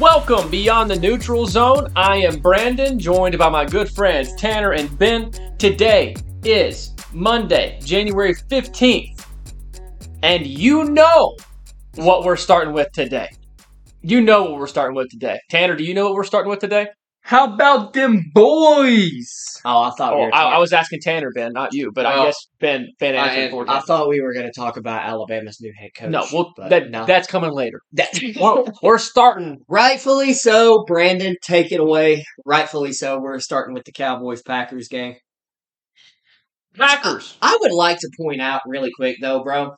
[0.00, 1.90] Welcome beyond the neutral zone.
[1.96, 5.30] I am Brandon, joined by my good friends Tanner and Ben.
[5.56, 9.24] Today is Monday, January 15th.
[10.22, 11.34] And you know
[11.94, 13.30] what we're starting with today.
[14.02, 15.40] You know what we're starting with today.
[15.48, 16.88] Tanner, do you know what we're starting with today?
[17.26, 19.60] How about them boys?
[19.64, 21.90] Oh, I thought we Oh, were I, talking, I was asking Tanner, Ben, not you,
[21.92, 22.24] but I Oh.
[22.26, 25.60] guess Ben Ben I- answered for I thought we were going to talk about Alabama's
[25.60, 26.10] new head coach.
[26.10, 27.04] No, well, that, no.
[27.04, 27.80] that's coming later.
[27.94, 29.58] That- We're, we're starting.
[29.66, 30.84] rightfully so.
[30.86, 32.24] Brandon, take it away.
[32.44, 33.18] Rightfully so.
[33.18, 35.16] We're starting with the Cowboys Packers game.
[36.78, 37.36] Packers.
[37.42, 39.72] I would like to point out really quick though, bro.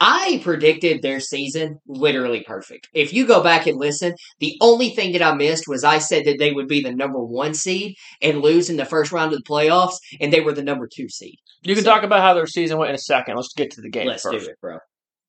[0.00, 2.88] I predicted their season literally perfect.
[2.94, 6.24] If you go back and listen, the only thing that I missed was I said
[6.26, 9.38] that they would be the number one seed and lose in the first round of
[9.40, 11.34] the playoffs, and they were the number two seed.
[11.62, 13.34] You can So- talk about how their season went in a second.
[13.36, 14.44] Let's get to the game Let's first.
[14.46, 14.78] do it, bro.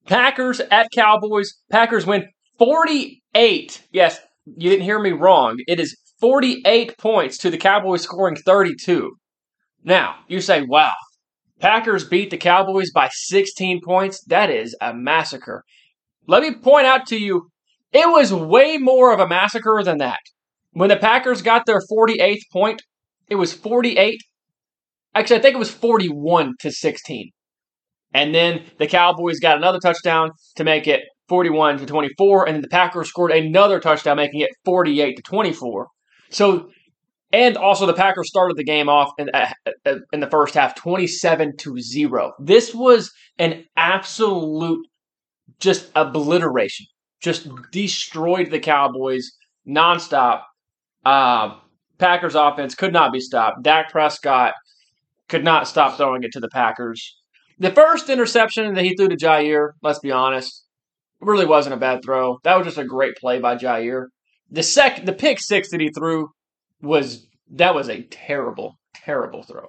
[0.06, 1.52] Packers at Cowboys.
[1.72, 2.28] Packers win
[2.59, 3.81] 48.
[3.92, 5.58] Yes, you didn't hear me wrong.
[5.67, 9.14] It is 48 points to the Cowboys scoring 32.
[9.84, 10.94] Now, you say, wow,
[11.60, 14.24] Packers beat the Cowboys by 16 points.
[14.26, 15.64] That is a massacre.
[16.28, 17.50] Let me point out to you,
[17.92, 20.20] it was way more of a massacre than that.
[20.72, 22.82] When the Packers got their 48th point,
[23.30, 24.20] it was 48.
[25.16, 27.32] Actually, I think it was 41 to 16.
[28.14, 32.62] And then the Cowboys got another touchdown to make it 41 to 24, and then
[32.62, 35.88] the Packers scored another touchdown, making it 48 to 24.
[36.32, 36.70] So,
[37.31, 39.30] and also the Packers started the game off in,
[40.11, 42.33] in the first half 27 to 0.
[42.39, 44.85] This was an absolute
[45.59, 46.88] just obliteration.
[47.22, 49.31] Just destroyed the Cowboys
[49.67, 50.41] nonstop.
[51.05, 51.55] Uh,
[51.97, 53.61] Packers offense could not be stopped.
[53.61, 54.53] Dak Prescott
[55.27, 57.16] could not stop throwing it to the Packers.
[57.59, 60.63] The first interception that he threw to Jaire, let's be honest,
[61.19, 62.38] really wasn't a bad throw.
[62.44, 64.06] That was just a great play by Jaire.
[64.50, 66.29] The sec, the pick six that he threw
[66.81, 69.66] was that was a terrible, terrible throw.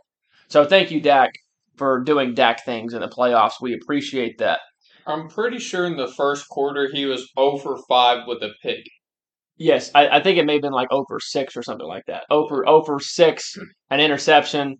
[0.48, 1.30] So thank you, Dak,
[1.76, 3.60] for doing Dak things in the playoffs.
[3.60, 4.60] We appreciate that.
[5.06, 8.84] I'm pretty sure in the first quarter he was over 5 with a pick.
[9.56, 12.24] Yes, I, I think it may have been like over six or something like that.
[12.30, 13.58] Over over six,
[13.90, 14.76] an interception,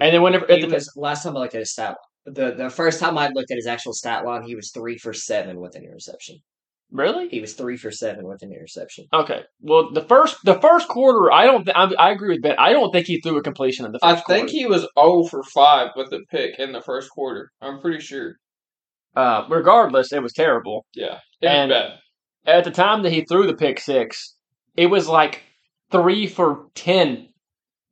[0.00, 2.54] and then whenever at He the, was last time I looked at his stat the
[2.56, 5.60] the first time I looked at his actual stat line, he was three for seven
[5.60, 6.38] with an interception.
[6.92, 9.06] Really He was three for seven with an interception.
[9.12, 9.42] Okay.
[9.60, 11.64] Well, the first the first quarter, I don't.
[11.64, 12.56] Th- I, I agree with Ben.
[12.58, 14.10] I don't think he threw a completion in the first.
[14.10, 14.52] I think quarter.
[14.52, 17.50] he was 0 for 5 with a pick in the first quarter.
[17.60, 18.36] I'm pretty sure.
[19.16, 20.86] Uh, regardless, it was terrible.
[20.94, 21.18] Yeah.
[21.40, 21.98] It And- was bad.
[22.44, 24.34] At the time that he threw the pick six,
[24.76, 25.42] it was like
[25.92, 27.28] three for ten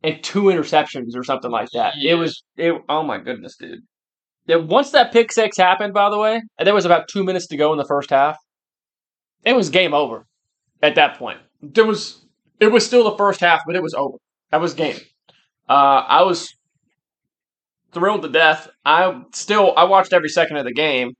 [0.02, 1.94] and two interceptions or something like that.
[2.02, 2.42] It was.
[2.56, 2.74] It.
[2.88, 3.78] Oh my goodness, dude.
[4.48, 7.46] It, once that pick six happened, by the way, and there was about two minutes
[7.48, 8.36] to go in the first half.
[9.44, 10.26] It was game over.
[10.82, 12.24] At that point, there was.
[12.58, 14.18] It was still the first half, but it was over.
[14.50, 14.98] That was game.
[15.68, 16.54] Uh, I was
[17.92, 18.68] thrilled to death.
[18.84, 21.12] I still I watched every second of the game,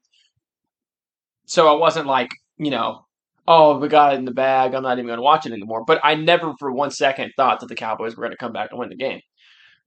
[1.46, 3.06] so I wasn't like you know,
[3.46, 4.74] oh we got it in the bag.
[4.74, 5.84] I'm not even going to watch it anymore.
[5.84, 8.70] But I never for one second thought that the Cowboys were going to come back
[8.70, 9.20] and win the game.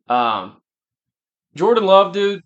[0.07, 0.61] Um,
[1.55, 2.41] Jordan Love, dude.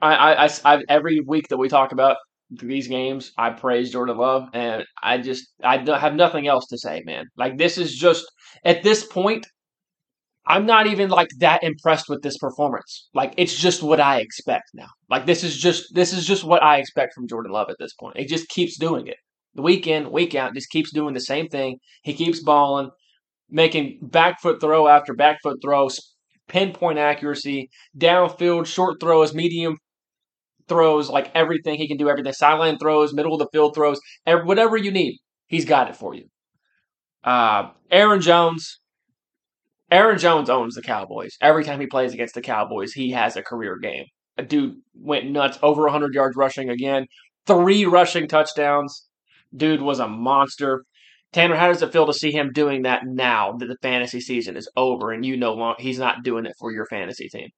[0.00, 2.16] I, I, I, I every week that we talk about
[2.58, 7.02] these games, I praise Jordan Love, and I just I have nothing else to say,
[7.04, 7.26] man.
[7.36, 8.24] Like this is just
[8.64, 9.46] at this point,
[10.46, 13.08] I'm not even like that impressed with this performance.
[13.14, 14.88] Like it's just what I expect now.
[15.08, 17.94] Like this is just this is just what I expect from Jordan Love at this
[17.94, 18.16] point.
[18.16, 19.16] It just keeps doing it.
[19.54, 21.78] The week in, week out, just keeps doing the same thing.
[22.02, 22.90] He keeps balling,
[23.48, 25.88] making back foot throw after back foot throw,
[26.48, 29.76] pinpoint accuracy, downfield, short throws, medium
[30.68, 31.76] throws, like everything.
[31.76, 32.32] He can do everything.
[32.32, 36.14] Sideline throws, middle of the field throws, ev- whatever you need, he's got it for
[36.14, 36.26] you.
[37.22, 38.80] Uh, Aaron Jones.
[39.90, 41.36] Aaron Jones owns the Cowboys.
[41.40, 44.06] Every time he plays against the Cowboys, he has a career game.
[44.36, 47.06] A dude went nuts, over 100 yards rushing again,
[47.46, 49.06] three rushing touchdowns.
[49.56, 50.84] Dude was a monster.
[51.32, 54.56] Tanner, how does it feel to see him doing that now that the fantasy season
[54.56, 57.48] is over and you know long, he's not doing it for your fantasy team?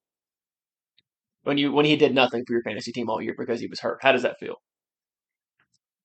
[1.47, 3.79] When you when he did nothing for your fantasy team all year because he was
[3.79, 4.55] hurt, how does that feel?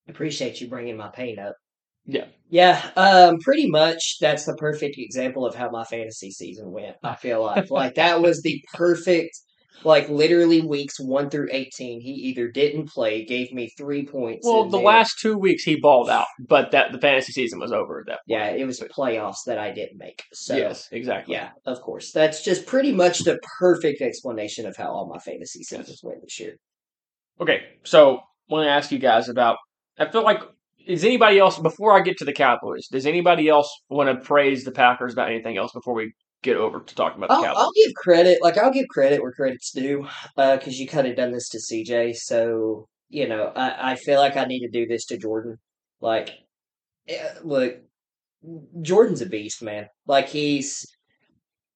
[0.09, 1.57] Appreciate you bringing my pain up.
[2.05, 2.27] Yeah.
[2.49, 6.95] Yeah, um, pretty much that's the perfect example of how my fantasy season went.
[7.03, 9.33] I feel like like that was the perfect,
[9.85, 12.01] like literally weeks one through eighteen.
[12.01, 14.47] He either didn't play, gave me three points.
[14.47, 17.73] Well, the then- last two weeks he balled out, but that the fantasy season was
[17.73, 18.27] over at that point.
[18.27, 20.23] yeah, it was playoffs that I didn't make.
[20.33, 21.35] So yes, exactly.
[21.35, 25.63] yeah, of course, that's just pretty much the perfect explanation of how all my fantasy
[25.63, 26.57] seasons went this year.
[27.41, 29.57] Okay, so I want to ask you guys about.
[29.99, 30.41] I feel like
[30.87, 32.89] Is anybody else before I get to the Cowboys?
[32.89, 36.81] Does anybody else want to praise the Packers about anything else before we get over
[36.81, 37.63] to talking about the I'll, Cowboys?
[37.63, 40.07] I'll give credit, like I'll give credit where credit's due,
[40.37, 42.17] because you kind of done this to CJ.
[42.17, 45.59] So you know, I, I feel like I need to do this to Jordan.
[46.01, 46.31] Like,
[47.09, 47.77] eh, look,
[48.81, 49.89] Jordan's a beast, man.
[50.07, 50.87] Like he's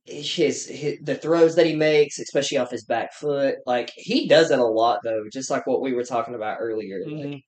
[0.06, 3.56] his, his the throws that he makes, especially off his back foot.
[3.66, 5.24] Like he does it a lot, though.
[5.32, 7.00] Just like what we were talking about earlier.
[7.06, 7.42] Like, Mhm.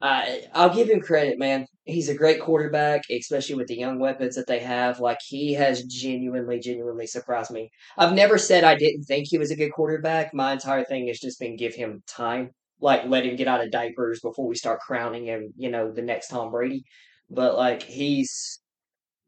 [0.00, 1.66] I I'll give him credit, man.
[1.84, 5.00] He's a great quarterback, especially with the young weapons that they have.
[5.00, 7.70] Like he has genuinely, genuinely surprised me.
[7.96, 10.34] I've never said I didn't think he was a good quarterback.
[10.34, 12.50] My entire thing has just been give him time,
[12.80, 15.52] like let him get out of diapers before we start crowning him.
[15.56, 16.84] You know, the next Tom Brady.
[17.30, 18.60] But like he's,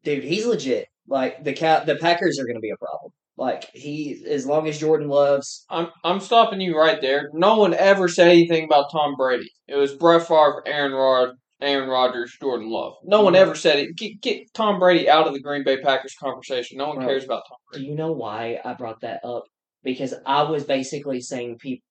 [0.03, 0.87] dude, he's legit.
[1.07, 3.11] Like the cat, the Packers are going to be a problem.
[3.37, 7.29] Like he, as long as Jordan loves, I'm I'm stopping you right there.
[7.33, 9.51] No one ever said anything about Tom Brady.
[9.67, 12.93] It was Brett Favre, Aaron Rod, Aaron Rodgers, Jordan Love.
[13.03, 13.41] No one mm-hmm.
[13.43, 13.95] ever said it.
[13.95, 16.79] Get, get Tom Brady out of the Green Bay Packers conversation.
[16.79, 17.05] No one Bro.
[17.05, 17.85] cares about Tom Brady.
[17.85, 19.43] Do you know why I brought that up?
[19.83, 21.83] Because I was basically saying people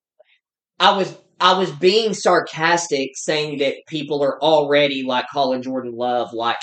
[0.79, 6.33] I was I was being sarcastic saying that people are already like calling Jordan Love
[6.33, 6.57] like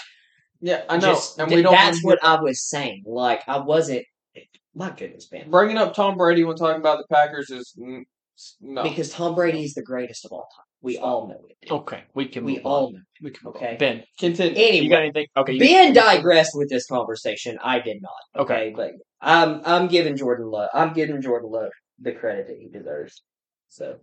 [0.61, 1.07] Yeah, I know.
[1.13, 1.73] just and we don't.
[1.73, 3.05] that's what I was saying.
[3.07, 4.05] Like I wasn't
[4.75, 5.51] my goodness, man.
[5.51, 7.75] bringing up Tom Brady when talking about the Packers is
[8.61, 8.83] no.
[8.83, 10.65] Because Tom Brady is the greatest of all time.
[10.81, 11.71] We all know it.
[11.71, 12.45] Okay, we can.
[12.45, 12.93] We move all on.
[12.95, 13.01] know.
[13.23, 13.41] We can.
[13.45, 13.73] Move Okay.
[13.73, 13.79] on.
[13.79, 14.83] Ben, Continue.
[14.83, 15.27] you got anything?
[15.37, 17.59] Okay, you, Ben digressed with this conversation.
[17.63, 18.43] I did not.
[18.43, 18.55] Okay.
[18.55, 18.91] Okay, but
[19.21, 23.23] I'm I'm giving Jordan Love I'm giving Jordan Love the credit that he deserves.
[23.69, 23.99] So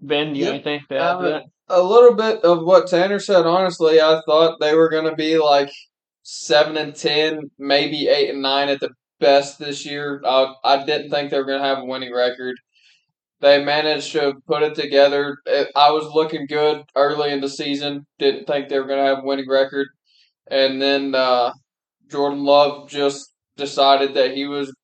[0.00, 0.66] Ben, you got Yep.
[0.66, 1.42] anything to add um, to that?
[1.68, 3.46] a little bit of what Tanner said.
[3.46, 5.70] Honestly, I thought they were going to be like
[6.22, 10.20] seven and ten, maybe eight and nine at the best this year.
[10.24, 12.56] Uh, I didn't think they were going to have a winning record.
[13.40, 15.36] They managed to put it together.
[15.74, 18.06] I was looking good early in the season.
[18.18, 19.86] Didn't think they were going to have a winning record,
[20.50, 21.52] and then uh,
[22.10, 24.74] Jordan Love just decided that he was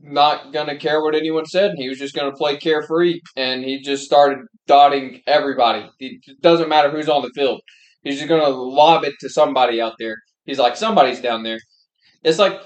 [0.00, 1.74] not going to care what anyone said.
[1.76, 5.88] He was just going to play carefree, and he just started dotting everybody.
[5.98, 7.60] It doesn't matter who's on the field.
[8.02, 10.16] He's just going to lob it to somebody out there.
[10.44, 11.58] He's like, somebody's down there.
[12.22, 12.60] It's like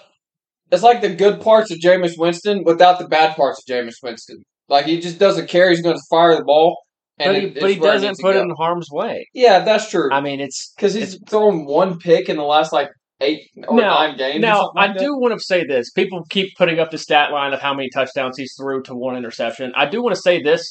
[0.73, 4.43] it's like the good parts of Jameis Winston without the bad parts of Jameis Winston.
[4.69, 5.71] Like he just doesn't care.
[5.71, 6.79] He's going to fire the ball,
[7.19, 9.29] and But he, it- but he doesn't put it in harm's way.
[9.35, 10.11] Yeah, that's true.
[10.13, 12.89] I mean, it's Because he's thrown one pick in the last like
[13.21, 14.41] eight or Now- nine games.
[14.41, 14.99] Now, like I that.
[14.99, 15.91] do want to say this.
[15.91, 19.17] People keep putting up the stat line of how many touchdowns he's threw to one
[19.17, 19.73] interception.
[19.77, 20.69] I do want to say this.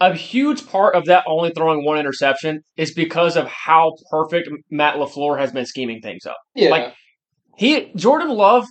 [0.00, 4.96] A huge part of that only throwing one interception is because of how perfect Matt
[4.96, 6.36] LaFleur has been scheming things up.
[6.54, 6.94] Yeah, like-
[7.56, 8.66] He Jordan Love,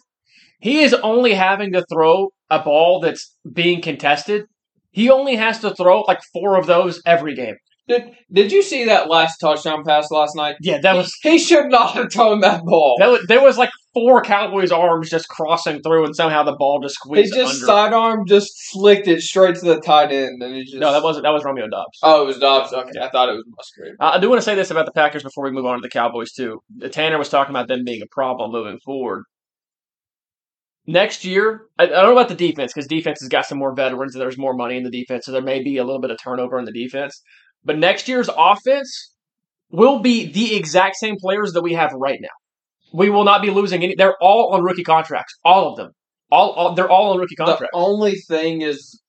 [0.63, 4.45] he is only having to throw a ball that's being contested.
[4.91, 7.55] He only has to throw like four of those every game.
[7.89, 10.55] did did you see that last touchdown pass last night?
[10.61, 12.95] Yeah, that was He should not have thrown that ball.
[12.99, 16.79] that was, there was like four Cowboys arms just crossing through, and somehow the ball
[16.81, 17.33] just squeezed.
[17.33, 17.65] He just under.
[17.65, 21.25] sidearm just flicked it straight to the tight end, and he just No, that wasn't.
[21.25, 21.99] That was Romeo Doubs.
[22.03, 22.71] Oh, it was Doubs.
[22.71, 23.95] Okay, I thought it was Musgrave.
[23.99, 25.81] Uh, I do want to say this about the Packers before we move on to
[25.81, 26.61] the Cowboys too.
[26.91, 29.23] Tanner was talking about them being a problem moving forward.
[30.85, 33.73] Next year, I, I don't know about the defense because defense has got some more
[33.73, 36.11] veterans and there's more money in the defense, so there may be a little bit
[36.11, 37.21] of turnover in the defense.
[37.63, 39.13] But next year's offense
[39.71, 42.27] will be the exact same players that we have right now.
[42.93, 43.95] We will not be losing any.
[43.95, 45.91] They're all on rookie contracts, all of them.
[46.31, 47.69] All, all they're all on rookie contracts.
[47.71, 49.01] The only thing is,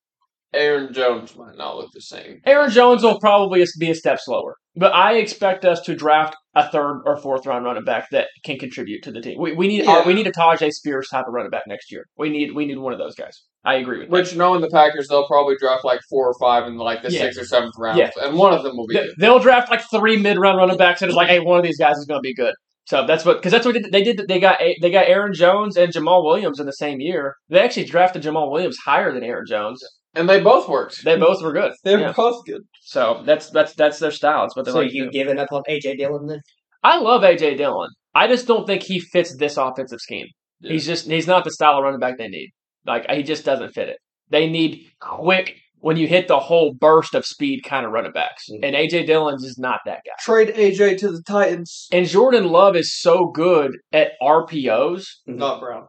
[0.53, 2.39] Aaron Jones might not look the same.
[2.45, 6.69] Aaron Jones will probably be a step slower, but I expect us to draft a
[6.69, 9.39] third or fourth round running back that can contribute to the team.
[9.39, 10.07] We, we need uh, Yeah.
[10.07, 12.05] we need a Tyjae Spears type of running back next year.
[12.17, 13.43] We need we need one of those guys.
[13.63, 14.13] I agree with that.
[14.13, 17.21] Which, knowing the Packers, they'll probably draft like four or five in like the Yeah.
[17.21, 18.11] sixth or seventh round, Yeah.
[18.21, 19.15] and one of them will be They- good.
[19.19, 21.77] They'll draft like three mid round running backs, and it's like, hey, one of these
[21.79, 22.53] guys is going to be good.
[22.87, 23.91] So that's what because that's what they did.
[23.91, 24.27] They did.
[24.27, 27.35] They got they got Aaron Jones and Jamaal Williams in the same year.
[27.49, 29.83] They actually drafted Jamaal Williams higher than Aaron Jones.
[30.13, 31.03] And they both worked.
[31.03, 31.73] They both were good.
[31.83, 32.13] They're Yeah.
[32.15, 32.61] both good.
[32.85, 34.45] So that's that's that's their style.
[34.45, 34.89] It's what they so like.
[34.89, 35.11] to you do.
[35.11, 36.41] giving up on AJ Dillon then?
[36.83, 37.89] I love AJ Dillon.
[38.13, 40.27] I just don't think he fits this offensive scheme.
[40.59, 40.73] Yeah.
[40.73, 42.51] He's just he's not the style of running back they need.
[42.85, 43.97] Like he just doesn't fit it.
[44.29, 48.45] They need quick when you hit the hole burst of speed kind of running backs.
[48.51, 48.59] Mhm.
[48.61, 50.13] And AJ Dillon's is not that guy.
[50.19, 51.87] Trade AJ to the Titans.
[51.91, 55.05] And Jordan Love is so good at RPOs.
[55.25, 55.87] Not Brown.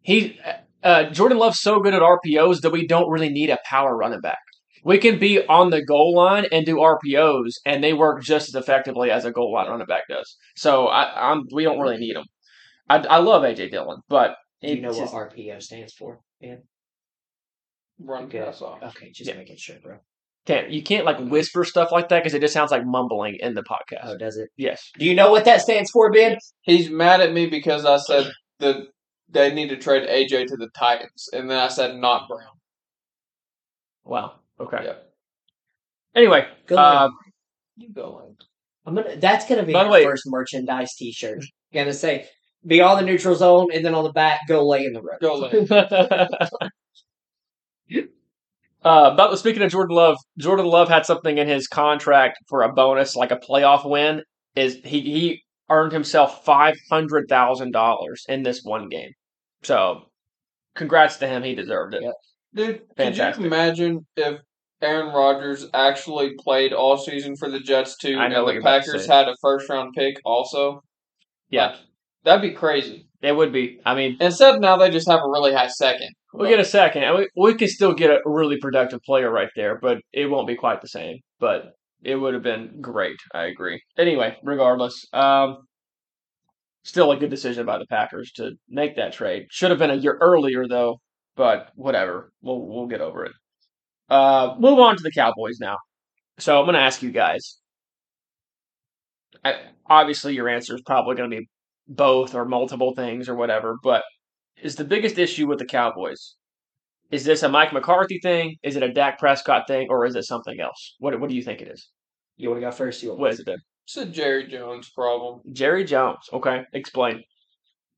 [0.00, 0.38] He
[0.84, 4.20] uh, Jordan Love's so good at RPOs that we don't really need a power running
[4.20, 4.38] back.
[4.86, 8.54] We can be on the goal line and do RPOs, and they work just as
[8.54, 10.36] effectively as a goal line running back does.
[10.54, 12.24] So I, I'm we don't really need them.
[12.88, 16.20] I, I love AJ Dillon, but Do you know just- what RPO stands for?
[16.40, 16.56] Yeah.
[17.98, 18.44] Run Good.
[18.44, 18.82] pass off.
[18.82, 19.36] Okay, just Yeah.
[19.36, 19.96] making sure, bro.
[20.46, 23.54] Can't you can't like whisper stuff like that because it just sounds like mumbling in
[23.54, 24.02] the podcast.
[24.04, 24.50] Oh, does it?
[24.56, 24.90] Yes.
[24.96, 26.36] Do you know what that stands for, Ben?
[26.62, 28.76] He's mad at me because I said that
[29.28, 32.52] they need to trade AJ to the Titans, and then I said not Brown.
[34.04, 34.34] Wow.
[34.60, 34.78] Okay.
[34.84, 34.94] Yeah.
[36.14, 37.10] Anyway, Go uh, ahead.
[37.76, 38.22] You go.
[38.22, 38.36] Lane.
[38.86, 39.16] I'm gonna.
[39.16, 41.44] That's gonna be my way- first merchandise T-shirt.
[41.74, 42.28] Gonna say,
[42.66, 45.18] "Be on the neutral zone," and then on the back, "Go lay in the road."
[45.20, 45.66] Go Lane.
[48.82, 52.72] uh, but speaking of Jordan Love, Jordan Love had something in his contract for a
[52.72, 54.22] bonus, like a playoff win.
[54.54, 59.10] Is he he earned himself five hundred thousand dollars in this one game?
[59.64, 60.02] So,
[60.74, 61.42] congrats to him.
[61.42, 62.02] He deserved it.
[62.02, 62.14] Yep.
[62.54, 63.34] Dude, Fantastic.
[63.34, 64.40] could you imagine if
[64.82, 68.62] Aaron Rodgers actually played all season for the Jets too, I know what and you're
[68.62, 69.14] the about to Packers say.
[69.14, 70.82] had a first round pick also?
[71.48, 71.76] Yeah, Like,
[72.24, 73.06] that'd be crazy.
[73.22, 73.80] it would be.
[73.86, 76.10] I mean, Instead, now they just have a really high second.
[76.34, 79.48] we'll get a second, and we we can still get a really productive player right
[79.56, 81.18] there, but it won't be quite the same.
[81.40, 83.16] But it would have been great.
[83.32, 83.80] I agree.
[83.96, 85.58] Anyway, regardless, um,
[86.84, 89.46] still a good decision by the Packers to make that trade.
[89.50, 91.00] Should have been a year earlier though,
[91.36, 92.30] but whatever.
[92.42, 93.32] We'll we'll get over it.
[94.08, 95.78] Uh, move on to the Cowboys now.
[96.38, 97.58] So I'm going to ask you guys.
[99.44, 99.54] I,
[99.86, 101.48] obviously, your answer is probably going to be
[101.88, 103.76] both or multiple things or whatever.
[103.82, 104.02] But
[104.60, 106.34] is the biggest issue with the Cowboys?
[107.10, 108.56] Is this a Mike McCarthy thing?
[108.62, 110.96] Is it a Dak Prescott thing, or is it something else?
[110.98, 111.88] What What do you think it is?
[112.36, 113.02] You want to go first?
[113.02, 113.58] You want What is it then?
[113.84, 115.40] It's a Jerry Jones problem.
[115.52, 116.28] Jerry Jones.
[116.32, 117.22] Okay, explain.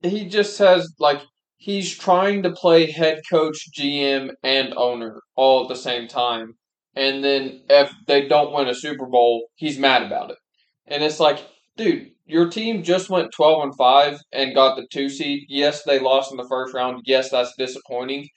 [0.02, 1.22] He just has like
[1.58, 6.54] he's trying to play head coach, GM, and owner all at the same time.
[6.94, 10.38] And then if they don't win a Super Bowl, he's mad about it.
[10.86, 11.46] And it's like,
[11.76, 15.44] dude, your team just went twelve and five and got the two seed.
[15.48, 17.02] Yes, they lost in the first round.
[17.04, 18.28] Yes, that's disappointing.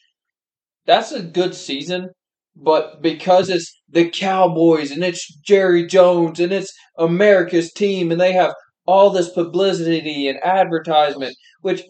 [0.86, 2.10] That's a good season,
[2.56, 8.34] but because it's the Cowboys and it's Jerry Jones and it's America's team and they
[8.34, 8.54] have
[8.86, 11.84] all this publicity and advertisement, which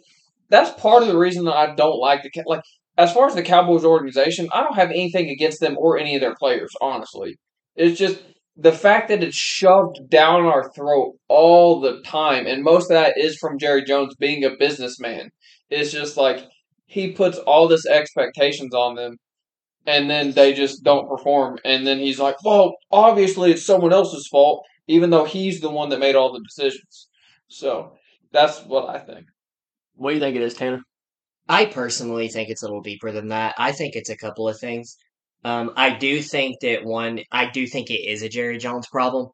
[0.52, 2.62] that's part of the reason that I don't like the like
[2.98, 6.22] as far as the Cowboys organization, I don't have anything against them or any of
[6.22, 7.38] their players, honestly.
[7.76, 8.22] It's just
[8.58, 13.18] the fact that it's shoved down our throat all the time, and most of that
[13.18, 15.30] is from Jerry Jones being a businessman.
[15.70, 16.46] It's just like
[16.86, 19.18] he puts all this expectations on them,
[19.88, 21.60] and then they just don't perform.
[21.64, 25.90] And then he's like, "Well, obviously it's someone else's fault," even though he's the one
[25.90, 27.08] that made all the decisions.
[27.48, 27.94] So
[28.34, 29.28] that's what I think.
[29.96, 30.82] What do you think it is, Tanner?
[31.50, 33.56] I personally think it's a little deeper than that.
[33.58, 34.96] I think it's a couple of things.
[35.44, 39.28] Um, I do think that one, I do think it is a Jerry Jones problem.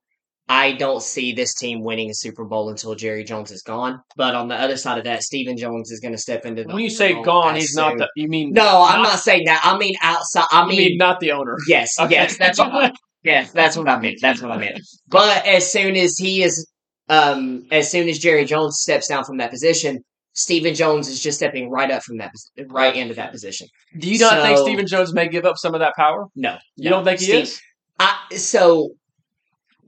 [0.50, 4.00] I don't see this team winning a Super Bowl until Jerry Jones is gone.
[4.16, 6.70] But on the other side of that, Stephen Jones is going to step into the.
[6.74, 8.10] When you say gone, he's not soon- the.
[8.16, 9.60] You mean No, I'm not saying that.
[9.66, 10.46] I mean outside.
[10.52, 11.58] I You mean, mean not the owner?
[11.68, 12.14] yes, Okay.
[12.16, 12.96] yes, that's what.
[13.24, 14.20] Yes, that's what I meant.
[14.22, 14.80] That's what I meant.
[15.10, 16.66] But as soon as he is,
[17.10, 20.00] um, as soon as Jerry Jones steps down from that position,
[20.38, 22.32] Stephen Jones is just stepping right up from that,
[22.68, 23.68] right into that position.
[23.98, 26.28] Do you not think So- Stephen Jones may give up some of that power?
[26.36, 26.98] No, You no.
[26.98, 27.62] don't think he Steve- is?
[28.00, 28.92] I, so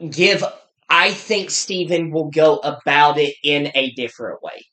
[0.10, 0.44] give.
[0.90, 4.66] I think Stephen will go about it in a different way.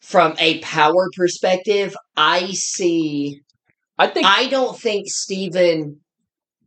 [0.00, 3.40] From a power perspective, I see.
[3.98, 6.00] I think I don't think Stephen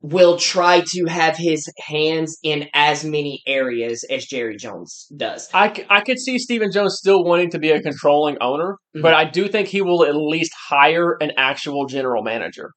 [0.02, 5.48] will try to have his hands in as many areas as Jerry Jones does.
[5.54, 9.04] I, I could see Stephen Jones still wanting to be a controlling owner, Mhm.
[9.04, 12.72] but I do think he will at least hire an actual general manager.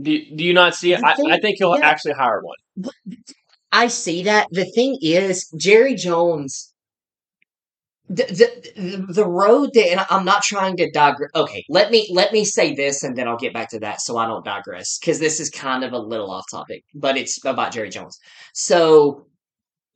[0.00, 1.02] Do, do you not see it?
[1.02, 1.86] I, I think he'll yeah.
[1.88, 2.90] actually hire one.
[3.72, 4.46] I see that.
[4.50, 6.69] The thing is, Jerry Jones.
[8.12, 11.30] The, the the road that and I'm not trying to digress.
[11.34, 14.16] Okay, let me let me say this and then I'll get back to that so
[14.16, 17.72] I don't digress because this is kind of a little off topic, but it's about
[17.72, 18.18] Jerry Jones.
[18.52, 19.26] So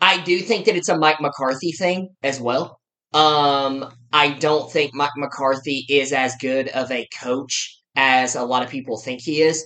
[0.00, 2.78] I do think that it's a Mike McCarthy thing as well.
[3.14, 8.62] Um, I don't think Mike McCarthy is as good of a coach as a lot
[8.62, 9.64] of people think he is.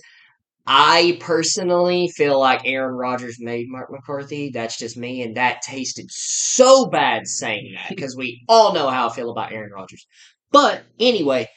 [0.71, 4.51] I personally feel like Aaron Rodgers made Mark McCarthy.
[4.51, 9.09] That's just me, and that tasted so bad saying that because we all know how
[9.09, 10.05] I feel about Aaron Rodgers.
[10.51, 11.49] But anyway,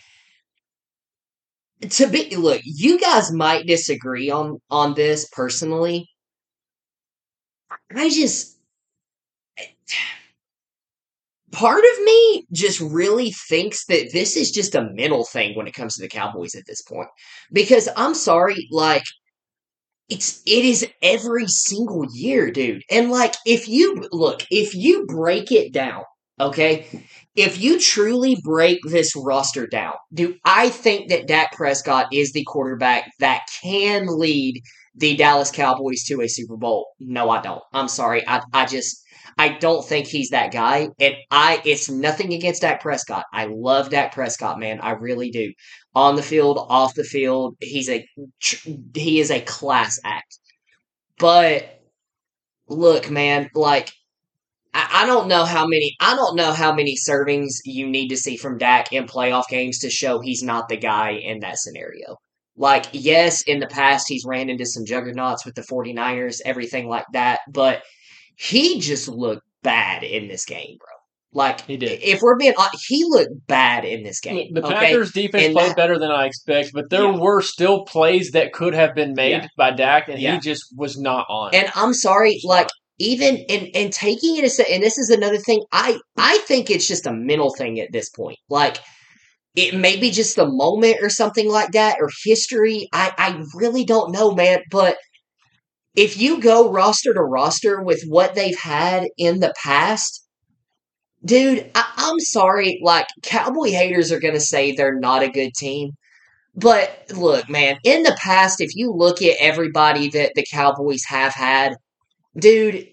[1.90, 6.08] to be look, you guys might disagree on on this personally.
[7.94, 8.56] I just
[11.52, 15.74] part of me just really thinks that this is just a mental thing when it
[15.74, 17.08] comes to the Cowboys at this point.
[17.52, 19.04] Because I'm sorry, like
[20.08, 22.82] it's it is every single year, dude.
[22.90, 26.02] And like if you look, if you break it down,
[26.40, 27.06] okay?
[27.34, 32.44] If you truly break this roster down, do I think that Dak Prescott is the
[32.44, 34.62] quarterback that can lead
[34.94, 36.88] the Dallas Cowboys to a Super Bowl.
[37.00, 37.62] No, I don't.
[37.72, 38.26] I'm sorry.
[38.28, 39.02] I I just
[39.38, 40.88] I don't think he's that guy.
[41.00, 43.24] And I it's nothing against Dak Prescott.
[43.32, 44.80] I love Dak Prescott, man.
[44.80, 45.52] I really do.
[45.94, 48.06] On the field, off the field, he's a
[48.94, 50.38] he is a class act.
[51.18, 51.80] But
[52.68, 53.92] look, man, like
[54.74, 58.16] I, I don't know how many I don't know how many servings you need to
[58.16, 62.16] see from Dak in playoff games to show he's not the guy in that scenario.
[62.56, 67.06] Like, yes, in the past he's ran into some juggernauts with the 49ers, everything like
[67.12, 67.82] that, but
[68.36, 70.88] he just looked bad in this game, bro.
[71.34, 72.02] Like He did.
[72.02, 72.52] If we're being,
[72.88, 74.52] he looked bad in this game.
[74.52, 74.74] The okay?
[74.74, 77.16] Packers defense And played that- better than I expect, but there Yeah.
[77.16, 79.46] were still plays that could have been made Yeah.
[79.56, 80.34] by Dak, and Yeah.
[80.34, 81.54] he just was not on.
[81.54, 85.38] And I'm sorry, like even in and taking it as a, and this is another
[85.38, 85.62] thing.
[85.72, 88.38] I I think it's just a mental thing at this point.
[88.50, 88.76] Like
[89.56, 92.88] it may be just the moment or something like that or history.
[92.92, 94.60] I I really don't know, man.
[94.70, 94.98] But
[95.94, 100.26] if you go roster to roster with what they've had in the past,
[101.24, 102.80] dude, I, I'm sorry.
[102.82, 105.90] Like Cowboy haters are gonna say they're not a good team.
[106.54, 111.32] But look, man, in the past, if you look at everybody that the Cowboys have
[111.32, 111.74] had,
[112.36, 112.86] dude,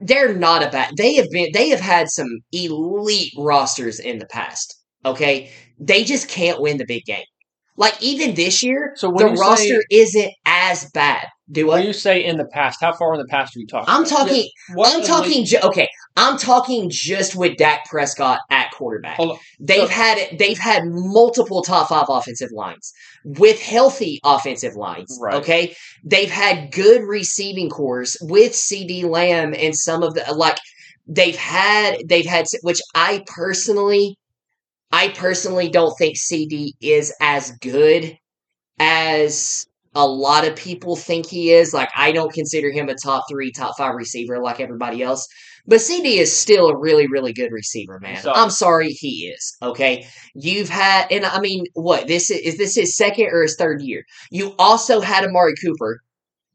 [0.00, 0.94] they're not a bad.
[0.96, 1.48] They have been.
[1.52, 4.74] They have had some elite rosters in the past.
[5.04, 7.24] Okay, they just can't win the big game.
[7.76, 11.26] Like even this year, So the you say- roster isn't as bad.
[11.50, 13.86] Do when you say in the past, how far in the past are you talking?
[13.88, 14.48] I'm talking.
[14.74, 15.46] What I'm talking.
[15.46, 19.18] Ju- okay, I'm talking just with Dak Prescott at quarterback.
[19.58, 22.92] They've So- had they've had multiple top five offensive lines
[23.24, 25.18] with healthy offensive lines.
[25.22, 25.34] Right.
[25.36, 25.74] Okay,
[26.04, 30.58] they've had good receiving corps with CeeDee Lamb and some of the like.
[31.06, 34.18] They've had they've had which I personally,
[34.92, 38.18] I personally don't think CeeDee is as good
[38.78, 41.72] as a lot of people think he is.
[41.72, 45.26] Like I don't consider him a top three, top five receiver like everybody else.
[45.66, 48.22] But CeeDee is still a really, really good receiver, man.
[48.26, 49.54] I'm sorry, he is.
[49.62, 53.54] Okay, you've had, and I mean, what this is, is this his second or his
[53.56, 54.04] third year?
[54.30, 56.00] You also had Amari Cooper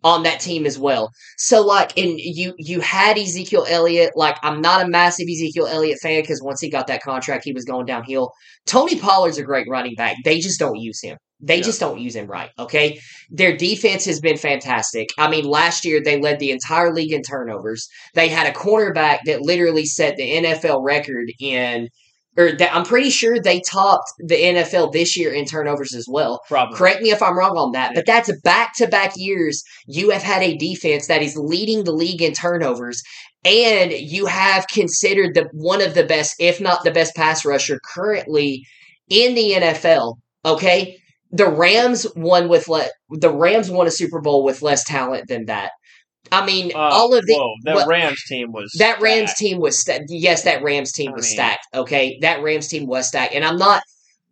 [0.03, 1.11] on that team as well.
[1.37, 4.11] So like, and you you had Ezekiel Elliott.
[4.15, 7.53] Like, I'm not a massive Ezekiel Elliott fan because once he got that contract, he
[7.53, 8.31] was going downhill.
[8.65, 10.15] Tony Pollard's a great running back.
[10.23, 11.17] They just don't use him.
[11.45, 11.63] They Yeah.
[11.63, 12.49] just don't use him right.
[12.57, 15.09] Okay, their defense has been fantastic.
[15.17, 17.87] I mean, last year they led the entire league in turnovers.
[18.13, 21.89] They had a cornerback that literally set the NFL record in.
[22.35, 26.41] Or that I'm pretty sure they topped the NFL this year in turnovers as well.
[26.47, 26.75] Probably.
[26.77, 27.99] Correct me if I'm wrong on that, Yeah.
[27.99, 29.61] but that's back to back years.
[29.85, 33.03] You have had a defense that is leading the league in turnovers,
[33.45, 37.79] and you have considered the one of the best, if not the best, pass rusher
[37.93, 38.63] currently
[39.09, 40.15] in the NFL.
[40.43, 40.97] Okay,
[41.31, 45.45] the Rams won with le- the Rams won a Super Bowl with less talent than
[45.45, 45.71] that.
[46.31, 49.59] I mean, Uh, all of the whoa, that what- Rams team was that Rams team
[49.59, 51.67] was sta- yes, that Rams team I was mean- stacked.
[51.73, 53.83] Okay, that Rams team was stacked, and I'm not,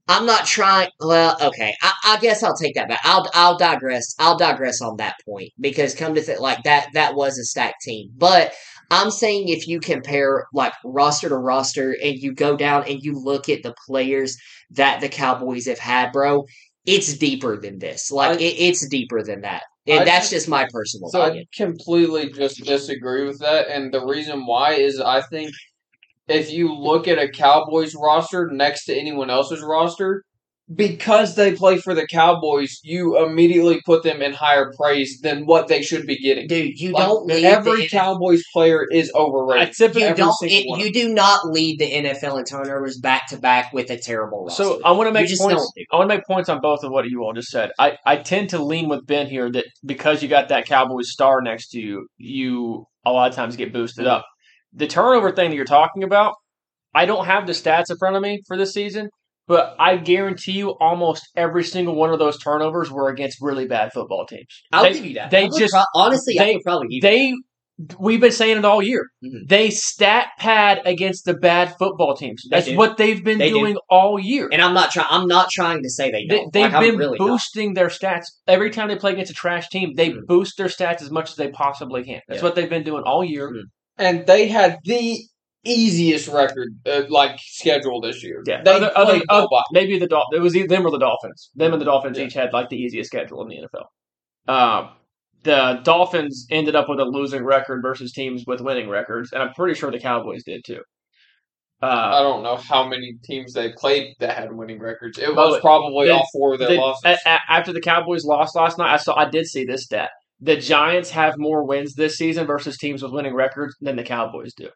[0.08, 0.90] I'm not trying.
[1.00, 3.02] Well, okay, I, I guess I'll take that back.
[3.04, 4.16] I'll, I'll digress.
[4.20, 7.82] I'll digress on that point because come to think, like that, that was a stacked
[7.84, 8.10] team.
[8.18, 8.54] But
[8.90, 13.14] I'm saying if you compare like roster to roster, and you go down and you
[13.18, 14.36] look at the players
[14.72, 16.46] that the Cowboys have had, bro,
[16.86, 18.10] it's deeper than this.
[18.12, 21.22] Like I- it, it's deeper than that, and I that's just- just my personal So
[21.24, 21.46] opinion.
[21.54, 25.52] I completely just disagree with that, and the reason why is I think
[26.28, 30.24] if you look at a Cowboys roster next to anyone else's roster,
[30.74, 35.68] because they play for the Cowboys, you immediately put them in higher praise than what
[35.68, 36.48] they should be getting.
[36.48, 39.68] Dude, you Like, don't lead every the Cowboys player is overrated.
[39.68, 43.28] I typically- you don't single it, you do not lead the NFL in turnovers back
[43.30, 44.64] to back with a terrible roster.
[44.64, 45.72] So I want to make just points.
[45.92, 47.72] I want to make points on both of what you all just said.
[47.78, 51.42] I, I tend to lean with Ben here that because you got that Cowboys star
[51.42, 54.26] next to you, you a lot of times get boosted up.
[54.74, 56.36] The turnover thing that you're talking about,
[56.94, 59.10] I don't have the stats in front of me for this season,
[59.48, 63.92] but I guarantee you almost every single one of those turnovers were against really bad
[63.94, 64.48] football teams.
[64.72, 65.32] I'll they, give you that.
[65.32, 67.34] they just- pro- honestly, I they- would probably They
[68.00, 69.08] we've been saying it all year.
[69.26, 69.48] Mhm.
[69.48, 72.44] They stat pad against the bad football teams.
[72.48, 73.56] They That's what they've been They do.
[73.60, 74.50] doing all year.
[74.52, 75.08] And I'm not trying.
[75.10, 76.54] I'm not trying to say they They, don't.
[76.54, 77.28] they've Like, been really not.
[77.28, 79.94] boosting their stats every time they play against a trash team.
[79.96, 80.28] They Mhm.
[80.28, 82.22] boost their stats as much as they possibly can.
[82.28, 82.44] That's Yeah.
[82.44, 83.50] what they've been doing all year.
[83.52, 83.64] Mhm.
[83.98, 85.20] and they had the
[85.64, 88.44] easiest record, uh, like schedule this year.
[88.48, 91.52] Yeah, they other, other, other- maybe the Dol- it was either them or the Dolphins.
[91.56, 92.26] Them and the Dolphins Yeah.
[92.26, 94.54] each had like the easiest schedule in the NFL.
[94.54, 94.90] Um,
[95.44, 99.54] the Dolphins ended up with a losing record versus teams with winning records, and I'm
[99.54, 100.82] pretty sure the Cowboys did too.
[101.84, 105.18] I Uh, don't know how many teams they played that had winning records.
[105.18, 107.02] It was probably the- all four of their the- losses.
[107.26, 110.12] a- a- after the Cowboys lost last night, I saw I did see this stat.
[110.40, 114.54] The Giants have more wins this season versus teams with winning records than the Cowboys
[114.56, 114.70] do.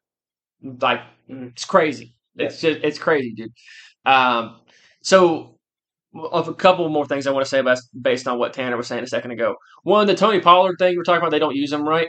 [0.81, 2.15] Like it's crazy.
[2.35, 3.51] It's just it's crazy, dude.
[4.05, 4.59] Um,
[5.01, 5.57] so
[6.15, 8.87] of a couple more things I want to say about based on what Tanner was
[8.87, 9.55] saying a second ago.
[9.83, 12.07] One, the Tony Pollard thing we're talking about, they don't use him right.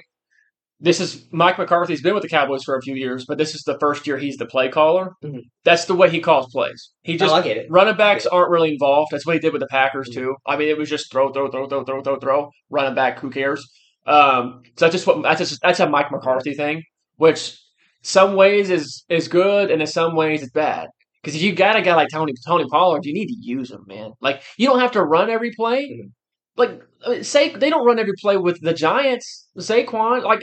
[0.78, 3.62] This is Mike McCarthy's been with the Cowboys for a few years, but this is
[3.62, 5.12] the first year he's the play caller.
[5.24, 5.40] Mhm.
[5.64, 6.90] That's the way he calls plays.
[7.02, 7.66] He just I it.
[7.70, 9.10] running backs aren't really involved.
[9.10, 10.36] That's what he did with the Packers too.
[10.46, 12.50] I mean, it was just throw, throw, throw, throw, throw, throw, throw.
[12.70, 13.66] Running back, who cares?
[14.06, 16.82] Um, so that's just what that's just that's a Mike McCarthy thing,
[17.16, 17.58] which
[18.06, 20.88] some ways is is good and in some ways it's bad.
[21.22, 23.84] Because if you got a guy like Tony Tony Pollard, you need to use him,
[23.86, 24.12] man.
[24.20, 25.82] Like you don't have to run every play.
[25.90, 26.10] Mhm.
[26.56, 30.22] Like I mean, say they don't run every play with the Giants, Saquon.
[30.24, 30.42] Like,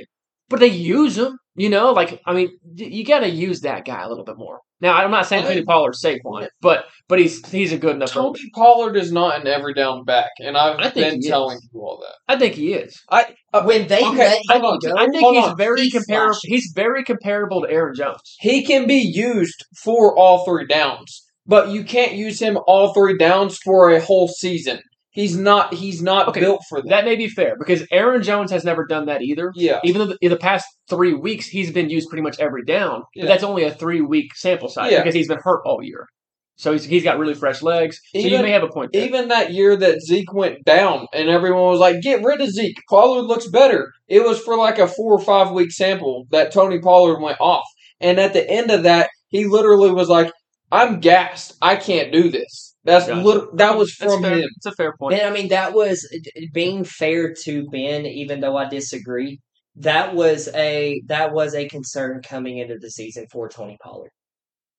[0.49, 1.37] but they use him.
[1.55, 4.59] You know, like I mean, you got to use that guy a little bit more.
[4.83, 8.11] Now, I'm not saying I- Tony Pollard's Saquon, but but he's he's a good enough.
[8.11, 11.27] Tony Pollard is not an every down back, and I've I think been he is.
[11.27, 12.33] telling you all that.
[12.33, 13.01] I think he is.
[13.09, 14.79] I uh, When they okay, let I him on.
[14.79, 15.57] go, I think he's on.
[15.57, 16.33] very He comparable.
[16.33, 16.41] flashed.
[16.43, 18.35] He's very comparable to Aaron Jones.
[18.41, 23.17] he can be used for all three downs, but you can't use him all three
[23.17, 24.79] downs for a whole season.
[25.13, 25.73] He's not.
[25.75, 26.89] He's not Okay, built for that.
[26.89, 29.51] That may be fair because Aaron Jones has never done that either.
[29.55, 32.65] yeah, Even though the, in the past three weeks he's been used pretty much every
[32.65, 33.23] down, Yeah.
[33.23, 34.99] but that's only a three week sample size Yeah.
[34.99, 36.07] because he's been hurt all year.
[36.55, 37.99] So he's, he's got really fresh legs.
[38.13, 39.05] so you may have a point there.
[39.05, 42.77] even that year that Zeke went down, and everyone was like, "Get rid of Zeke.
[42.89, 46.79] Pollard looks better." It was for like a four or five week sample that Tony
[46.79, 47.65] Pollard went off,
[47.99, 50.31] and at the end of that, he literally was like,
[50.71, 51.55] "I'm gassed.
[51.61, 53.21] I can't do this." That's Gotcha.
[53.21, 54.39] lit- that was from fair.
[54.39, 54.49] him.
[54.57, 55.15] It's a fair point.
[55.17, 56.05] Ben, I mean, that was
[56.53, 59.39] being fair to Ben, even though I disagree.
[59.77, 64.11] That was a that was a concern coming into the season for Tony Pollard.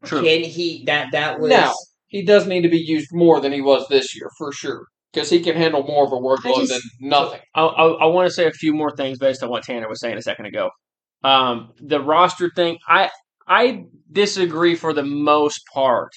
[0.04, 0.22] True.
[0.22, 1.72] Can he that that was Now
[2.06, 5.30] he does need to be used more than he was this year for sure, because
[5.30, 7.40] he can handle more of a workload just- than nothing.
[7.54, 10.00] I, I, I want to say a few more things based on what Tanner was
[10.00, 10.70] saying a second ago.
[11.24, 13.10] Um, the roster thing, I
[13.48, 16.12] I disagree for the most part.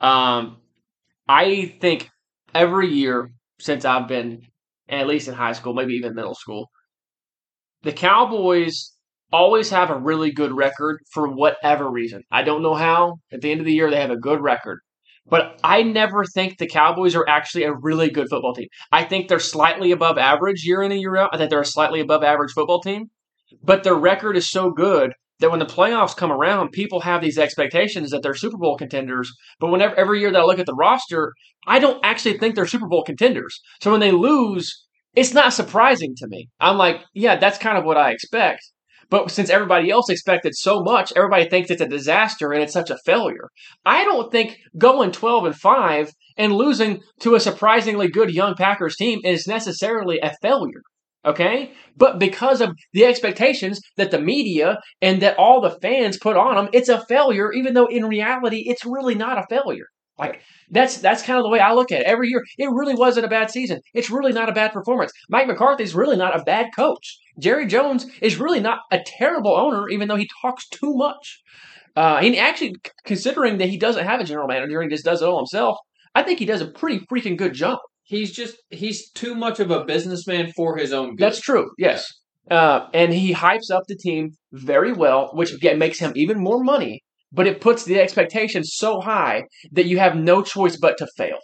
[0.00, 0.58] Um,
[1.28, 2.08] I think
[2.54, 4.42] every year since I've been,
[4.88, 6.70] at least in high school, maybe even middle school,
[7.82, 8.92] the Cowboys
[9.32, 12.22] always have a really good record for whatever reason.
[12.30, 13.18] I don't know how.
[13.32, 14.80] At the end of the year, they have a good record.
[15.26, 18.68] But I never think the Cowboys are actually a really good football team.
[18.90, 21.30] I think they're slightly above average year in and year out.
[21.34, 23.10] I think they're a slightly above average football team.
[23.62, 27.38] But their record is so good that when the playoffs come around, people have these
[27.38, 29.30] expectations that they're Super Bowl contenders.
[29.60, 31.34] But whenever every year that I look at the roster,
[31.66, 33.60] I don't actually think they're Super Bowl contenders.
[33.80, 36.48] So when they lose, it's not surprising to me.
[36.60, 38.62] I'm like, yeah, that's kind of what I expect.
[39.10, 42.90] But since everybody else expected so much, everybody thinks it's a disaster and it's such
[42.90, 43.48] a failure.
[43.84, 48.96] I don't think going 12 and 5 and losing to a surprisingly good young Packers
[48.96, 50.82] team is necessarily a failure.
[51.24, 51.72] Okay?
[51.96, 56.54] But because of the expectations that the media and that all the fans put on
[56.54, 59.86] them, it's a failure, even though in reality, it's really not a failure.
[60.18, 62.06] Like, that's that's kind of the way I look at it.
[62.06, 63.80] Every year, it really wasn't a bad season.
[63.94, 65.12] It's really not a bad performance.
[65.28, 67.18] Mike McCarthy's really not a bad coach.
[67.38, 71.40] Jerry Jones is really not a terrible owner, even though he talks too much.
[71.96, 75.22] Uh, and actually, considering that he doesn't have a general manager and he just does
[75.22, 75.78] it all himself,
[76.14, 77.78] I think he does a pretty freaking good job.
[78.08, 81.18] He's just he's too much of a businessman for his own good.
[81.26, 81.70] That's true.
[81.76, 82.06] Yes.
[82.50, 86.64] Uh, and he hypes up the team very well, which again makes him even more
[86.64, 87.02] money.
[87.30, 89.42] But it puts the expectations so high
[89.72, 91.36] that you have no choice but to fail.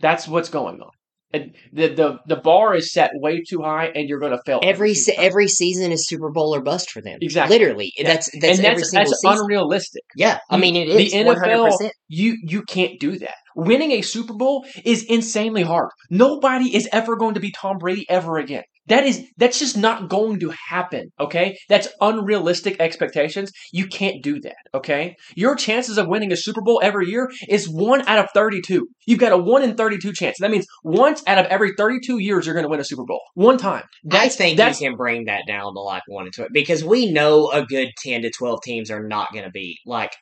[0.00, 0.90] That's what's going on.
[1.34, 4.60] And the the the bar is set way too high, and you're going to fail
[4.62, 7.18] every se- every season is Super Bowl or bust for them.
[7.22, 7.58] Exactly.
[7.58, 8.08] Literally, Yeah.
[8.08, 9.38] that's that's and every that's single that's season.
[9.44, 10.02] unrealistic.
[10.16, 11.90] yeah, I mean it is the NFL 100%.
[12.08, 13.34] you you can't do that.
[13.56, 15.90] Winning a Super Bowl is insanely hard.
[16.10, 18.62] Nobody is ever going to be Tom Brady ever again.
[18.86, 21.56] That is that's just not going to happen, okay?
[21.68, 23.52] That's unrealistic expectations.
[23.72, 25.16] You can't do that, okay?
[25.36, 28.88] Your chances of winning a Super Bowl every year is 1 out of 32.
[29.06, 30.38] You've got a 1 in 32 chance.
[30.40, 33.20] That means once out of every 32 years you're going to win a Super Bowl.
[33.34, 33.84] One time.
[33.84, 36.84] I That's think that's you can bring that down to like one and two because
[36.84, 40.12] we know a good ten to twelve teams are not going to be like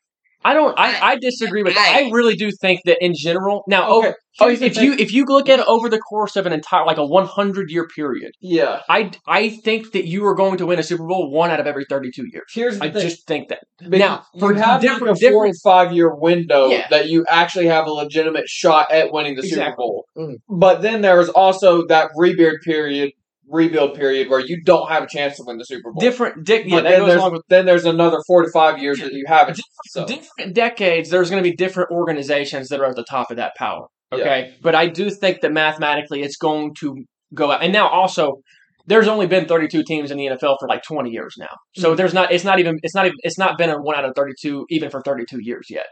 [0.44, 1.94] I don't I, I disagree with that.
[1.96, 3.62] I- I really do think that in general.
[3.68, 5.98] Now, Okay, over, oh, here's the if you if you look at it over the
[5.98, 8.81] course of an entire like a 100 year period, yeah.
[8.88, 11.66] I I think that you are going to win a Super Bowl one out of
[11.66, 12.44] every 32 years.
[12.55, 13.03] Here's the I thing.
[13.03, 13.61] just think that.
[13.79, 16.87] Because now, for you have different- like a four different- and five year window Yeah.
[16.90, 19.76] that you actually have a legitimate shot at winning the Super Exactly.
[19.83, 20.07] Bowl.
[20.16, 20.35] Mhm.
[20.48, 23.11] But then there is also that rebeard period
[23.51, 26.01] rebuild period where you don't have a chance to win the Super Bowl.
[26.01, 26.45] different.
[26.45, 29.13] Di- yeah, then goes there's, along with then there's another four to five years that
[29.13, 29.59] you have it.
[29.87, 31.11] So different decades.
[31.11, 33.87] There's going to be different organizations that are at the top of that power.
[34.13, 37.63] Okay, but I do think that mathematically it's going to go out.
[37.63, 38.41] And now also,
[38.87, 41.47] there's only been 32 teams in the NFL for like 20 years now.
[41.77, 41.97] So mm-hmm.
[41.97, 42.33] there's not.
[42.33, 42.79] It's not even.
[42.83, 43.17] It's not even.
[43.23, 45.87] It's not been a one out of 32 even for 32 years yet.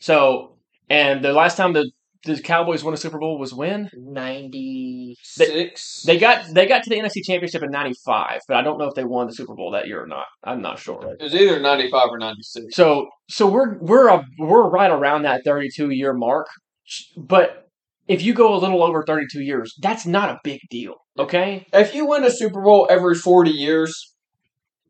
[0.00, 0.56] So
[0.90, 1.90] and the last time the
[2.24, 5.50] the Cowboys won a Super Bowl was when ninety six.
[5.52, 6.02] six.
[6.02, 8.94] they got they got to the NFC Championship in '95, but I don't know if
[8.94, 10.26] they won the Super Bowl that year or not.
[10.42, 11.14] I'm not sure.
[11.18, 12.74] it was either ninety five or ninety six.
[12.74, 16.46] So so we're we're a, we're right around that 32 year mark,
[17.16, 17.68] but
[18.06, 20.96] if you go a little over 32 years, that's not a big deal.
[21.18, 24.14] Okay, If you win a Super Bowl every forty years,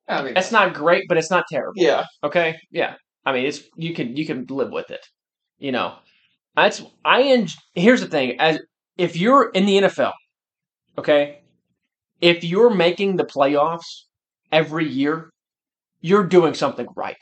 [0.09, 1.75] I mean that's not great, but it's not terrible.
[1.77, 2.05] yeah.
[2.23, 2.94] Okay, yeah.
[3.27, 5.07] I mean, it's you can you can live with it.
[5.59, 5.94] You know,
[6.57, 7.23] that's I.
[7.23, 8.59] En- here's the thing: as
[8.97, 10.12] if you're in the NFL,
[10.99, 11.40] okay,
[12.21, 14.05] if you're making the playoffs
[14.53, 15.31] every year,
[16.01, 17.17] you're doing something right.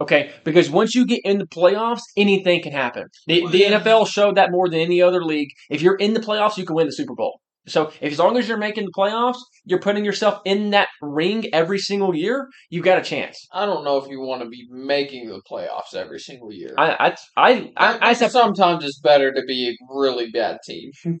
[0.00, 3.06] Okay, because once you get in the playoffs, anything can happen.
[3.26, 3.62] The the.
[3.62, 5.50] NFL showed that more than any other league.
[5.70, 7.40] If you're in the playoffs, you can win the Super Bowl.
[7.66, 11.46] So if, as long as you're making the playoffs, you're putting yourself in that ring
[11.54, 12.48] every single year.
[12.68, 13.46] You've got a chance.
[13.52, 16.74] I don't know if you want to be making the playoffs every single year.
[16.76, 20.90] I I I I, I, sometimes it's better to be a really bad team.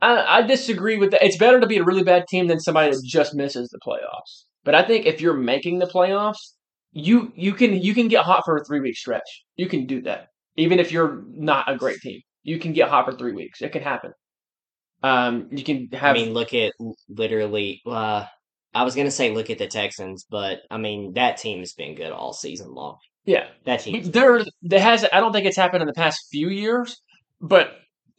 [0.00, 1.24] I, I disagree with that.
[1.24, 4.44] It's better to be a really bad team than somebody that just misses the playoffs.
[4.64, 6.54] But I think if you're making the playoffs,
[6.92, 9.44] you you can you can get hot for a three week stretch.
[9.56, 12.20] You can do that, even if you're not a great team.
[12.42, 13.62] You can get hot for three weeks.
[13.62, 14.12] It can happen.
[15.02, 16.16] Um, you can have.
[16.16, 16.72] I mean, look at
[17.08, 17.82] literally.
[17.86, 18.24] Uh,
[18.74, 21.94] I was gonna say look at the Texans, but I mean that team has been
[21.94, 22.96] good all season long.
[23.24, 24.02] yeah, That team.
[24.10, 25.04] there there has.
[25.12, 27.00] I don't think it's happened in the past few years,
[27.40, 27.72] but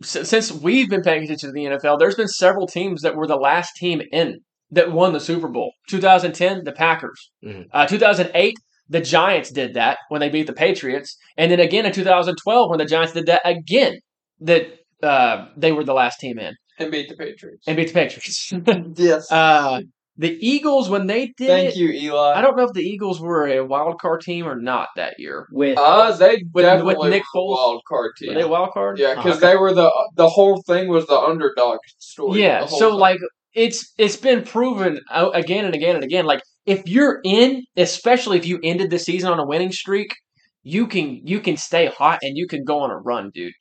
[0.04, 3.28] s- since we've been paying attention to the NFL, there's been several teams that were
[3.28, 4.40] the last team in
[4.72, 5.72] that won the Super Bowl.
[5.90, 7.32] 2010, the Packers.
[7.46, 7.68] Mhm.
[7.72, 8.56] Uh, 2008,
[8.90, 12.80] the Giants did that when they beat the Patriots, and then again in 2012 when
[12.80, 14.00] the Giants did that again,
[14.42, 14.68] that
[15.02, 17.64] uh, they were the last team in and beat the Patriots.
[17.68, 18.54] and beat the Patriots.
[18.98, 19.32] yes.
[19.32, 19.82] uh,
[20.16, 22.34] the Eagles when they did Thank you, Eli.
[22.38, 25.48] I don't know if the Eagles were a wild card team or not that year.
[25.52, 27.56] with Uh, they With- definitely with Nick were a Foles?
[27.58, 28.30] wild card team.
[28.30, 29.00] Were they a wild card?
[29.00, 29.48] Yeah, because Okay.
[29.52, 32.42] they were the the whole thing was the underdog story.
[32.42, 33.00] Yeah, so time.
[33.00, 33.20] like
[33.56, 36.26] it's it's been proven uh, again and again and again.
[36.26, 40.14] Like if you're in, especially if you ended the season on a winning streak,
[40.62, 43.54] you can you can stay hot and you can go on a run, dude.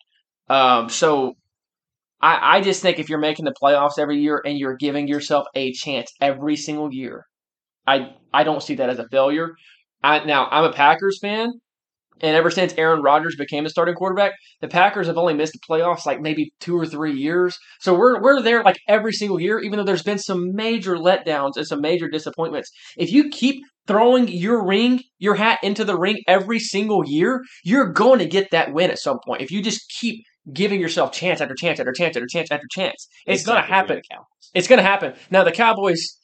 [0.48, 1.34] Um, so
[2.22, 5.46] I I just think if you're making the playoffs every year and you're giving yourself
[5.54, 7.26] a chance every single year,
[7.86, 9.52] I I don't see that as a failure.
[10.02, 11.50] I now I'm a Packers fan.
[12.20, 15.58] And ever since Aaron Rodgers became the starting quarterback, the Packers have only missed the
[15.68, 17.58] playoffs like maybe two or three years.
[17.80, 21.56] So we're we're there like every single year, even though there's been some major letdowns
[21.56, 22.70] and some major disappointments.
[22.96, 27.92] If you keep throwing your ring, your hat into the ring every single year, you're
[27.92, 29.42] going to get that win at some point.
[29.42, 33.08] If you just keep giving yourself chance after chance after chance after chance after chance,
[33.26, 34.00] it's going to happen.
[34.54, 35.14] It's going to happen.
[35.30, 36.18] Now the Cowboys,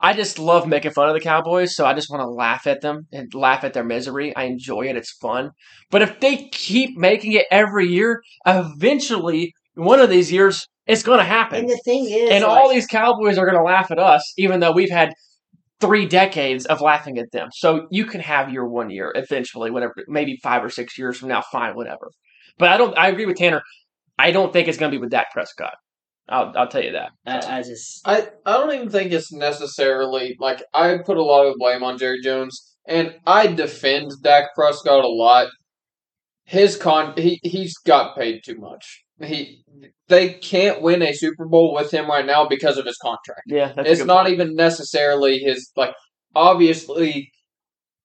[0.00, 2.80] I just love making fun of the Cowboys, so I just want to laugh at
[2.80, 4.34] them and laugh at their misery.
[4.34, 4.96] I enjoy it.
[4.96, 5.50] It's fun.
[5.90, 11.18] But if they keep making it every year, eventually one of these years it's going
[11.18, 11.60] to happen.
[11.60, 14.32] And the thing is, And like, all these Cowboys are going to laugh at us,
[14.36, 15.12] even though we've had
[15.80, 17.48] three decades of laughing at them.
[17.52, 21.28] So you can have your one year eventually, whatever, maybe five or six years from
[21.28, 22.10] now, fine, whatever.
[22.62, 22.96] But I don't.
[22.96, 23.60] I agree with Tanner.
[24.20, 25.74] I don't think it's going to be with Dak Prescott.
[26.28, 27.10] I'll, I'll tell you that.
[27.26, 31.44] I, I just I, I don't even think it's necessarily like I put a lot
[31.44, 35.48] of blame on Jerry Jones, and I defend Dak Prescott a lot.
[36.44, 39.02] His con he he's got paid too much.
[39.20, 39.64] He
[40.06, 43.42] they can't win a Super Bowl with him right now because of his contract.
[43.48, 44.34] Yeah, that's a it's good not point.
[44.34, 45.94] even necessarily his like
[46.36, 47.32] obviously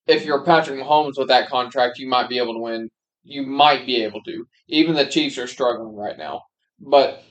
[0.07, 2.89] if you're Patrick Mahomes with that contract you might be able to win
[3.27, 4.45] you might be able to.
[4.67, 6.41] Even the Chiefs are struggling right now.
[6.79, 7.23] But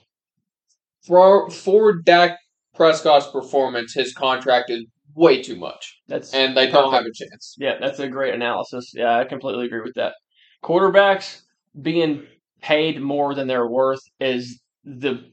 [1.06, 2.36] for for Dak
[2.74, 5.98] Prescott's performance his contract is way too much.
[6.08, 7.56] That's and they don't have a chance.
[7.58, 8.92] Yeah, that's a great analysis.
[8.94, 10.14] Yeah, I completely agree with that.
[10.62, 11.42] Quarterbacks
[11.80, 12.26] being
[12.60, 15.24] paid more than they're worth is the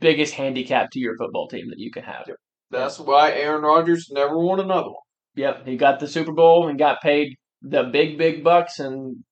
[0.00, 2.28] biggest handicap to your football team that you can have.
[2.70, 4.96] that's why Aaron Rodgers never won another one.
[5.36, 9.24] Yep, he got the Super Bowl and got paid the big, big bucks, and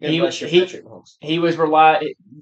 [0.00, 1.16] he unless you're he, Patrick Mahomes.
[1.20, 2.00] he was rely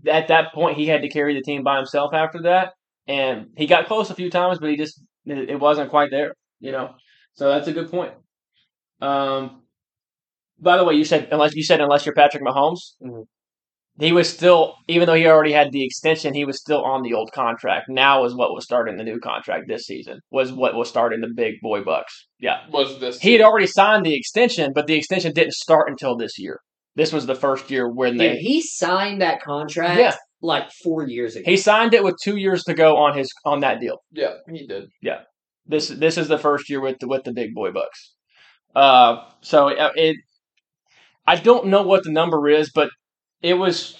[0.08, 0.76] at that point.
[0.76, 2.72] He had to carry the team by himself after that,
[3.08, 6.34] and he got close a few times, but he just it it wasn't quite there.
[6.60, 6.94] You know,
[7.34, 8.12] so that's a good point.
[9.00, 9.62] Um,
[10.58, 12.94] by the way, you said unless you said unless you're Patrick Mahomes.
[13.02, 13.24] Mhm.
[13.98, 17.14] he was still, even though he already had the extension, he was still on the
[17.14, 17.86] old contract.
[17.88, 20.20] Now is what was starting the new contract this season.
[20.30, 22.26] Was what was starting the big boy bucks.
[22.38, 23.18] Yeah, Was this?
[23.20, 26.60] he had already signed the extension, but the extension didn't start until this year.
[26.96, 30.14] This was the first year when Dude, they he signed that contract Yeah.
[30.40, 31.44] like four years ago.
[31.48, 33.98] he signed it with two years to go on his on that deal.
[34.12, 34.88] yeah, he did.
[35.02, 35.20] Yeah,
[35.66, 38.14] this this is the first year with the with the big boy bucks.
[38.74, 40.16] Uh, so it, it
[41.26, 42.88] I don't know what the number is, but
[43.42, 43.96] it was.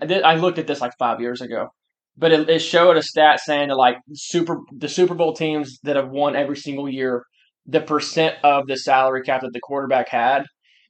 [0.00, 0.22] I did.
[0.22, 1.68] I looked at this like five years ago,
[2.16, 5.96] but it, it showed a stat saying that like super the Super Bowl teams that
[5.96, 7.24] have won every single year,
[7.66, 10.44] the percent of the salary cap that the quarterback had,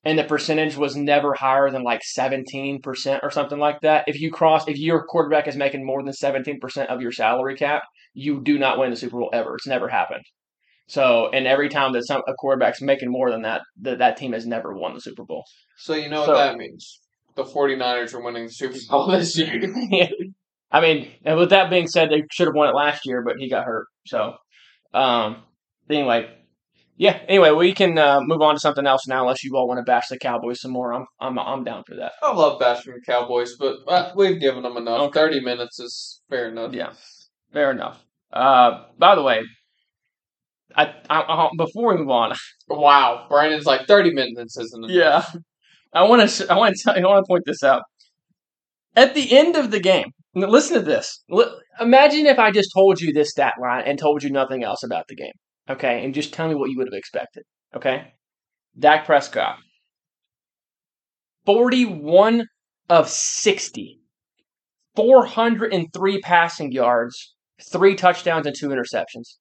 [0.06, 4.04] and the percentage was never higher than like seventeen percent or something like that.
[4.06, 7.56] If you cross, if your quarterback is making more than seventeen percent of your salary
[7.56, 7.82] cap,
[8.14, 9.56] you do not win the Super Bowl ever.
[9.56, 10.22] It's never happened.
[10.88, 14.32] So, and every time that some a quarterback's making more than that, that that team
[14.32, 15.44] has never won the Super Bowl.
[15.76, 17.00] So you know So- what that means.
[17.34, 19.60] The 49ers are winning the Super Bowl this year.
[20.70, 23.36] I mean, and with that being said, they should have won it last year, but
[23.38, 23.86] he got hurt.
[24.06, 24.34] So,
[24.94, 25.42] um,
[25.90, 26.30] anyway,
[26.96, 27.20] yeah.
[27.28, 29.82] Anyway, we can uh, move on to something else now, unless you all want to
[29.84, 30.92] bash the Cowboys some more.
[30.92, 32.12] I'm I'm I'm down for that.
[32.22, 35.00] I love bashing the Cowboys, but uh, we've given them enough.
[35.08, 35.20] Okay.
[35.20, 36.72] 30 minutes is fair enough.
[36.72, 36.92] Yeah,
[37.52, 38.02] fair enough.
[38.32, 39.42] Uh, by the way,
[40.74, 42.34] I, I, I before we move on,
[42.68, 43.26] Wow.
[43.28, 44.90] Brandon's like 30 minutes, isn't it?
[44.90, 45.24] Yeah,
[45.92, 46.52] I want to.
[46.52, 46.92] I want to.
[46.92, 47.82] I want to point this out.
[48.94, 51.22] At the end of the game, listen to this.
[51.30, 54.82] L- Imagine if I just told you this stat line and told you nothing else
[54.82, 55.32] about the game.
[55.68, 57.44] Okay, and just tell me what you would have expected.
[57.74, 58.14] Okay,
[58.78, 59.58] Dak Prescott,
[61.44, 62.46] forty-one
[62.88, 64.00] of 60,
[64.94, 67.34] 403 passing yards,
[67.72, 69.38] three touchdowns and two interceptions.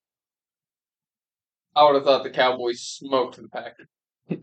[1.75, 3.88] I would have thought the Cowboys smoked the Packers.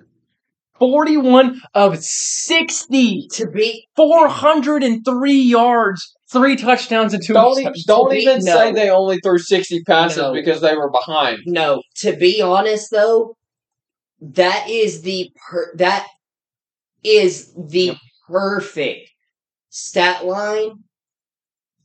[0.79, 3.29] 41 of 60.
[3.33, 8.53] to be 403 yards, three touchdowns, and two Don't, e- don't be- even no.
[8.57, 10.33] say they only threw 60 passes No.
[10.33, 11.39] because they were behind.
[11.47, 11.83] no.
[11.99, 13.37] To be honest, though,
[14.21, 16.07] that is the per- that
[17.05, 17.97] is the Yep.
[18.29, 19.11] perfect
[19.71, 20.71] stat line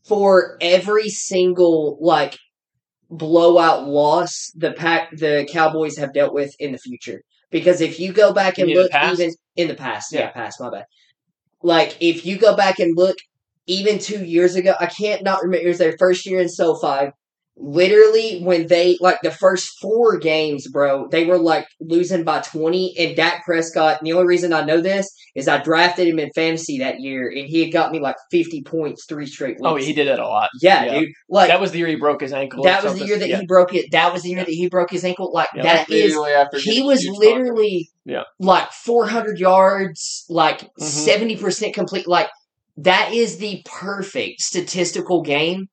[0.05, 2.37] for every single like
[3.09, 7.21] blowout loss the pack the Cowboys have dealt with in the future.
[7.49, 9.19] Because if you go back and You look past?
[9.19, 10.31] even in the past, yeah, Yeah.
[10.31, 10.85] past, my bad.
[11.63, 13.17] Like if you go back and look
[13.67, 17.11] even two years ago, I can't not remember it was their first year in SoFi.
[17.59, 22.93] Literally, when they like the first four games, bro, they were like losing by twenty.
[22.99, 23.97] And Dak Prescott.
[23.99, 27.27] And the only reason I know this is I drafted him in fantasy that year,
[27.35, 29.61] and he had got me like fifty points three straight weeks.
[29.63, 30.49] Oh, he did that a lot.
[30.61, 30.99] yeah, yeah.
[30.99, 31.09] dude.
[31.29, 32.63] Like That was the year he broke his ankle.
[32.63, 33.39] that was the year that yeah.
[33.39, 33.87] he broke it.
[33.91, 35.31] That was the year that he broke his ankle.
[35.33, 35.63] Like Yeah.
[35.63, 38.23] that is Immediately after he was literally Yeah.
[38.39, 41.37] like 400 yards, like Mhm.
[41.39, 42.07] 70% complete.
[42.07, 42.29] Like
[42.77, 45.67] that is the perfect statistical game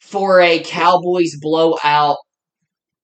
[0.00, 2.16] for a Cowboys blowout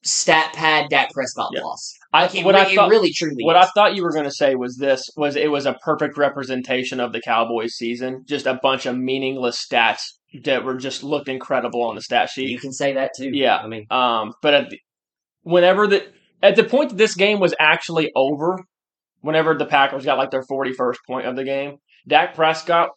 [0.03, 1.63] stat pad Dak Prescott Yeah.
[1.63, 1.93] loss.
[2.13, 3.67] I, Like it, what I thought, it really truly what is.
[3.67, 7.01] I thought you were going to say was this: was it was a perfect representation
[7.01, 8.25] of the Cowboys season.
[8.27, 10.03] Just a bunch of meaningless stats
[10.45, 12.51] that were just looked incredible on the stat sheet.
[12.51, 13.31] you can say that too.
[13.33, 13.57] Yeah.
[13.57, 14.79] I mean, Um, but at the,
[15.43, 16.07] whenever the
[16.43, 18.59] at the point that this game was actually over,
[19.21, 22.91] whenever the Packers got like their forty first point of the game, Dak Prescott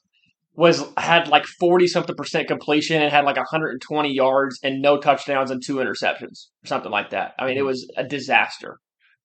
[0.57, 4.81] was had like forty something percent completion and had like hundred and twenty yards and
[4.81, 7.33] no touchdowns and two interceptions or something like that.
[7.39, 8.79] I mean, it was a disaster.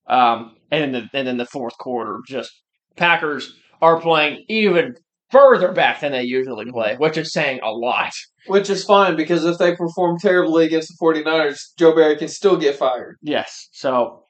[0.07, 2.53] Um, and then the and then the fourth quarter, just
[2.97, 4.95] Packers are playing even
[5.31, 8.13] further back than they usually play, which is saying a lot.
[8.47, 12.57] Which is fine because if they perform terribly against the 49ers, Joe Barry can still
[12.59, 13.17] get fired.
[13.23, 13.69] Yes.
[13.73, 14.25] So,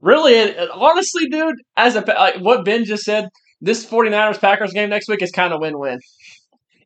[0.00, 3.28] really, it, it- honestly, dude, as a like what Ben just said,
[3.60, 5.98] this 49ers Packers game next week is kind of win win.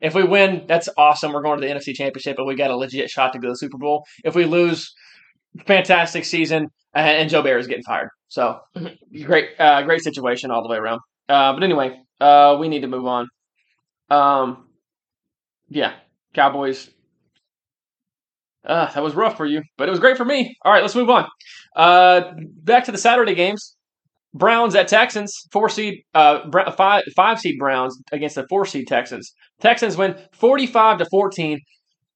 [0.01, 1.31] If we win, that's awesome.
[1.31, 3.51] We're going to the NFC Championship, and we got a legit shot to go to
[3.51, 4.05] the Super Bowl.
[4.23, 4.93] If we lose,
[5.65, 8.09] fantastic season, and, and Joe Barry's getting fired.
[8.27, 8.59] So,
[9.23, 11.01] great, uh, great situation all the way around.
[11.29, 13.27] Uh, but anyway, uh, we need to move on.
[14.09, 14.67] Um,
[15.69, 15.93] yeah,
[16.33, 16.89] Cowboys.
[18.65, 20.55] Uh, that was rough for you, but it was great for me.
[20.63, 21.27] All right, let's move on.
[21.75, 23.75] Uh, back to the Saturday games.
[24.33, 26.39] Browns at Texans, four seed, uh,
[26.77, 29.33] five five seed Browns against the four seed Texans.
[29.59, 31.59] Texans win forty five to fourteen.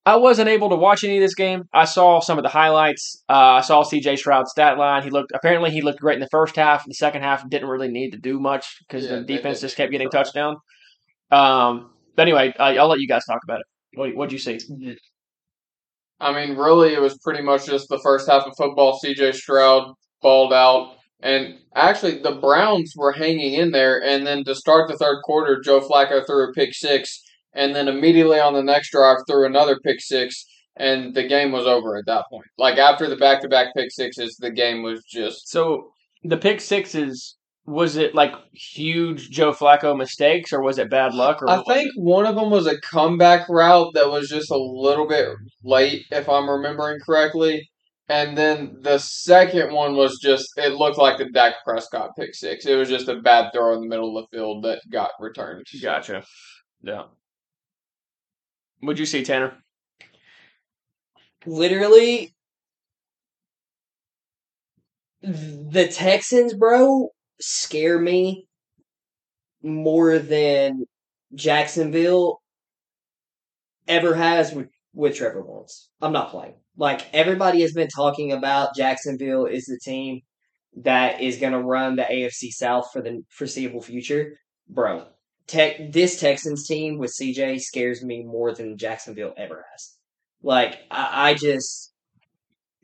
[0.07, 1.63] I wasn't able to watch any of this game.
[1.73, 3.23] I saw some of the highlights.
[3.27, 4.17] Uh, I saw C.J.
[4.17, 5.01] Stroud's stat line.
[5.01, 6.85] He looked apparently he looked great in the first half.
[6.85, 9.91] The second half didn't really need to do much because Yeah, the defense just kept
[9.91, 10.57] getting touchdown.
[11.31, 13.65] Um, but anyway, uh, I'll let you guys talk about it.
[13.95, 14.59] What what'd you see?
[16.19, 18.99] I mean, really, it was pretty much just the first half of football.
[19.03, 20.94] CJ Stroud balled out.
[21.21, 24.01] And actually, the Browns were hanging in there.
[24.03, 27.21] And then to start the third quarter, Joe Flacco threw a pick six.
[27.53, 30.45] and then immediately on the next drive threw another pick six,
[30.75, 32.45] and the game was over at that point.
[32.57, 35.91] Like after the back to back pick sixes, the game was just So
[36.23, 41.41] the pick sixes was it like huge Joe Flacco mistakes or was it bad luck?
[41.41, 45.07] Or I think one of them was a comeback route that was just a little
[45.07, 45.29] bit
[45.63, 47.67] late, if I'm remembering correctly.
[48.07, 52.65] And then the second one was just, it looked like the Dak Prescott pick six.
[52.67, 55.65] It was just a bad throw in the middle of the field that got returned.
[55.81, 56.23] Gotcha.
[56.83, 57.05] Yeah.
[58.83, 59.57] Would you see Tanner?
[61.47, 62.35] Literally,
[65.21, 67.09] the Texans, bro,
[67.41, 68.47] scare me
[69.63, 70.85] more than
[71.33, 72.41] Jacksonville
[73.87, 75.89] ever has with, with Trevor Lawrence.
[76.01, 76.55] I'm not playing.
[76.77, 80.21] Like everybody has been talking about Jacksonville is the team
[80.77, 84.37] that is going to run the AFC South for the foreseeable future.
[84.67, 85.05] Bro,
[85.47, 89.95] tech this Texans team with CJ scares me more than Jacksonville ever has.
[90.41, 91.93] Like I, I just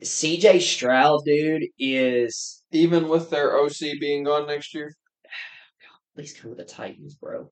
[0.02, 4.94] CJ Stroud, dude, is Even with their OC being gone next year,
[6.14, 7.50] please come with the Titans, bro.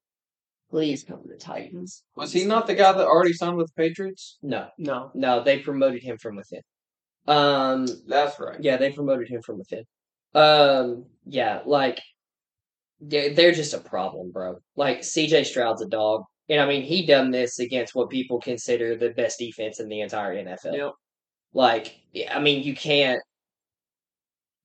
[0.70, 2.04] Please come to the Titans.
[2.14, 4.38] was he not the guy that already signed with the Patriots?
[4.42, 5.10] No, No.
[5.14, 6.62] no, they promoted him from within.
[7.26, 8.56] Um, That's right.
[8.60, 9.84] yeah, they promoted him from within.
[10.34, 12.00] Um, yeah, like
[13.00, 14.58] they're, they're just a problem, bro.
[14.76, 18.94] Like CJ Stroud's a dog, and I mean he done this against what people consider
[18.96, 20.76] the best defense in the entire NFL.
[20.76, 20.92] Yep.
[21.52, 21.96] Like,
[22.30, 23.20] I mean, you can't.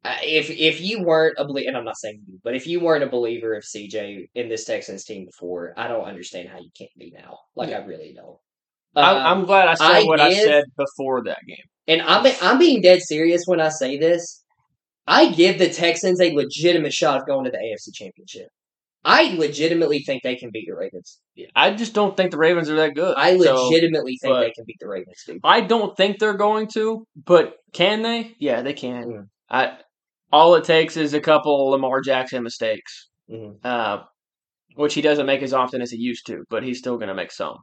[0.06, 2.80] I- If if you weren't a believer, and I'm not saying you, but if you
[2.80, 6.70] weren't a believer of CJ in this Texans team before, I don't understand how you
[6.78, 7.39] can't be now.
[7.56, 8.38] Like, I really don't.
[8.95, 11.66] I'm, Um, I'm glad I said I what I said before that game.
[11.88, 14.43] and I'm I'm being dead serious when I say this.
[15.08, 18.47] I give the Texans a legitimate shot of going to the AFC Championship.
[19.03, 21.20] I legitimately think they can beat the Ravens.
[21.56, 23.14] I just don't think the Ravens are that good.
[23.16, 25.41] I So, legitimately think they can beat the Ravens, dude.
[25.43, 28.36] I don't think they're going to, but can they?
[28.39, 29.03] Yeah, they can.
[29.03, 29.28] Mm.
[29.47, 29.78] I
[30.32, 33.57] all it takes is a couple Lamar Jackson mistakes, Mhm.
[33.63, 34.03] uh,
[34.76, 37.15] which he doesn't make as often as he used to, but he's still going to
[37.15, 37.57] make some.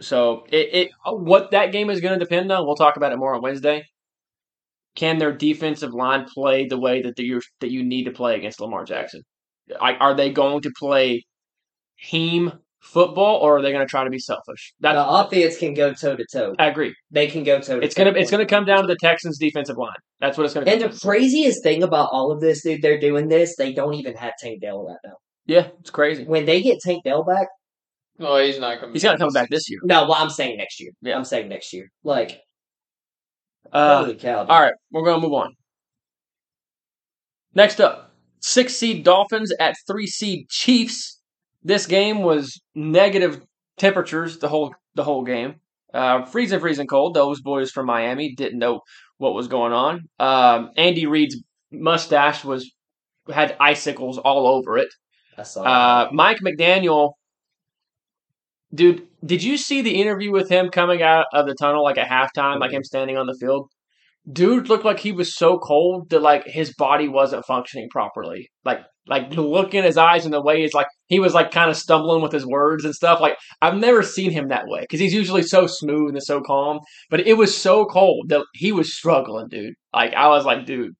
[0.00, 2.64] So it, it what that game is going to depend on.
[2.64, 3.82] We'll talk about it more on Wednesday.
[4.96, 8.60] Can their defensive line play the way that you that you need to play against
[8.60, 9.22] Lamar Jackson?
[9.80, 11.24] I, are they going to play
[12.10, 14.72] heme football, or are they going to try to be selfish?
[14.80, 16.54] That The offense can go toe to toe.
[16.58, 16.94] I agree.
[17.10, 17.84] They can go toe to toe.
[17.84, 19.94] It's gonna it's gonna come down to the Texans' defensive line.
[20.20, 20.66] That's what it's gonna.
[20.70, 21.06] And come the to.
[21.06, 23.56] craziest thing about all of this, dude, they're doing this.
[23.56, 25.14] They don't even have Tank Dell right now.
[25.46, 26.24] Yeah, it's crazy.
[26.24, 27.48] When they get Tank Dell back,
[28.18, 28.94] No, he's not coming.
[28.94, 29.80] He's gonna come back this year.
[29.82, 30.92] no, well, I'm saying next year.
[31.02, 31.16] Yeah.
[31.16, 31.88] I'm saying next year.
[32.04, 32.40] Like,
[33.72, 34.42] Uh, holy cow!
[34.44, 34.50] dude.
[34.50, 35.54] all right, we're gonna move on.
[37.54, 41.19] Next up, six seed Dolphins at three seed Chiefs.
[41.62, 43.42] This game was negative
[43.78, 45.56] temperatures the whole the whole game.
[45.92, 47.14] Uh, freezing, freezing cold.
[47.14, 48.80] Those boys from Miami didn't know
[49.18, 50.08] what was going on.
[50.18, 51.42] Um, Andy Reid's
[51.72, 52.72] mustache was
[53.28, 54.88] had icicles all over it.
[55.36, 55.62] I saw.
[55.62, 57.12] Uh, Mike McDaniel,
[58.74, 62.08] dude, did you see the interview with him coming out of the tunnel like at
[62.08, 63.68] halftime, like him standing on the field?
[64.30, 68.50] Dude looked like he was so cold that like his body wasn't functioning properly.
[68.64, 71.50] Like like the look in his eyes and the way he's like he was like
[71.50, 73.20] kind of stumbling with his words and stuff.
[73.20, 76.80] Like I've never seen him that way because he's usually so smooth and so calm.
[77.08, 79.74] But it was so cold that he was struggling, dude.
[79.92, 80.94] Like I was like, dude,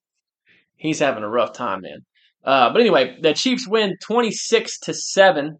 [0.77, 2.01] he's having a rough time, man.
[2.43, 5.59] Uh, but anyway, the Chiefs win twenty six to seven.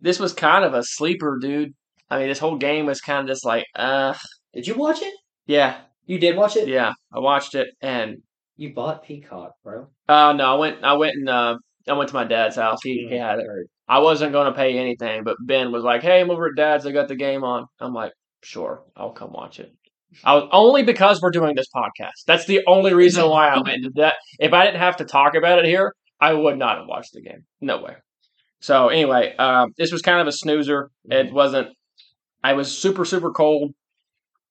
[0.00, 1.74] This was kind of a sleeper, dude.
[2.10, 4.14] I mean, this whole game was kind of just like, uh,
[4.52, 5.14] Did you watch it?
[5.46, 6.68] yeah, You did watch it.
[6.68, 6.92] yeah.
[7.12, 8.18] I watched it, and
[8.56, 9.88] You bought Peacock, bro.
[10.08, 11.56] uh, no, I went, I went and uh,
[11.88, 12.80] I went to my dad's house.
[12.82, 13.46] He, he had it.
[13.88, 16.86] I wasn't going to pay anything, but Ben was like, "Hey, I'm over at Dad's.
[16.86, 19.72] I got the game on." I'm like, "Sure, I'll come watch it."
[20.24, 22.24] I was only because we're doing this podcast.
[22.26, 23.84] That's the only reason why I went.
[23.84, 26.86] to That if I didn't have to talk about it here, I would not have
[26.86, 27.44] watched the game.
[27.60, 27.96] No way.
[28.60, 30.90] So anyway, um, this was kind of a snoozer.
[31.06, 31.68] It wasn't.
[32.44, 33.72] I was super super cold.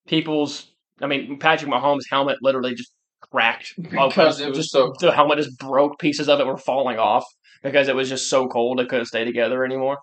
[0.06, 0.66] People's,
[1.02, 2.92] I mean, Patrick Mahomes' helmet literally just
[3.30, 5.98] cracked Because it was so- the helmet just broke.
[5.98, 7.24] Pieces of it were falling off
[7.62, 9.98] because it was just so cold it couldn't stay together anymore.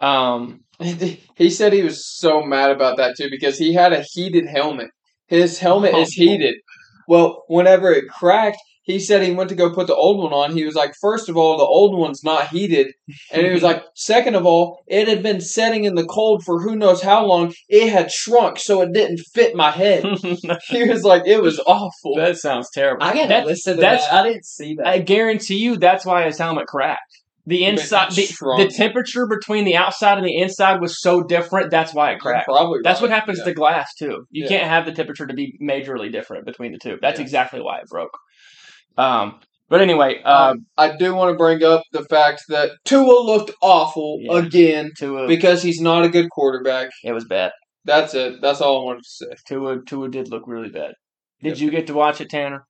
[0.00, 0.60] Um,
[1.36, 4.90] he said he was so mad about that too because he had a heated helmet.
[5.26, 6.22] His helmet is Oh.
[6.22, 6.54] heated.
[7.06, 8.58] Well, whenever it cracked,
[8.88, 10.56] he said he went to go put the old one on.
[10.56, 12.88] He was like, first of all, the old one's not heated.
[13.32, 16.60] And he was like, second of all, it had been setting in the cold for
[16.60, 17.52] who knows how long.
[17.68, 20.04] It had shrunk, so it didn't fit my head.
[20.68, 22.16] he was like, it was awful.
[22.16, 23.04] that sounds terrible.
[23.04, 24.14] I gotta That- listen to that's- that.
[24.14, 24.86] I didn't see that.
[24.86, 27.02] I guarantee you that's why his helmet cracked
[27.46, 28.26] The inside, the,
[28.58, 31.70] the temperature between the outside and the inside was so different.
[31.70, 32.46] That's why it cracked.
[32.46, 32.80] Probably.
[32.82, 33.44] That's what happens yeah.
[33.44, 34.24] to glass too.
[34.30, 34.48] You Yeah.
[34.48, 36.96] can't have the temperature to be majorly different between the two.
[37.02, 37.24] That's Yeah.
[37.24, 38.16] exactly why it broke.
[38.98, 43.20] Um, but anyway, uh, Um, I do want to bring up the fact that Tua
[43.22, 44.38] looked awful Yeah.
[44.38, 46.90] again Tua, because he's not a good quarterback.
[47.04, 47.52] it was bad.
[47.84, 48.40] That's it.
[48.42, 49.26] That's all I wanted to say.
[49.46, 50.92] Tua, Tua did look really bad.
[51.42, 52.64] Did you get to watch it, Tanner?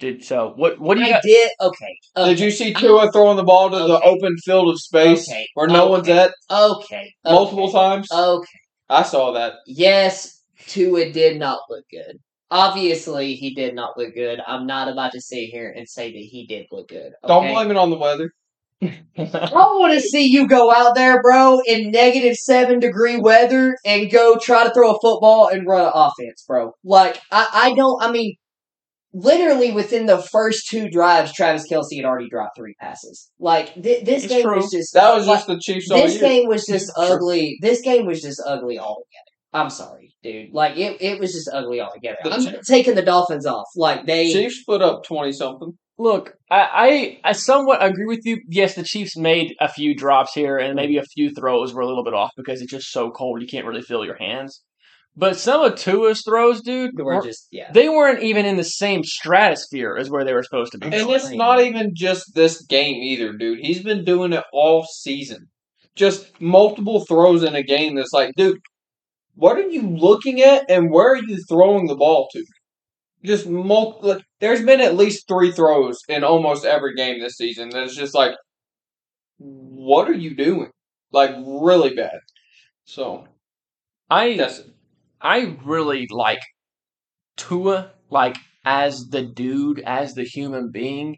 [0.00, 0.52] Did so?
[0.56, 0.80] What?
[0.80, 1.22] What do you I got?
[1.22, 1.50] did.
[1.60, 1.94] Okay.
[2.16, 2.30] okay.
[2.30, 5.46] Did you see Tua throwing the ball to the open field of space Okay.
[5.54, 5.90] where no Okay.
[5.90, 7.12] one's at Okay.
[7.24, 7.72] multiple okay.
[7.72, 8.08] times?
[8.10, 8.58] Okay.
[8.88, 9.54] I saw that.
[9.66, 12.16] Yes, Tua did not look good.
[12.50, 14.40] Obviously, he did not look good.
[14.46, 17.12] I'm not about to sit here and say that he did look good.
[17.26, 18.32] Don't blame it on the weather.
[18.82, 24.10] I want to see you go out there, bro, in negative seven degree weather and
[24.10, 26.72] go try to throw a football and run an offense, bro.
[26.82, 28.36] Like, I, I don't, I mean,
[29.12, 33.30] literally within the first two drives, Travis Kelce had already dropped three passes.
[33.38, 34.56] Like, th- this It's game true.
[34.56, 37.16] was just, That was like, just the Chiefs this game was just Sure.
[37.16, 37.58] ugly.
[37.60, 39.29] This game was just ugly altogether.
[39.52, 40.52] I'm sorry, dude.
[40.52, 42.18] Like, it, it was just ugly altogether.
[42.22, 43.66] The I'm Chiefs- taking the Dolphins off.
[43.76, 44.32] Like, they.
[44.32, 45.72] Chiefs put up twenty something.
[45.98, 48.40] Look, I, I I somewhat agree with you.
[48.48, 51.86] Yes, the Chiefs made a few drops here, and maybe a few throws were a
[51.86, 54.62] little bit off because it's just so cold you can't really feel your hands.
[55.16, 57.70] But some of Tua's throws, dude, We're were- just, yeah.
[57.72, 60.86] they weren't even in the same stratosphere as where they were supposed to be.
[60.86, 63.58] And it's not even just this game either, dude.
[63.58, 65.48] He's been doing it all season.
[65.96, 68.60] Just multiple throws in a game that's like, dude,
[69.34, 72.44] what are you looking at and where are you throwing the ball to?
[73.24, 74.20] Just multiple.
[74.40, 78.34] There's been at least three throws in almost every game this season that's just like,
[79.38, 80.70] what are you doing?
[81.12, 82.20] Like, really bad.
[82.84, 83.26] So,
[84.08, 84.66] I that's it.
[85.20, 86.40] I really like
[87.36, 91.16] Tua, like as the dude, as the human being.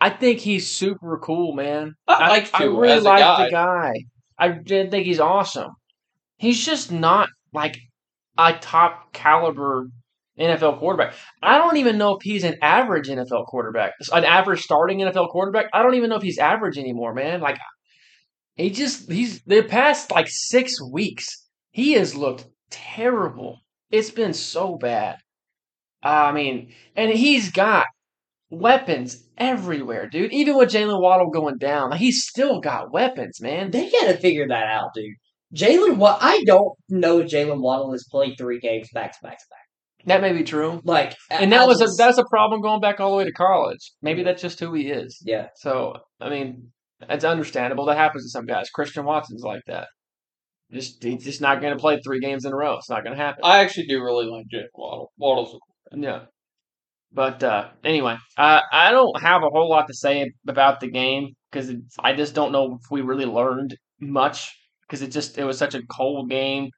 [0.00, 1.94] I think he's super cool, man.
[2.08, 3.44] I like I really as a like guy.
[3.44, 3.92] the guy.
[4.38, 5.70] I did think he's awesome.
[6.40, 7.76] He's just not like
[8.38, 9.88] a top caliber
[10.38, 11.12] NFL quarterback.
[11.42, 15.66] I don't even know if he's an average NFL quarterback, an average starting NFL quarterback.
[15.74, 17.42] I don't even know if he's average anymore, man.
[17.42, 17.58] Like
[18.54, 21.26] he just he's the past like six weeks
[21.72, 23.58] he has looked terrible.
[23.90, 25.16] It's been so bad.
[26.02, 27.84] I mean, and he's got
[28.48, 30.32] weapons everywhere, dude.
[30.32, 33.70] Even with Jaylen Waddle going down, like, he's still got weapons, man.
[33.70, 35.16] They gotta figure that out, dude.
[35.54, 39.38] Jaylen, what I don't know if Jaylen Waddle has played three games back to back
[39.38, 40.06] to back.
[40.06, 40.80] That may be true.
[40.84, 43.32] Like, And that I was a that's a problem going back all the way to
[43.32, 43.92] college.
[44.00, 45.20] Maybe that's just who he is.
[45.24, 45.48] yeah.
[45.56, 46.70] So I mean,
[47.08, 47.86] it's understandable.
[47.86, 48.70] That happens to some guys.
[48.70, 49.88] Christian Watson's like that.
[50.72, 52.76] Just he's just not going to play three games in a row.
[52.76, 53.40] It's not going to happen.
[53.42, 55.12] I actually do really like Jake Waddle.
[55.18, 55.58] Waddle's
[55.92, 56.20] a Yeah.
[57.12, 61.34] But uh, anyway, I I don't have a whole lot to say about the game
[61.50, 64.54] because I just don't know if we really learned much
[64.90, 66.70] because it just it was such a cold game.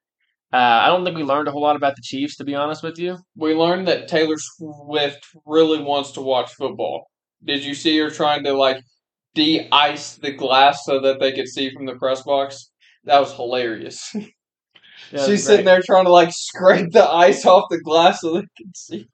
[0.52, 2.82] Uh, I don't think we learned a whole lot about the Chiefs, to be honest
[2.82, 3.16] with you.
[3.34, 7.06] we learned that Taylor Swift really wants to watch football.
[7.42, 8.82] Did you see her trying to like
[9.34, 12.70] de-ice the glass so that they could see from the press box?
[13.04, 14.14] That was hilarious.
[15.10, 18.46] Yeah, She's sitting there trying to like scrape the ice off the glass so they
[18.56, 19.06] can see.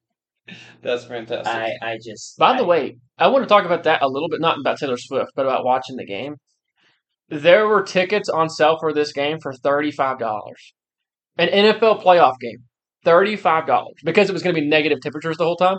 [0.81, 1.53] That's fantastic.
[1.53, 2.39] I, I just.
[2.39, 4.97] By the way, I want to talk about that a little bit, not about Taylor
[4.97, 6.37] Swift, but about watching the game.
[7.29, 10.72] There were tickets on sale for this game for thirty-five dollars.
[11.37, 12.64] An NFL playoff game,
[13.05, 15.79] thirty-five dollars because it was going to be negative temperatures the whole time.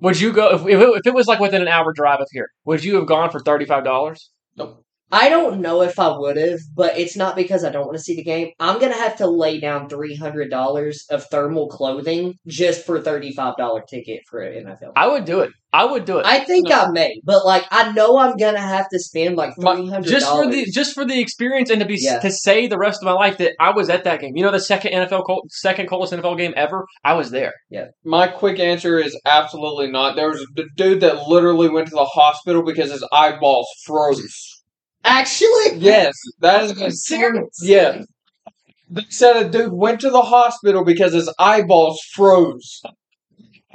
[0.00, 2.28] Would you go if, if, it, if it was like within an hour drive of
[2.32, 2.48] here?
[2.66, 4.30] Would you have gone for thirty-five dollars?
[4.56, 4.84] nope.
[5.12, 8.02] I don't know if I would have, but it's not because I don't want to
[8.02, 8.50] see the game.
[8.58, 13.32] I'm gonna have to lay down three hundred dollars of thermal clothing just for thirty
[13.32, 14.92] five dollar ticket for an NFL.
[14.96, 15.52] I would do it.
[15.74, 16.24] I would do it.
[16.24, 16.82] I think No.
[16.82, 20.26] I may, but like I know I'm gonna have to spend like three hundred just
[20.30, 22.20] for the just for the experience and to be Yeah.
[22.20, 24.36] to say the rest of my life that I was at that game.
[24.36, 26.86] You know, the second NFL col- second coldest NFL game ever.
[27.04, 27.52] I was there.
[27.70, 27.86] Yeah.
[28.04, 30.14] My quick answer is absolutely not.
[30.14, 34.62] There was a d- dude that literally went to the hospital because his eyeballs froze.
[35.04, 37.58] Actually, Yes, that is a serious.
[37.62, 38.02] Yeah.
[38.88, 42.80] They said a dude went to the hospital because his eyeballs froze.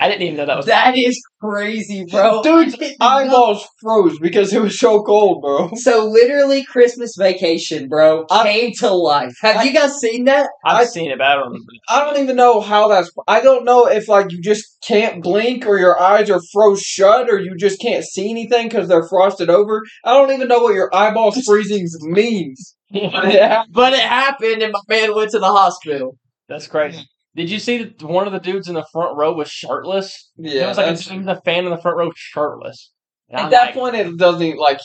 [0.01, 0.65] I didn't even know that was.
[0.67, 2.41] That is crazy, bro.
[2.43, 5.71] Dude's I did not- Eyeballs froze because it was so cold, bro.
[5.75, 9.33] So literally, Christmas Vacation, bro, I- came to life.
[9.41, 10.49] Have I- you guys seen that?
[10.65, 11.45] I've I- seen it, but I don't.
[11.47, 11.65] remember.
[11.89, 13.11] I don't even know how that's.
[13.27, 17.29] I don't know if like you just can't blink or your eyes are froze shut
[17.29, 19.83] or you just can't see anything because they're frosted over.
[20.05, 22.73] I don't even know what your eyeballs freezing means.
[22.91, 23.01] But
[23.35, 23.67] it.
[23.71, 26.15] But it happened, and my man went to the hospital.
[26.47, 27.05] That's crazy.
[27.35, 30.31] Did you see that one of the dudes in the front row was shirtless?
[30.37, 32.91] Yeah, it was like that's- a, the fan in the front row shirtless.
[33.29, 34.79] And at I'm that like, point it doesn't even, like.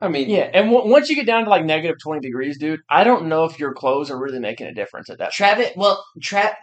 [0.00, 2.80] I mean, Yeah, and w- once you get down to like negative twenty degrees, dude,
[2.90, 5.30] I don't know if your clothes are really making a difference at that.
[5.32, 6.56] Travis, well, Tra-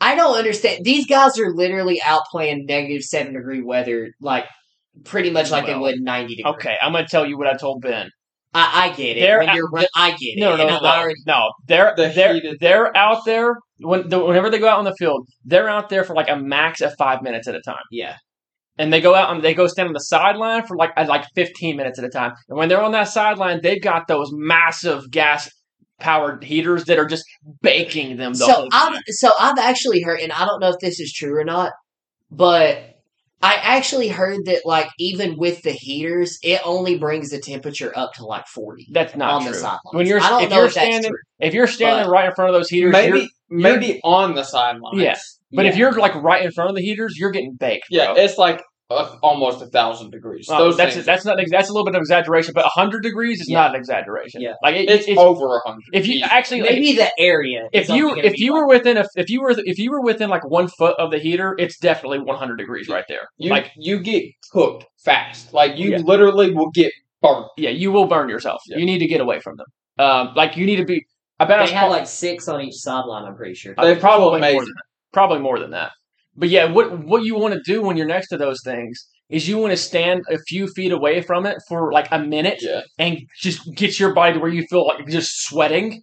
[0.00, 0.82] I don't understand.
[0.84, 4.46] These guys are literally out playing negative seven degree weather, like
[5.04, 6.54] pretty much like they Well, would ninety degrees.
[6.54, 8.08] Okay, I'm gonna tell you what I told Ben.
[8.54, 9.20] I, I get it.
[9.20, 10.40] They're when out- you're I get it.
[10.40, 11.52] No, no, no, no, already- no.
[11.66, 15.26] They're The they're they're out there when the, whenever they go out on the field,
[15.44, 18.16] they're out there for like a max of five minutes at a time, yeah.
[18.78, 21.76] and they go out and they go stand on the sideline for like like 15
[21.76, 22.32] minutes at a time.
[22.48, 25.50] And when they're on that sideline, they've got those massive gas
[25.98, 27.24] powered heaters that are just
[27.62, 28.32] baking them.
[28.32, 31.12] The So whole I've so I've actually heard, and I don't know if this is
[31.12, 31.72] true or not,
[32.30, 32.78] but
[33.42, 38.14] I actually heard that like even with the heaters, it only brings the temperature up
[38.14, 39.52] to like forty That's not on true.
[39.52, 39.80] the sidelines.
[39.92, 42.34] When you're I don't if know you're if standing if you're standing But- right in
[42.34, 45.00] front of those heaters, you're- maybe maybe on the sidelines.
[45.00, 45.16] Yeah.
[45.52, 47.86] But if you're like right in front of the heaters, you're getting baked.
[47.90, 48.22] yeah, bro.
[48.22, 50.46] it's like a, almost a thousand degrees.
[50.48, 53.40] Well, Those that's things, that's not that's a little bit of exaggeration, but hundred degrees
[53.40, 53.58] is Yeah.
[53.62, 54.40] not an exaggeration.
[54.42, 54.54] Yeah.
[54.62, 55.82] like it, it's it's, over a hundred.
[55.92, 56.22] if you easy.
[56.24, 57.68] actually like, maybe the area.
[57.72, 60.28] if you if you like- were within a if you were if you were within
[60.30, 63.28] like one foot of the heater, it's definitely one hundred degrees right there.
[63.38, 65.52] you like you get cooked fast.
[65.52, 65.98] Like you Yeah.
[65.98, 66.92] literally will get
[67.22, 67.46] burnt.
[67.56, 68.60] yeah, you will burn yourself.
[68.68, 68.78] Yeah.
[68.78, 69.66] You need to get away from them.
[69.98, 71.04] Um, like you need to be.
[71.38, 73.24] I bet they had pro- like six on each sideline.
[73.24, 73.74] I'm pretty sure.
[73.74, 74.82] They probably probably more made- than that.
[75.12, 75.92] Probably more than that.
[76.36, 79.48] But yeah, what what you want to do when you're next to those things is
[79.48, 82.82] you want to stand a few feet away from it for like a minute Yeah.
[82.98, 86.02] and just get your body to where you feel like you're just sweating,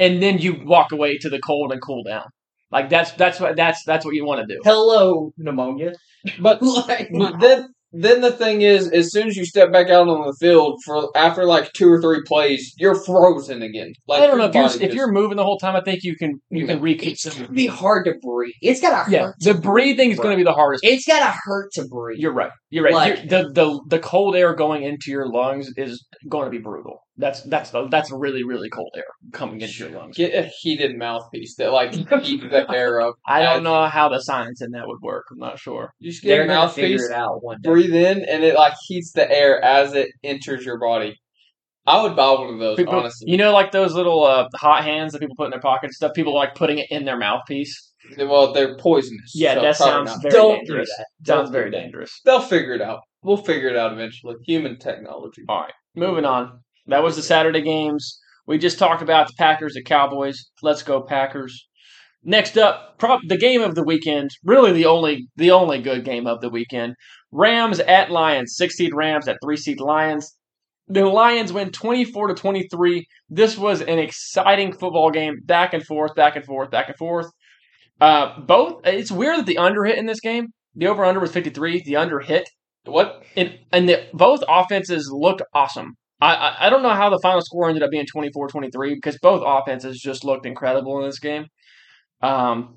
[0.00, 2.24] and then you walk away to the cold and cool down.
[2.72, 4.60] Like that's that's what that's that's what you want to do.
[4.64, 5.92] Hello, pneumonia.
[6.40, 10.08] But Like- But then, then the thing is, as soon as you step back out
[10.08, 13.92] on the field for after like two or three plays, you're frozen again.
[14.08, 15.76] Like I don't know if you're body if you're moving the whole time.
[15.76, 17.08] I think you can you can recoup.
[17.08, 18.54] it's gonna be hard to breathe.
[18.60, 19.36] It's gotta Yeah, hurt.
[19.40, 20.84] the breathing is going to be the hardest.
[20.84, 22.18] It's gotta hurt to breathe.
[22.18, 22.50] You're right.
[22.70, 22.92] You're right.
[22.94, 26.58] Like- You're- the the the cold air going into your lungs is going to be
[26.58, 26.98] brutal.
[27.16, 30.16] That's that's that's really really cold air coming into your lungs.
[30.16, 33.14] get a heated mouthpiece that like heats the air up.
[33.26, 35.24] I don't know how the science in that would work.
[35.30, 35.92] I'm not sure.
[36.00, 37.68] You just get They're a gonna figure mouthpiece, it out one day.
[37.70, 41.14] breathe in, and it like heats the air as it enters your body.
[41.86, 43.30] I would buy one of those, People, honestly.
[43.30, 45.94] you know, like those little uh, hot hands that people put in their pockets and
[45.94, 46.14] stuff.
[46.14, 47.92] People like putting it in their mouthpiece.
[48.18, 49.32] well, they're poisonous.
[49.34, 50.22] Yeah, so that probably sounds not.
[50.22, 50.88] very Don't do dangerous.
[50.96, 51.06] that.
[51.26, 51.82] Sounds Don't very do that.
[51.82, 52.20] dangerous.
[52.24, 53.00] They'll figure it out.
[53.22, 54.34] We'll figure it out eventually.
[54.46, 55.42] Human technology.
[55.48, 56.60] All right, moving on.
[56.86, 58.18] That was the Saturday games.
[58.46, 60.36] We just talked about the Packers the Cowboys.
[60.62, 61.66] Let's go Packers.
[62.22, 64.30] Next up, prob- the game of the weekend.
[64.44, 66.94] Really, the only the only good game of the weekend.
[67.32, 68.54] Rams at Lions.
[68.56, 70.34] Six seed Rams at three seed Lions.
[70.88, 73.06] The Lions win twenty four to twenty three.
[73.28, 75.36] This was an exciting football game.
[75.44, 77.26] Back and forth, back and forth, back and forth.
[78.00, 78.86] Uh, both.
[78.86, 80.48] It's weird that the under hit in this game.
[80.74, 81.82] The over under was fifty three.
[81.84, 82.48] The under hit
[82.84, 83.22] What?
[83.36, 85.94] and and the, both offenses looked awesome.
[86.20, 90.00] I, I don't know how the final score ended up being 24-23 because both offenses
[90.00, 91.46] just looked incredible in this game.
[92.22, 92.76] Um,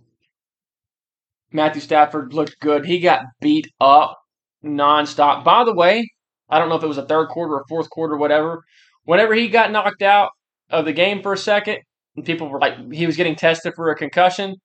[1.51, 2.85] Matthew Stafford looked good.
[2.85, 4.17] He got beat up
[4.65, 5.43] nonstop.
[5.43, 6.09] By the way,
[6.49, 8.63] I don't know if it was a third quarter or fourth quarter, whatever.
[9.05, 10.31] Whenever he got knocked out
[10.69, 11.77] of the game for a second,
[12.15, 14.55] and people were like, he was getting tested for a concussion.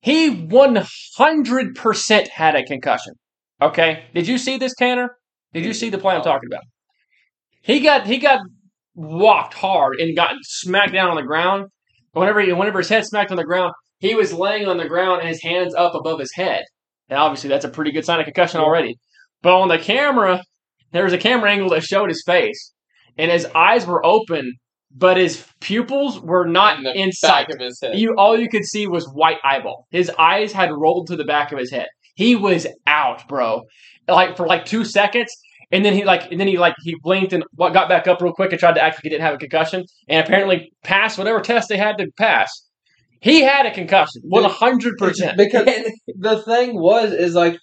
[0.00, 3.14] He 100% had a concussion.
[3.60, 4.04] Okay.
[4.14, 5.16] Did you see this, Tanner?
[5.52, 6.62] Did you see the play I'm talking about?
[7.62, 8.40] He got he got
[8.94, 11.66] walked hard and got smacked down on the ground.
[12.12, 15.20] Whenever he, whenever his head smacked on the ground, he was laying on the ground
[15.20, 16.64] and his hands up above his head.
[17.08, 18.98] And obviously that's a pretty good sign of concussion already.
[19.42, 20.42] But on the camera,
[20.92, 22.72] there was a camera angle that showed his face.
[23.16, 24.52] And his eyes were open,
[24.94, 27.50] but his pupils were not In the in sight.
[27.50, 27.98] of his head.
[27.98, 29.86] You all you could see was white eyeball.
[29.90, 31.86] His eyes had rolled to the back of his head.
[32.14, 33.62] He was out, bro.
[34.08, 35.30] Like for like two seconds,
[35.72, 38.20] and then he like and then he like he blinked and what got back up
[38.20, 41.18] real quick and tried to act like he didn't have a concussion, and apparently passed
[41.18, 42.50] whatever test they had to pass.
[43.20, 45.36] He had a concussion, one hundred percent.
[45.36, 45.66] because
[46.18, 47.56] the thing was is like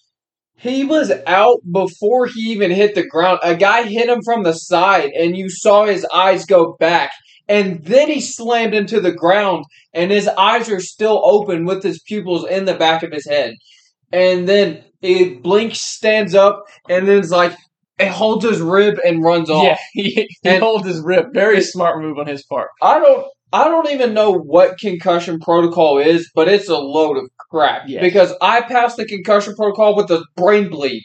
[0.57, 3.39] he was out before he even hit the ground.
[3.43, 7.11] A guy hit him from the side, and you saw his eyes go back.
[7.47, 12.01] And then he slammed into the ground, and his eyes are still open with his
[12.05, 13.55] pupils in the back of his head.
[14.11, 17.55] And then he blinks, stands up, and then it's like
[17.99, 19.63] it holds his rib and runs off.
[19.63, 21.33] Yeah, he, he holds his rib.
[21.33, 22.69] Very smart move on his part.
[22.81, 27.23] I don't I don't even know what concussion protocol is, but it's a load of
[27.49, 27.83] crap.
[27.87, 28.01] Yes.
[28.01, 31.03] Because I passed the concussion protocol with a brain bleed.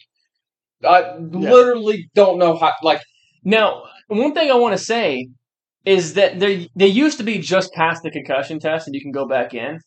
[0.86, 3.00] I literally don't know how like
[3.44, 5.28] Now, one thing I want to say
[5.84, 9.12] is that they they used to be just past the concussion test and you can
[9.12, 9.78] go back in.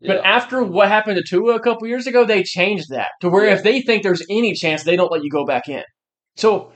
[0.00, 0.36] But yeah.
[0.36, 3.54] after what happened to Tua a couple years ago, they changed that to where Yeah.
[3.54, 5.82] if they think there's any chance, they don't let you go back in.
[6.36, 6.72] So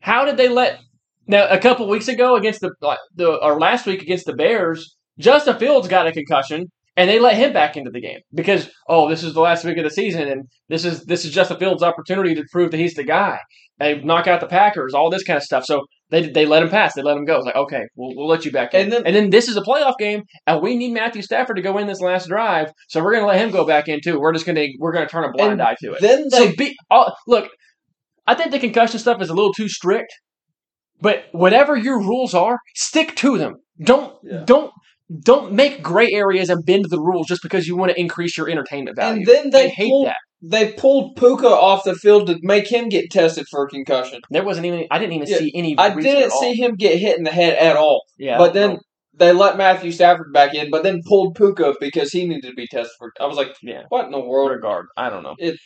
[0.00, 0.80] how did they let
[1.26, 2.72] Now, a couple weeks ago against the,
[3.14, 7.36] the or last week against the Bears, Justin Fields got a concussion, and they let
[7.36, 10.28] him back into the game because oh, this is the last week of the season,
[10.28, 13.38] and this is this is Justin Fields' opportunity to prove that he's the guy.
[13.78, 15.64] They knock out the Packers, all this kind of stuff.
[15.64, 16.94] So they they let him pass.
[16.94, 17.36] They let him go.
[17.36, 18.80] It's like okay, we'll, we'll let you back in.
[18.82, 21.62] And then- and then this is a playoff game, and we need Matthew Stafford to
[21.62, 22.72] go in this last drive.
[22.88, 24.18] So we're gonna let him go back in too.
[24.18, 26.00] We're just gonna we're gonna turn a blind eye to it.
[26.00, 27.48] Then So they be oh, look.
[28.32, 30.12] I think the concussion stuff is a little too strict,
[31.00, 33.54] but whatever your rules are, stick to them.
[33.82, 34.42] Don't Yeah.
[34.46, 34.70] don't
[35.30, 38.48] don't make gray areas and bend the rules just because you want to increase your
[38.48, 39.18] entertainment value.
[39.18, 40.16] and then I they hate pulled, that.
[40.40, 44.20] they pulled Puka off the field to make him get tested for a concussion.
[44.30, 45.76] There wasn't even I didn't even Yeah, see any.
[45.78, 46.40] I didn't at all.
[46.40, 48.04] see him get hit in the head at all.
[48.16, 48.78] Yeah, but then
[49.14, 52.66] they let Matthew Stafford back in, but then pulled Puka because he needed to be
[52.66, 53.12] tested for.
[53.20, 53.82] I was like, yeah.
[53.90, 54.50] what in the world?
[54.52, 54.86] regard.
[54.96, 55.34] I don't know.
[55.38, 55.58] It-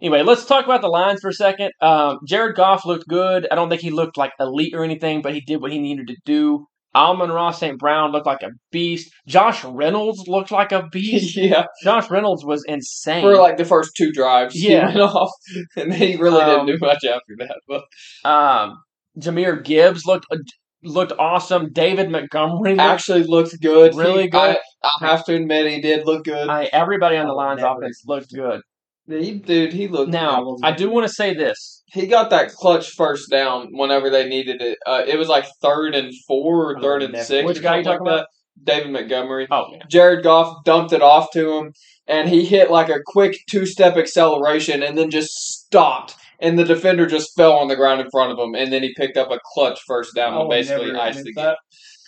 [0.00, 1.72] anyway, let's talk about the Lions for a second.
[1.80, 3.46] Um, Jared Goff looked good.
[3.50, 6.08] I don't think he looked like elite or anything, but he did what he needed
[6.08, 6.66] to do.
[6.94, 7.78] Amon-Ra St.
[7.78, 9.12] Brown looked like a beast.
[9.26, 11.36] Josh Reynolds looked like a beast.
[11.36, 13.20] yeah, Josh Reynolds was insane.
[13.22, 14.90] for like the first two drives, Yeah.
[14.90, 15.30] he went off,
[15.76, 17.56] and then he really Um, didn't do much after that.
[17.68, 17.82] But
[18.26, 18.78] um,
[19.20, 20.38] Jahmyr Gibbs looked uh,
[20.82, 21.70] looked awesome.
[21.72, 23.94] David Montgomery looked, actually looked good.
[23.94, 24.56] Really He- good.
[24.82, 26.48] I, I have to admit, he did look good.
[26.48, 28.62] I, everybody on the Lions offense looked good.
[29.08, 30.10] He, dude, he looked.
[30.10, 31.82] Now, I do want to say this.
[31.92, 34.78] he got that clutch first down whenever they needed it.
[34.86, 37.24] Uh, it was like third and four or third and never.
[37.24, 37.46] six.
[37.46, 38.28] Which or guy you talking like that.
[38.64, 39.46] David Montgomery.
[39.50, 39.78] Oh, yeah.
[39.88, 41.72] Jared Goff dumped it off to him,
[42.06, 46.14] and he hit like a quick two step acceleration and then just stopped.
[46.40, 48.92] And the defender just fell on the ground in front of him, and then he
[48.96, 51.54] picked up a clutch first down Oh, and basically never iced the game.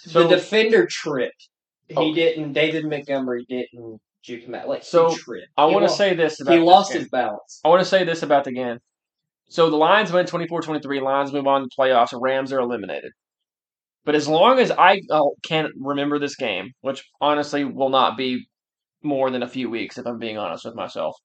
[0.04, 1.48] So- the defender tripped.
[1.88, 2.14] He Oh.
[2.14, 2.52] didn't.
[2.52, 4.68] David Montgomery didn't juke him out.
[4.68, 5.14] Like So.
[5.56, 7.02] I want to say this about he lost game.
[7.02, 7.60] his balance.
[7.64, 8.78] I want to say this about the game.
[9.48, 11.02] So the Lions win 24-23.
[11.02, 12.08] Lions move on to the playoffs.
[12.12, 13.12] Rams are eliminated.
[14.04, 18.46] But as long as I uh, can remember this game, which honestly will not be
[19.02, 21.16] more than a few weeks, if I'm being honest with myself,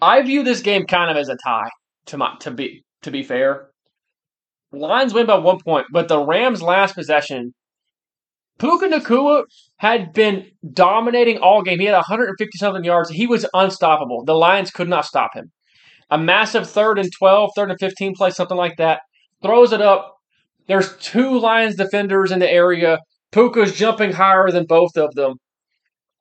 [0.00, 1.70] I view this game kind of as a tie.
[2.06, 3.70] To my to be to be fair,
[4.72, 7.54] Lions win by one point, but the Rams' last possession,
[8.58, 9.44] Puka Nacua
[9.76, 11.78] had been dominating all game.
[11.78, 13.10] He had 150 something yards.
[13.10, 14.24] He was unstoppable.
[14.24, 15.52] The Lions could not stop him.
[16.10, 19.00] A massive third and 12, third and 15 play, something like that.
[19.42, 20.14] Throws it up.
[20.68, 22.98] There's two Lions defenders in the area.
[23.32, 25.34] Puka's jumping higher than both of them.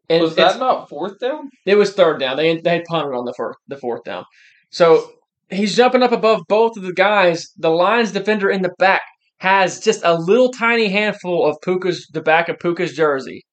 [0.09, 1.49] And Was that not fourth down?
[1.65, 2.37] it was third down.
[2.37, 4.25] They they had punted on the first, the fourth down.
[4.69, 5.11] So
[5.49, 7.47] he's jumping up above both of the guys.
[7.57, 9.01] The Lions defender in the back
[9.37, 13.45] has just a little tiny handful of Puka's the back of Puka's jersey,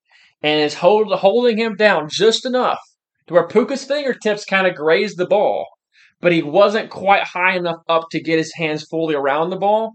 [0.42, 2.80] and is hold, holding him down just enough
[3.26, 5.66] to where Puka's fingertips kind of grazed the ball,
[6.20, 9.92] but he wasn't quite high enough up to get his hands fully around the ball.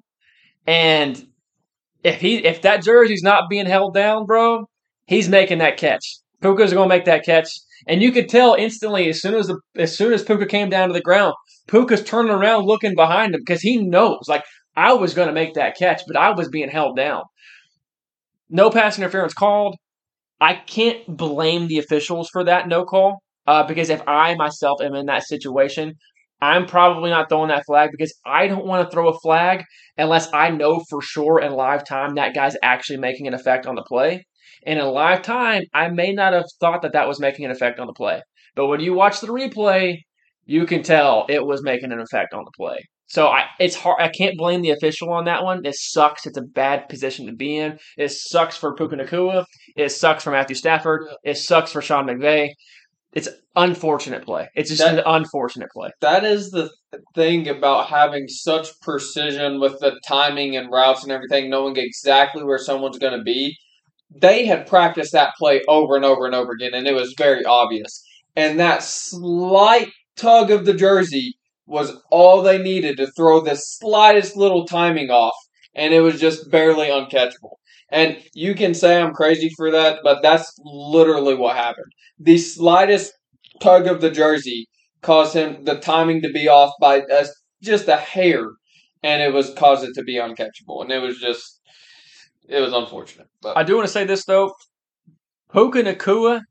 [0.65, 1.25] And
[2.03, 4.65] if he if that jersey's not being held down, bro,
[5.05, 6.19] he's making that catch.
[6.41, 7.49] Puka's gonna make that catch.
[7.87, 10.89] And you could tell instantly as soon as the as soon as Puka came down
[10.89, 11.33] to the ground,
[11.67, 14.43] Puka's turning around looking behind him because he knows like
[14.77, 17.23] I was gonna make that catch, but I was being held down.
[18.49, 19.75] No pass interference called.
[20.39, 24.93] I can't blame the officials for that no call uh, because if I myself am
[24.93, 25.93] in that situation,
[26.39, 29.63] I'm probably not throwing that flag because I don't want to throw a flag
[29.97, 33.73] unless I know for sure in live time that guy's actually making an effect on
[33.73, 34.25] the play.
[34.65, 37.79] And in live time, I may not have thought that that was making an effect
[37.79, 38.21] on the play.
[38.55, 39.97] But when you watch the replay,
[40.45, 42.77] you can tell it was making an effect on the play.
[43.07, 44.01] So I, it's hard.
[44.01, 45.65] I can't blame the official on that one.
[45.65, 46.25] It sucks.
[46.25, 47.79] It's a bad position to be in.
[47.97, 49.45] It sucks for Puka Nacua.
[49.77, 51.07] It sucks for Matthew Stafford.
[51.23, 52.49] It sucks for Sean McVay.
[53.13, 54.49] It's unfortunate play.
[54.55, 55.89] It's just That- an unfortunate play.
[56.01, 56.69] That is the
[57.15, 62.57] thing about having such precision with the timing and routes and everything, knowing exactly where
[62.59, 63.55] someone's going to be.
[64.13, 67.43] They had practiced that play over and over and over again, and it was very
[67.45, 68.03] obvious.
[68.35, 71.36] And that slight tug of the jersey
[71.67, 75.35] was all they needed to throw the slightest little timing off,
[75.75, 77.57] and it was just barely uncatchable.
[77.89, 81.91] And you can say I'm crazy for that, but that's literally what happened.
[82.19, 83.13] The slightest
[83.61, 84.67] tug of the jersey
[85.01, 87.25] caused him the timing to be off by a,
[87.61, 88.45] just a hair,
[89.03, 91.61] and it was caused it to be uncatchable, and it was just
[92.47, 93.27] it was unfortunate.
[93.41, 94.53] But I do want to say this though.
[95.51, 96.41] Puka Nacua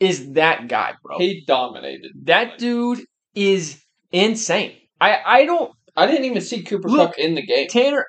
[0.00, 1.18] is that guy, bro.
[1.18, 2.12] he dominated.
[2.24, 3.00] that dude
[3.34, 3.82] is
[4.24, 4.76] insane.
[5.00, 7.68] I I don't I didn't even see Cooper Look, Kupp in the game.
[7.68, 8.04] Tanner.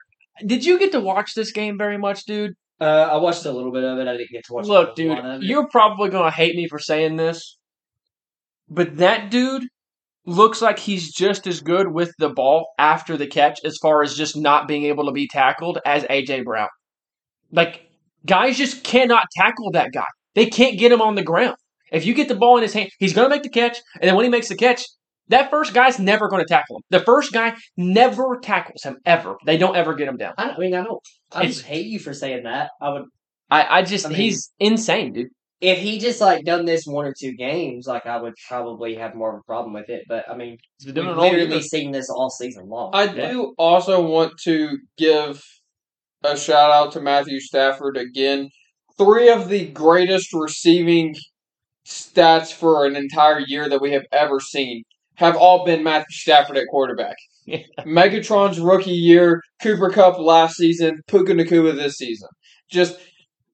[0.45, 2.53] Did you get to watch this game very much, dude?
[2.79, 4.07] Uh, I watched a little bit of it.
[4.07, 4.67] I didn't get to watch.
[4.67, 5.43] Look, dude, it.
[5.43, 7.57] you're probably gonna hate me for saying this,
[8.69, 9.63] but that dude
[10.25, 14.15] looks like he's just as good with the ball after the catch as far as
[14.15, 16.67] just not being able to be tackled as AJ Brown.
[17.51, 17.87] Like
[18.25, 20.05] guys just cannot tackle that guy.
[20.35, 21.55] They can't get him on the ground.
[21.91, 24.07] If you get the ball in his hand, he's going to make the catch, and
[24.07, 24.83] then when he makes the catch,
[25.29, 26.83] that first guy's never going to tackle him.
[26.89, 29.35] The first guy never tackles him ever.
[29.45, 30.33] They don't ever get him down.
[30.37, 31.01] I, I mean, I don't.
[31.31, 32.71] I It's- hate you for saying that.
[32.81, 33.03] I would
[33.49, 35.27] I, I just I mean- he's insane, dude.
[35.61, 39.15] if he just like done this one or two games, like I would probably have
[39.15, 40.03] more of a problem with it.
[40.07, 42.91] But I mean, He's been we've doing it all literally seen this all season long.
[42.93, 43.31] I Yeah.
[43.31, 45.43] do also want to give
[46.23, 48.49] a shout out to Matthew Stafford again.
[48.97, 51.15] Three of the greatest receiving
[51.85, 54.83] stats for an entire year that we have ever seen
[55.17, 57.15] have all been Matthew Stafford at quarterback.
[57.45, 57.59] Yeah.
[57.85, 62.27] Megatron's rookie year, Cooper Kupp last season, Puka Nacua this season.
[62.71, 62.97] Just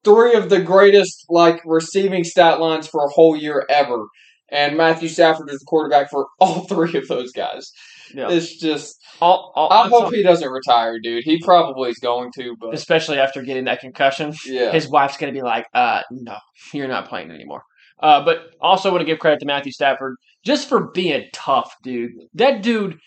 [0.03, 4.07] three of the greatest like receiving stat lines for a whole year ever.
[4.49, 7.71] And Matthew Stafford is the quarterback for all three of those guys.
[8.13, 8.29] Yeah.
[8.29, 11.23] It's just All, all, I that's all- hope he doesn't retire, dude.
[11.23, 14.33] He probably is going to, but especially after getting that concussion.
[14.45, 14.71] yeah.
[14.71, 16.37] His wife's going to be like, uh, no,
[16.73, 17.63] you're not playing anymore.
[18.03, 22.11] Uh, but also want to give credit to Matthew Stafford just for being tough, dude.
[22.33, 22.99] That dude,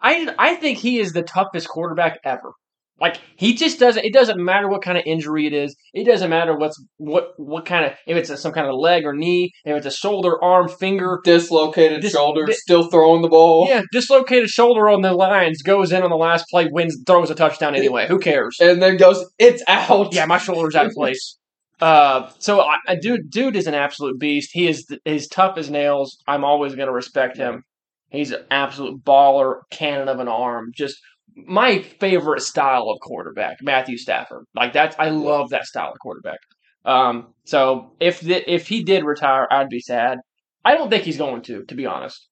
[0.00, 2.52] I I think he is the toughest quarterback ever.
[3.00, 4.04] Like he just doesn't.
[4.04, 5.74] It doesn't matter what kind of injury it is.
[5.94, 9.04] It doesn't matter what's what what kind of if it's a, some kind of leg
[9.04, 11.20] or knee, if it's a shoulder, arm, finger.
[11.24, 13.68] Dislocated Dis- shoulder, di- still throwing the ball.
[13.68, 17.34] Yeah, dislocated shoulder on the Lions, goes in on the last play, wins, throws a
[17.34, 18.06] touchdown anyway.
[18.06, 18.56] Who cares?
[18.60, 20.14] And then goes, it's out.
[20.14, 21.38] Yeah, my shoulder's out of place.
[21.80, 24.50] Uh, so I, I, dude, dude is an absolute beast.
[24.52, 26.18] He is he's tough as nails.
[26.26, 27.62] I'm always going to respect him.
[28.10, 30.70] He's an absolute baller, cannon of an arm.
[30.74, 30.98] Just
[31.34, 34.44] my favorite style of quarterback, Matthew Stafford.
[34.54, 36.38] Like that's I love that style of quarterback.
[36.84, 40.18] Um, so if the, if he did retire, I'd be sad.
[40.64, 42.28] I don't think he's going to, to be honest.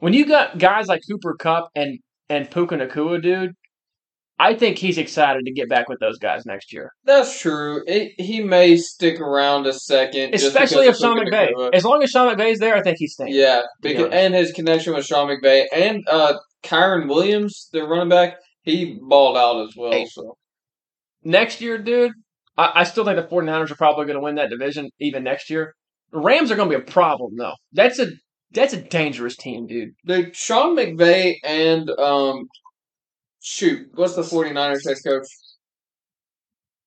[0.00, 3.52] When you got guys like Cooper Kupp and and Puka Nacua, dude,
[4.40, 6.92] I think he's excited to get back with those guys next year.
[7.04, 7.82] That's true.
[7.86, 10.34] It, he may stick around a second.
[10.34, 11.74] Especially if Sean McVay.
[11.74, 13.34] As long as Sean McVay's there, I think he's staying.
[13.34, 18.38] Yeah, because, and his connection with Sean McVay and uh, Kyren Williams, the running back,
[18.62, 19.92] he balled out as well.
[19.92, 20.06] Hey.
[20.06, 20.38] So
[21.22, 22.12] Next year, dude,
[22.56, 25.50] I, I still think the 49ers are probably going to win that division even next
[25.50, 25.74] year.
[26.12, 27.54] The Rams are going to be a problem, though.
[27.74, 28.06] That's a
[28.52, 29.90] that's a dangerous team, dude.
[30.04, 32.48] the Sean McVay and um,
[33.40, 35.26] shoot, what's the 49ers head coach?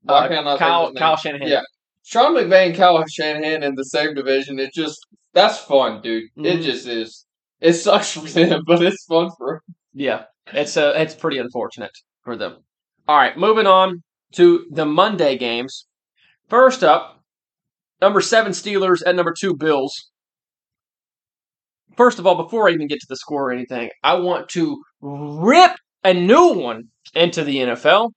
[0.03, 0.93] Why Uh, Kyle?
[0.93, 1.47] Kyle Shanahan.
[1.47, 1.61] Yeah.
[2.03, 4.59] Sean McVay and Kyle Shanahan in the same division.
[4.59, 4.99] It just
[5.33, 6.25] that's fun, dude.
[6.37, 6.63] It Mhm.
[6.63, 7.25] just is.
[7.61, 9.55] It sucks for them, but it's fun for.
[9.55, 9.75] 'em.
[9.93, 11.91] Yeah, it's uh, it's pretty unfortunate
[12.23, 12.57] for them.
[13.07, 15.87] All right, moving on to the Monday games.
[16.49, 17.21] First up,
[18.01, 20.09] number seven Steelers and number two Bills.
[21.95, 24.83] First of all, before I even get to the score or anything, I want to
[25.01, 25.71] rip
[26.03, 28.11] a new one into the NFL.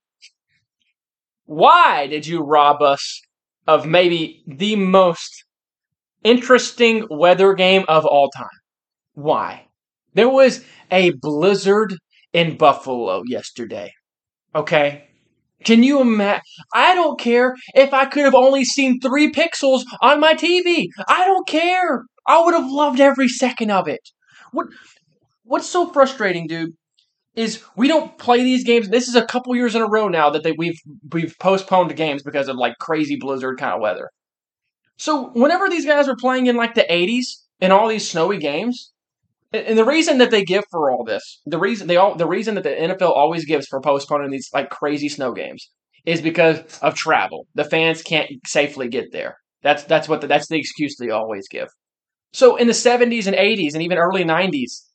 [1.45, 3.21] Why did you rob us
[3.67, 5.45] of maybe the most
[6.23, 8.47] interesting weather game of all time?
[9.13, 9.67] Why?
[10.13, 11.95] There was a blizzard
[12.33, 13.91] in Buffalo yesterday.
[14.53, 15.07] Okay?
[15.63, 16.41] Can you imagine?
[16.73, 20.87] I don't care if I could have only seen three pixels on my TV.
[21.07, 22.03] I don't care.
[22.27, 24.01] I would have loved every second of it.
[24.51, 24.67] What
[25.43, 26.73] What's so frustrating, dude,
[27.37, 28.89] is we don't play these games.
[28.89, 30.79] This is a couple years in a row now that they, we've
[31.13, 34.09] we've postponed games because of like crazy blizzard kind of weather.
[34.97, 38.91] So whenever these guys are playing in like the 80s in all these snowy games,
[39.53, 42.55] and the reason that they give for all this, the reason they all, the reason
[42.55, 45.69] that the NFL always gives for postponing these like crazy snow games
[46.05, 47.45] is because of travel.
[47.53, 49.37] The fans can't safely get there.
[49.61, 51.67] That's that's what the, that's the excuse they always give.
[52.33, 54.86] So in the 70s and 80s and even early 90s,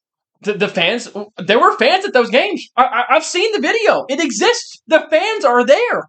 [0.42, 2.66] the, the fans there were fans at those games.
[2.76, 4.04] I, I, I've seen the video.
[4.08, 4.82] It exists.
[4.86, 6.08] The fans are there.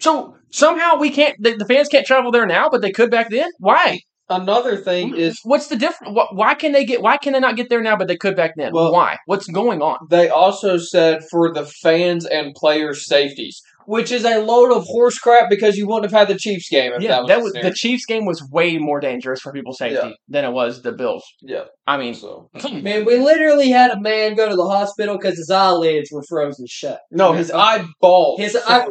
[0.00, 1.36] So somehow we can't.
[1.40, 3.50] The, the fans can't travel there now, but they could back then.
[3.58, 4.00] Why?
[4.30, 6.18] Another thing is What's the difference?
[6.32, 7.00] Why can they get?
[7.00, 8.72] Why can they not get there now, but they could back then?
[8.72, 9.16] Well- why?
[9.26, 9.96] What's going on?
[10.10, 15.18] they also said for the fans and players' safeties, which is a load of horse
[15.18, 17.42] crap because you wouldn't have had the Chiefs game if Yeah, that was, that the
[17.44, 17.70] was the.
[17.74, 20.12] Chiefs game was way more dangerous for people's safety Yeah.
[20.28, 21.24] than it was the Bills.
[21.40, 21.64] yeah.
[21.86, 25.50] I mean, So Man, we literally had a man go to the hospital because his
[25.50, 27.00] eyelids were frozen shut.
[27.10, 28.40] no, his eyeballs.
[28.40, 28.86] His eye,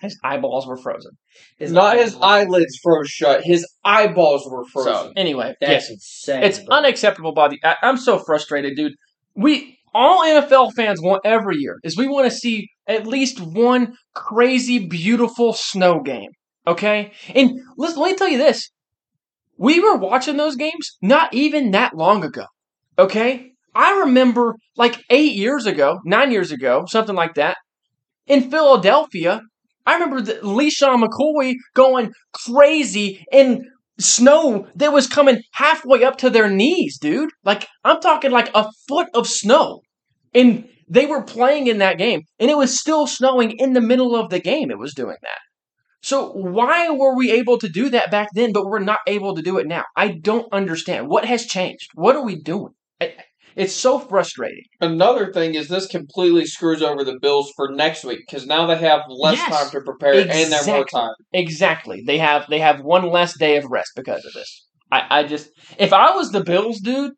[0.00, 1.10] his eyeballs were frozen.
[1.58, 3.42] his not his eye- eyelids froze shut.
[3.42, 5.12] His eyeballs were So frozen.
[5.16, 6.42] anyway, That's yes, insane.
[6.44, 6.76] it's bro.
[6.76, 7.32] unacceptable.
[7.32, 8.92] By the I, I'm so frustrated, dude.
[9.34, 13.94] We all NFL fans want every year is we want to see at least one
[14.14, 16.30] crazy, beautiful snow game.
[16.66, 18.70] Okay, and listen, let me tell you this:
[19.56, 22.44] we were watching those games not even that long ago.
[22.98, 27.56] Okay, I remember like eight years ago, nine years ago, something like that,
[28.26, 29.40] in Philadelphia.
[29.86, 33.64] I remember the LeSean McCoy going crazy in
[33.98, 37.30] snow that was coming halfway up to their knees, dude.
[37.44, 39.82] Like I'm talking like a foot of snow.
[40.34, 44.16] And they were playing in that game, and it was still snowing in the middle
[44.16, 44.70] of the game.
[44.70, 45.38] It was doing that.
[46.02, 49.42] So why were we able to do that back then, but we're not able to
[49.42, 49.84] do it now?
[49.96, 51.08] I don't understand.
[51.08, 51.90] What has changed?
[51.94, 52.72] What are we doing?
[53.58, 54.62] It's so frustrating.
[54.80, 58.76] Another thing is this completely screws over the Bills for next week because now they
[58.76, 61.14] have less Yes, time to prepare and they're more time.
[61.32, 62.02] Exactly.
[62.06, 64.64] They have they have one less day of rest because of this.
[64.92, 67.12] I, I just if I was the Bills, dude,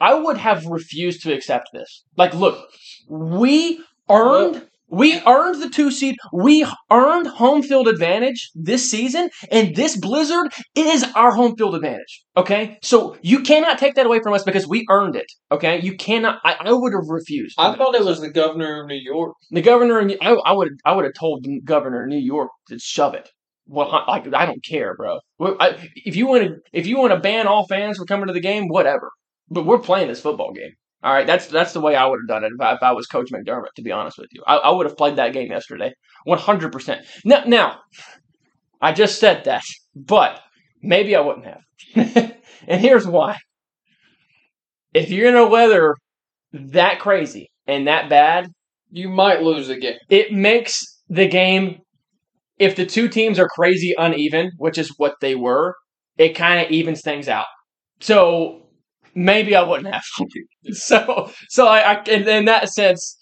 [0.00, 2.04] I would have refused to accept this.
[2.16, 2.66] Like, look,
[3.08, 6.16] we earned we earned the two seed.
[6.32, 12.22] We earned home field advantage this season, and this blizzard is our home field advantage.
[12.36, 15.26] Okay, so you cannot take that away from us because we earned it.
[15.52, 16.40] Okay, you cannot.
[16.44, 17.54] I, I would have refused.
[17.58, 19.34] I thought it was the governor of New York.
[19.50, 22.78] The governor, I, I would, I would have told the governor of New York to
[22.78, 23.28] shove it.
[23.66, 25.20] Well, I- like I don't care, bro.
[25.40, 28.32] I, if you want to, if you want to ban all fans from coming to
[28.32, 29.10] the game, whatever.
[29.50, 30.72] But we're playing this football game.
[31.04, 32.92] All right, that's that's the way I would have done it if I, if I
[32.92, 33.74] was Coach McDermott.
[33.76, 35.92] To be honest with you, I, I would have played that game yesterday,
[36.24, 37.06] one hundred percent.
[37.26, 37.78] Now, now,
[38.80, 39.62] I just said that,
[39.94, 40.40] but
[40.82, 41.60] maybe I wouldn't have.
[42.66, 43.36] and here's why:
[44.94, 45.94] if you're in a weather
[46.52, 48.48] that crazy and that bad,
[48.90, 49.98] You might lose the game.
[50.08, 51.80] it makes the game
[52.58, 55.74] if the two teams are crazy uneven, which is what they were,
[56.16, 57.46] it kind of evens things out.
[58.00, 58.63] So
[59.14, 60.04] maybe I wouldn't have.
[60.72, 63.16] So so I, I in, in that sense,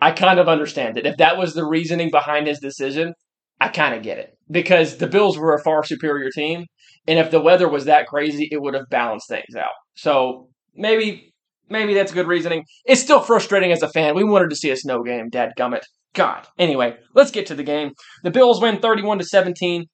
[0.00, 1.06] I kind of understand it.
[1.06, 3.14] If that was the reasoning behind his decision,
[3.60, 6.66] I kind of get it because the Bills were a far superior team,
[7.08, 9.74] and if the weather was that crazy, it would have balanced things out.
[9.96, 11.32] So maybe
[11.68, 12.64] maybe that's good reasoning.
[12.84, 14.14] It's still frustrating as a fan.
[14.14, 15.82] We wanted to see a snow game, dad gummit.
[16.14, 16.46] God.
[16.58, 17.92] Anyway, let's get to the game.
[18.22, 19.86] The Bills win 31 to 17.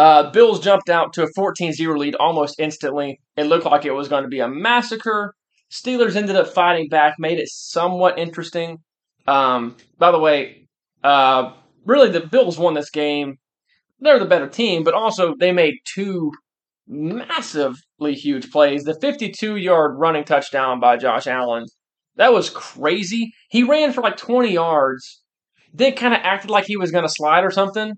[0.00, 3.20] Uh, Bills jumped out to a 14-0 lead almost instantly.
[3.36, 5.34] It looked like it was going to be a massacre.
[5.70, 8.78] Steelers ended up fighting back, made it somewhat interesting.
[9.26, 10.66] Um, by the way,
[11.04, 11.52] uh,
[11.84, 13.36] really the Bills won this game.
[13.98, 16.32] They're the better team, but also they made two
[16.88, 18.84] massively huge plays.
[18.84, 21.66] The 52-yard running touchdown by Josh Allen
[22.16, 23.32] that was crazy.
[23.50, 25.22] He ran for like 20 yards,
[25.72, 27.94] then kind of acted like he was going to slide or something.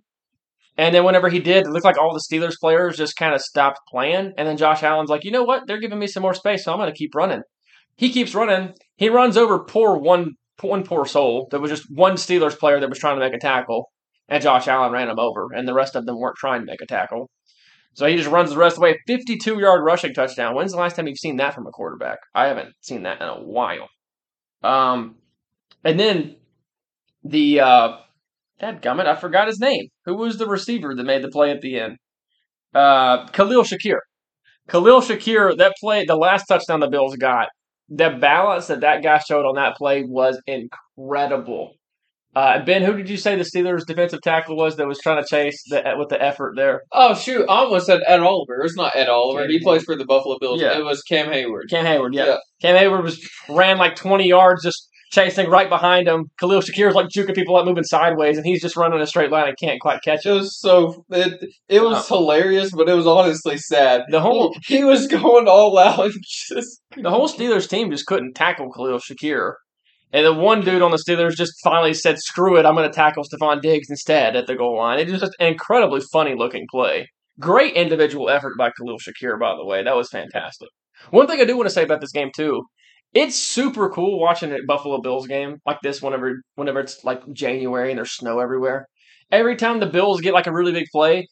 [0.78, 3.42] And then whenever he did, it looked like all the Steelers players just kind of
[3.42, 4.32] stopped playing.
[4.38, 5.66] And then Josh Allen's like, you know what?
[5.66, 7.42] They're giving me some more space, so I'm going to keep running.
[7.96, 8.72] He keeps running.
[8.96, 11.48] He runs over poor one one poor soul.
[11.50, 13.90] There was just one Steelers player that was trying to make a tackle,
[14.28, 16.80] and Josh Allen ran him over, and the rest of them weren't trying to make
[16.80, 17.28] a tackle.
[17.94, 18.98] So he just runs the rest of the way.
[19.06, 20.54] 52 yard rushing touchdown.
[20.54, 22.18] When's the last time you've seen that from a quarterback?
[22.34, 23.88] I haven't seen that in a while.
[24.62, 25.16] Um,
[25.84, 26.36] and then
[27.24, 27.96] the uh,
[28.62, 29.88] gummit, I forgot his name.
[30.04, 31.96] Who was the receiver that made the play at the end?
[32.74, 33.98] Uh, Khalil Shakir.
[34.68, 37.48] Khalil Shakir, that play, the last touchdown the Bills got,
[37.88, 41.74] the balance that that guy showed on that play was incredible.
[42.34, 45.28] Uh, ben, who did you say the Steelers' defensive tackle was that was trying to
[45.28, 46.80] chase the, with the effort there?
[46.90, 47.44] Oh shoot!
[47.46, 48.62] I almost said Ed Oliver.
[48.62, 49.46] It's not Ed Oliver.
[49.48, 50.58] He plays for the Buffalo Bills.
[50.58, 50.78] Yeah.
[50.78, 51.68] It was Cam Heyward.
[51.68, 52.24] Cam Heyward, yeah.
[52.24, 52.36] Yeah.
[52.62, 56.24] Cam Heyward was ran like 20 yards, just chasing right behind him.
[56.40, 59.46] Khalil Shakir's like juking people up, moving sideways, and he's just running a straight line
[59.48, 60.32] and can't quite catch It it.
[60.32, 62.16] was so it it was uh-huh.
[62.16, 64.02] hilarious, but it was honestly sad.
[64.10, 66.00] The whole He, he was going all out.
[66.06, 66.14] and
[66.48, 69.54] Just the whole Steelers team just couldn't tackle Khalil Shakir.
[70.14, 72.94] And the one dude on the Steelers just finally said, "Screw it, I'm going to
[72.94, 76.66] tackle Stefon Diggs instead at the goal line." It was just an incredibly funny looking
[76.70, 77.08] play.
[77.40, 79.82] Great individual effort by Khalil Shakir, by the way.
[79.82, 80.68] That was fantastic.
[81.10, 82.62] One thing I do want to say about this game too,
[83.14, 87.90] it's super cool watching a Buffalo Bills game like this whenever whenever it's like January
[87.90, 88.86] and there's snow everywhere.
[89.30, 91.26] Every time the Bills get like a really big play,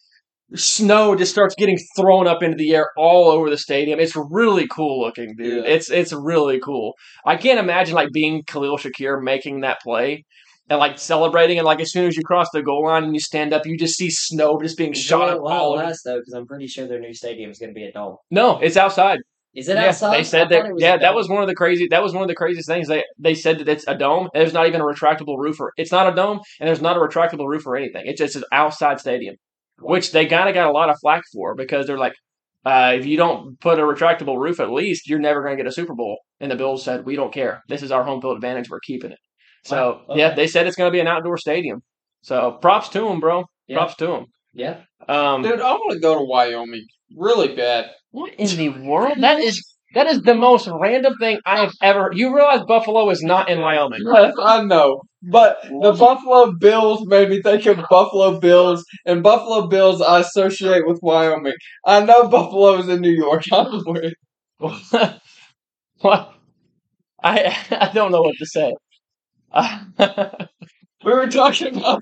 [0.55, 4.01] snow just starts getting thrown up into the air all over the stadium.
[4.01, 5.65] It's really cool looking, dude.
[5.65, 5.71] Yeah.
[5.71, 6.95] It's it's really cool.
[7.25, 10.25] I can't imagine like being Khalil Shakir making that play
[10.69, 13.21] and like celebrating and like as soon as you cross the goal line and you
[13.21, 16.03] stand up, you just see snow just being shot Enjoy up it while all lasts,
[16.05, 18.17] though, because I'm pretty sure their new stadium is going to be a dome.
[18.31, 19.19] No, it's outside.
[19.55, 20.19] Is it yeah, outside?
[20.19, 20.61] They said I that.
[20.63, 21.89] thought it was Yeah, that was one of the crazy.
[21.89, 22.89] That was one of the craziest things.
[22.89, 24.29] They they said that it's a dome.
[24.33, 26.97] And there's not even a retractable roof, or it's not a dome, and there's not
[26.97, 28.07] a retractable roof or anything.
[28.07, 29.37] It's just an outside stadium,
[29.81, 32.15] which they kind of got a lot of flack for because they're like,
[32.65, 35.69] uh, if you don't put a retractable roof, at least you're never going to get
[35.69, 36.19] a Super Bowl.
[36.41, 37.63] And the Bills said, we don't care.
[37.69, 38.69] This is our home field advantage.
[38.71, 39.19] We're keeping it.
[39.65, 41.83] So Wow, yeah, they said it's going to be an outdoor stadium.
[42.23, 43.45] So props to them, bro.
[43.67, 43.77] Yeah.
[43.77, 44.27] Props to them.
[44.53, 44.81] Yeah.
[45.09, 46.87] Um, dude, I want to go to Wyoming
[47.17, 47.91] really bad.
[48.11, 49.19] What in the world?
[49.21, 49.63] That is
[49.95, 52.11] That is the most random thing I have ever.
[52.15, 54.01] You realize Buffalo is not in Wyoming.
[54.05, 55.03] Yes, I know.
[55.23, 60.87] But the Buffalo Bills made me think of Buffalo Bills, and Buffalo Bills I associate
[60.87, 61.55] with Wyoming.
[61.85, 63.43] I know Buffalo is in New York.
[63.53, 64.13] I'm aware.
[66.01, 66.35] what?
[67.23, 68.75] I I don't know what to say.
[71.05, 72.01] We were talking about.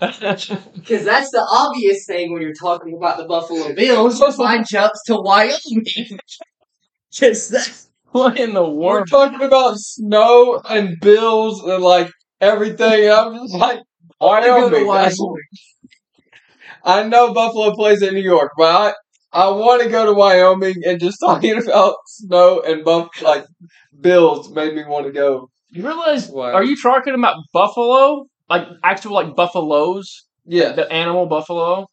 [0.74, 4.20] Because that's the obvious thing when you're talking about the Buffalo Bills.
[4.38, 6.18] Mine jumps to Wyoming.
[7.12, 7.86] Just that.
[8.12, 13.04] what in the We're talking about snow and bills and like everything.
[13.04, 13.80] and I'm just like
[14.20, 14.86] I go to Wyoming.
[14.86, 15.42] Wyoming.
[16.84, 18.94] I know Buffalo plays in New York, but I
[19.32, 23.44] I want to go to Wyoming and just talking about snow and buff like
[24.00, 25.50] bills made me want to go.
[25.70, 26.28] You realize?
[26.28, 26.52] Wow.
[26.52, 28.26] Are you talking about buffalo?
[28.50, 30.26] Like actual like buffaloes?
[30.44, 31.86] Yeah, The animal buffalo?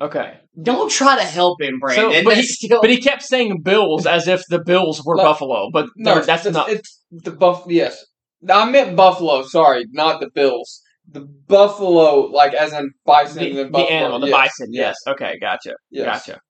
[0.00, 0.38] Okay.
[0.60, 2.12] Don't try to help him, Brandon.
[2.12, 5.22] So, but, he, still- but he kept saying bills as if the bills were No.
[5.22, 6.68] buffalo, but no, that's it's, not.
[6.70, 7.64] It's the buff.
[7.68, 8.04] Yes,
[8.48, 9.42] I meant Buffalo.
[9.44, 10.80] Sorry, not the Bills.
[11.12, 13.90] The Buffalo, like as in bison the, and the buffalo.
[13.90, 14.68] animal, the yes, bison.
[14.72, 14.96] Yes.
[15.06, 15.74] Okay, gotcha.
[15.90, 16.06] yes.
[16.26, 16.40] Gotcha.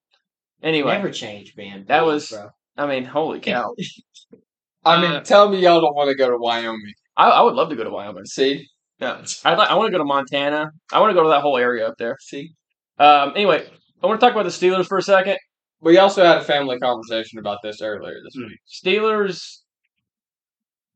[0.63, 1.85] Anyway, Never change, man.
[1.89, 2.49] That was- bro.
[2.77, 3.75] I mean, holy cow!
[4.85, 6.95] I mean, Uh, tell me y'all don't want to go to Wyoming.
[7.17, 8.25] I, I would love to go to Wyoming.
[8.27, 8.67] See,
[9.01, 9.71] Yeah, I like.
[9.71, 10.71] I want to go to Montana.
[10.93, 12.17] I want to go to that whole area up there.
[12.21, 12.53] see.
[12.99, 13.33] Um.
[13.35, 13.67] Anyway,
[14.03, 15.39] I want to talk about the Steelers for a second.
[15.81, 18.49] We also had a family conversation about this earlier this Hmm.
[18.49, 18.59] week.
[18.69, 19.61] Steelers.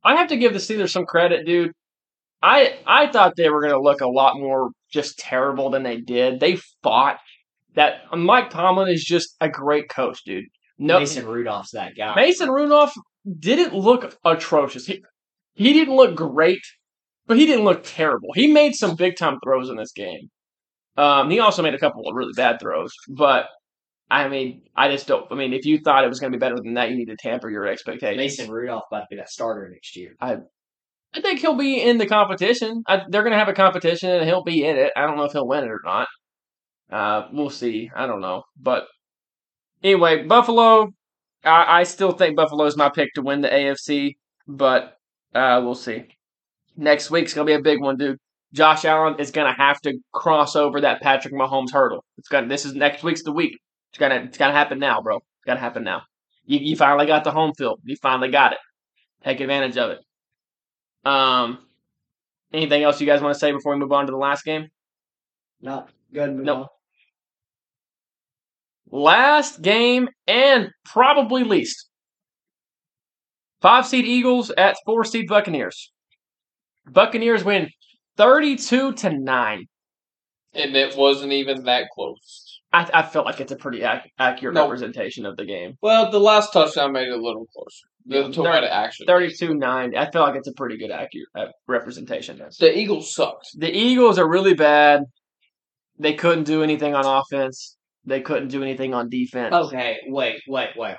[0.03, 1.73] I have to give the Steelers some credit, dude.
[2.43, 5.99] I I thought they were going to look a lot more just terrible than they
[6.01, 6.41] did.
[6.41, 7.19] They fought.
[7.75, 10.45] That Mike Tomlin is just a great coach, dude.
[10.79, 12.15] No, Mason Rudolph's that guy.
[12.15, 12.93] Mason Rudolph
[13.41, 14.87] didn't look atrocious.
[14.87, 15.03] He
[15.55, 16.61] he didn't look great,
[17.27, 18.31] but he didn't look terrible.
[18.35, 20.31] He made some big time throws in this game.
[20.97, 23.47] Um, he also made a couple of really bad throws, but
[24.11, 25.27] I mean, I just don't.
[25.31, 27.07] I mean, if you thought it was going to be better than that, you need
[27.07, 28.17] to tamper your expectations.
[28.17, 30.15] Mason Rudolph to be that starter next year.
[30.21, 32.83] I think he'll be in the competition.
[32.87, 34.93] I, they're going to have a competition, and he'll be in it.
[34.97, 36.09] I don't know if he'll win it or not.
[36.91, 37.91] Uh, we'll see.
[37.95, 38.85] I don't know, but
[39.83, 40.91] anyway, Buffalo.
[41.45, 44.17] I, I still think Buffalo is my pick to win the AFC,
[44.47, 44.97] but
[45.35, 46.05] uh, we'll see.
[46.77, 48.19] Next week's gonna be a big one, dude.
[48.53, 52.05] Josh Allen is gonna have to cross over that Patrick Mahomes hurdle.
[52.19, 52.49] It's gonna.
[52.49, 53.59] This is next week's the week.
[53.91, 54.17] It's gonna.
[54.17, 55.17] It's gonna happen now, bro.
[55.17, 56.03] It's gotta happen now.
[56.47, 57.81] You, you finally got the home field.
[57.85, 58.59] You finally got it.
[59.25, 59.99] Take advantage of it.
[61.09, 61.59] Um,
[62.53, 64.69] anything else you guys want to say before we move on to the last game?
[65.61, 66.35] No, good.
[66.35, 66.59] Move Nope.
[66.59, 66.67] on.
[68.91, 71.89] Last game and probably least.
[73.61, 75.91] Five seed Eagles at four seed Buccaneers.
[76.91, 77.69] Buccaneers win
[78.17, 79.67] 32 to 9.
[80.55, 82.61] And it wasn't even that close.
[82.73, 84.63] I, I felt like it's a pretty ac- accurate No.
[84.65, 85.75] representation of the game.
[85.83, 87.87] Well, the last touchdown made it a little closer.
[88.07, 89.07] The Yeah, talk about action.
[89.07, 89.97] 32 9.
[89.97, 92.41] I feel like it's a pretty good accurate uh, representation.
[92.61, 93.49] The Eagles sucked.
[93.57, 95.03] The Eagles are really bad.
[95.99, 97.77] They couldn't do anything on offense.
[98.05, 99.55] They couldn't do anything on defense.
[99.55, 100.97] Okay, wait, wait, wait.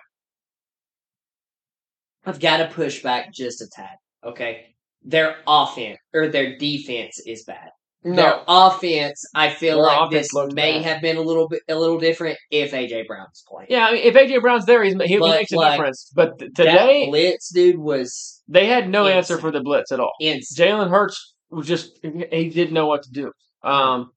[2.25, 3.95] I've got to push back just a tad.
[4.23, 4.74] Okay,
[5.06, 7.70] their offense or their defense is bad.
[8.03, 10.84] Their No, offense, I feel Their like this may bad.
[10.84, 13.68] have been a little bit a little different if AJ Brown's playing.
[13.72, 16.12] Yeah, I mean, if AJ Brown's there, he's, he, But, makes a like, difference.
[16.14, 19.18] But th- today, blitz dude was they had no Insane.
[19.18, 20.12] answer for the blitz at all.
[20.22, 23.32] Jalen Hurts was just he didn't know what to do.
[23.64, 24.12] Um,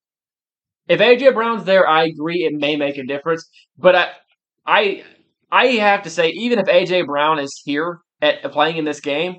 [0.86, 3.48] if AJ Brown's there, I agree it may make a difference.
[3.78, 4.08] But I,
[4.66, 5.04] I,
[5.50, 9.36] I have to say, even if AJ Brown is here at playing in this game,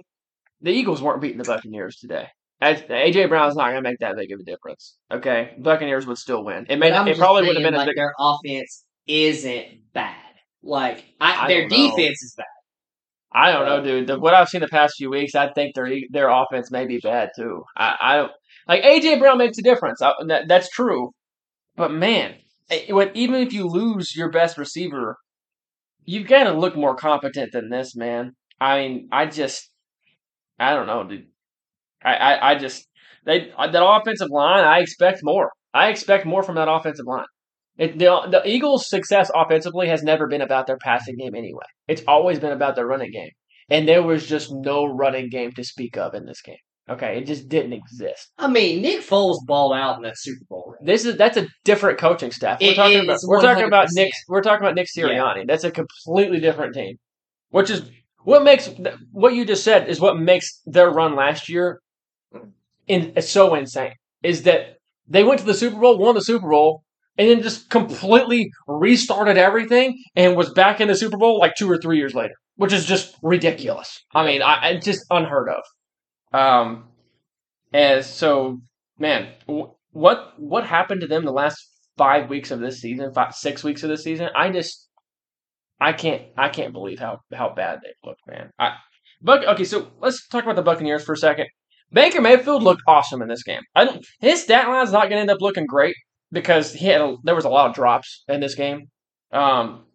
[0.61, 2.27] the Eagles weren't beating the Buccaneers today.
[2.61, 4.97] AJ Brown's not going to make that big of a difference.
[5.11, 6.65] Okay, Buccaneers would still win.
[6.69, 6.89] It may.
[6.89, 7.95] It probably would have been a like big.
[7.95, 10.15] their offense isn't bad.
[10.61, 12.45] Like I, I their defense is bad.
[13.31, 14.07] I don't know, dude.
[14.07, 16.97] The, what I've seen the past few weeks, I think their their offense may be
[16.97, 17.63] bad too.
[17.77, 18.31] I, I don't
[18.67, 20.01] like AJ Brown makes a difference.
[20.01, 21.11] I, that, that's true,
[21.77, 22.35] but man,
[22.69, 25.15] eh, when, even if you lose your best receiver,
[26.03, 28.33] you've got to look more competent than this, man.
[28.59, 29.69] I mean, I just,
[30.59, 31.27] I don't know, dude.
[32.03, 32.87] I, I, I just
[33.25, 34.63] they uh, that offensive line.
[34.63, 35.51] I expect more.
[35.73, 37.25] I expect more from that offensive line.
[37.77, 41.63] It, the, the Eagles' success offensively has never been about their passing game anyway.
[41.87, 43.29] It's always been about their running game.
[43.69, 46.57] And there was just no running game to speak of in this game.
[46.89, 48.31] Okay, it just didn't exist.
[48.39, 50.75] I mean, Nick Foles balled out in that Super Bowl.
[50.81, 52.59] This is that's a different coaching staff.
[52.59, 55.03] We're It talking about we're talking about Nick we're talking about Nick Yeah.
[55.03, 55.47] Sirianni.
[55.47, 56.97] That's a completely different team.
[57.51, 57.83] Which is
[58.29, 58.69] what makes
[59.11, 61.81] what you just said is what makes their run last year
[62.87, 63.93] in so insane.
[64.21, 64.77] Is that
[65.07, 66.83] they went to the Super Bowl, won the Super Bowl,
[67.17, 71.69] and then just completely restarted everything and was back in the Super Bowl like two
[71.69, 74.03] or three years later, which is just ridiculous.
[74.13, 76.39] I mean, I, just unheard of.
[76.39, 76.85] Um,
[77.73, 78.59] and so,
[78.99, 79.29] man,
[79.91, 81.57] what what happened to them the last
[81.97, 84.29] five weeks of this season, five six weeks of this season?
[84.35, 84.87] I just,
[85.79, 88.49] I can't, I can't believe how how bad they look, man.
[88.59, 88.75] I,
[89.21, 91.47] Buck, okay, so let's talk about the Buccaneers for a second.
[91.91, 93.61] Baker Mayfield looked awesome in this game.
[93.75, 95.95] I don't, his stat line's not going to end up looking great
[96.31, 98.87] because he had a, there was a lot of drops in this game.
[99.31, 99.85] Um,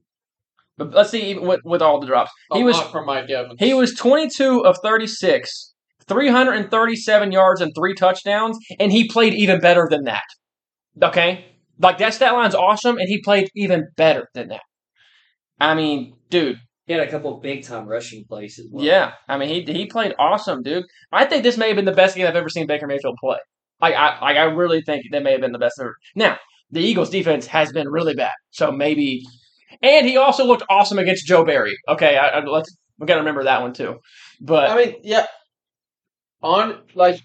[0.77, 2.33] but let's see even with, with all the drops.
[2.53, 3.61] He A was from Mike Evans.
[3.61, 5.75] he was 22 of 36,
[6.09, 10.25] 337 yards and three touchdowns, and he played even better than that.
[11.01, 11.45] Okay?
[11.79, 14.63] Like that stat line's awesome, and he played even better than that.
[15.61, 18.85] I mean, dude, He had a couple big time rushing plays as well.
[18.85, 19.13] yeah.
[19.29, 20.85] I mean, he he played awesome, dude.
[21.13, 23.39] I think this may have been the best game I've ever seen Baker Mayfield play.
[23.81, 25.95] Like I like I really think that may have been the best ever.
[26.15, 26.39] Now,
[26.71, 28.33] the Eagles defense has been really bad.
[28.51, 29.23] So maybe
[29.83, 31.77] and he also looked awesome against Joe Barry.
[31.89, 33.99] Okay, I, I let's we got to remember that one too.
[34.41, 35.27] But I mean, yeah.
[36.43, 37.21] On like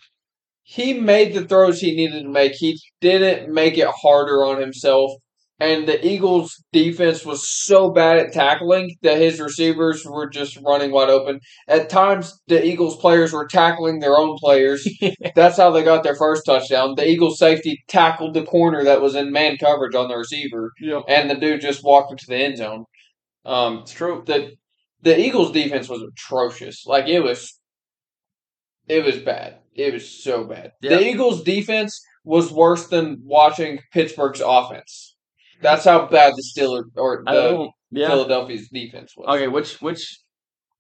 [0.63, 2.53] he made the throws he needed to make.
[2.53, 5.11] He didn't make it harder on himself.
[5.59, 10.91] And the Eagles defense was so bad at tackling that his receivers were just running
[10.91, 11.41] wide open.
[11.67, 14.87] At times the Eagles players were tackling their own players.
[15.35, 16.95] That's how they got their first touchdown.
[16.95, 21.01] The Eagles safety tackled the corner that was in man coverage on the receiver yeah,
[21.07, 22.85] and the dude just walked into the end zone.
[23.45, 24.23] Um, it's true.
[24.25, 24.53] the
[25.01, 26.85] the Eagles defense was atrocious.
[26.85, 27.57] Like it was,
[28.87, 29.59] it was bad.
[29.75, 30.73] It was so bad.
[30.81, 30.97] Yeah.
[30.97, 35.08] The Eagles defense was worse than watching Pittsburgh's offense.
[35.61, 37.69] That's how bad the Steelers or the.
[37.91, 38.07] Yeah.
[38.07, 39.35] Philadelphia's defense was.
[39.35, 40.19] Okay, which which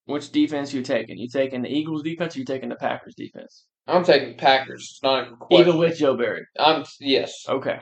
[0.05, 1.17] which defense you taking?
[1.17, 3.65] You taking the Eagles defense or you taking the Packers defense?
[3.87, 4.81] I'm taking the Packers.
[4.91, 5.27] It's not.
[5.49, 6.43] Even with Joe Barry.
[6.59, 7.79] I'm yes, Okay.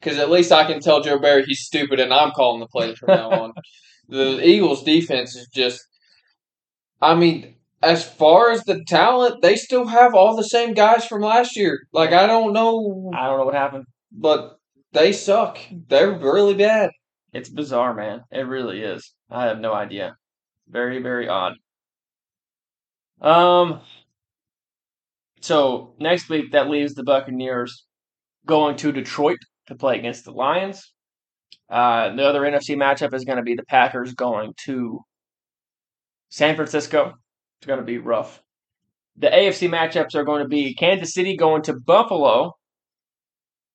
[0.00, 2.98] because at least I can tell Joe Barry he's stupid, and I'm calling the plays
[2.98, 3.52] from now on.
[4.10, 5.80] The Eagles defense is just.
[7.02, 11.22] I mean, as far as the talent, they still have all the same guys from
[11.22, 11.80] last year.
[11.92, 13.84] Like I don't know, I don't know what happened.
[14.10, 14.57] but
[14.92, 15.58] they suck.
[15.88, 16.90] They're really bad.
[17.32, 18.22] It's bizarre, man.
[18.30, 19.12] It really is.
[19.30, 20.16] I have no idea.
[20.68, 21.54] Very, very odd.
[23.20, 23.80] Um.
[25.40, 27.86] So next week, that leaves the Buccaneers
[28.46, 30.92] going to Detroit to play against the Lions.
[31.70, 35.00] Uh, the other NFC matchup is going to be the Packers going to
[36.30, 37.14] San Francisco.
[37.60, 38.40] It's going to be rough.
[39.16, 42.54] The AFC matchups are going to be Kansas City going to Buffalo,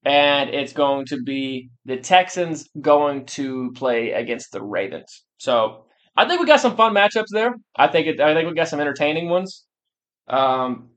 [0.05, 5.23] and it's going to be the Texans going to play against the Ravens.
[5.37, 5.85] So
[6.15, 7.55] I think we got some fun matchups there.
[7.75, 9.65] I think it, I think we got some entertaining ones.
[10.27, 10.89] Um,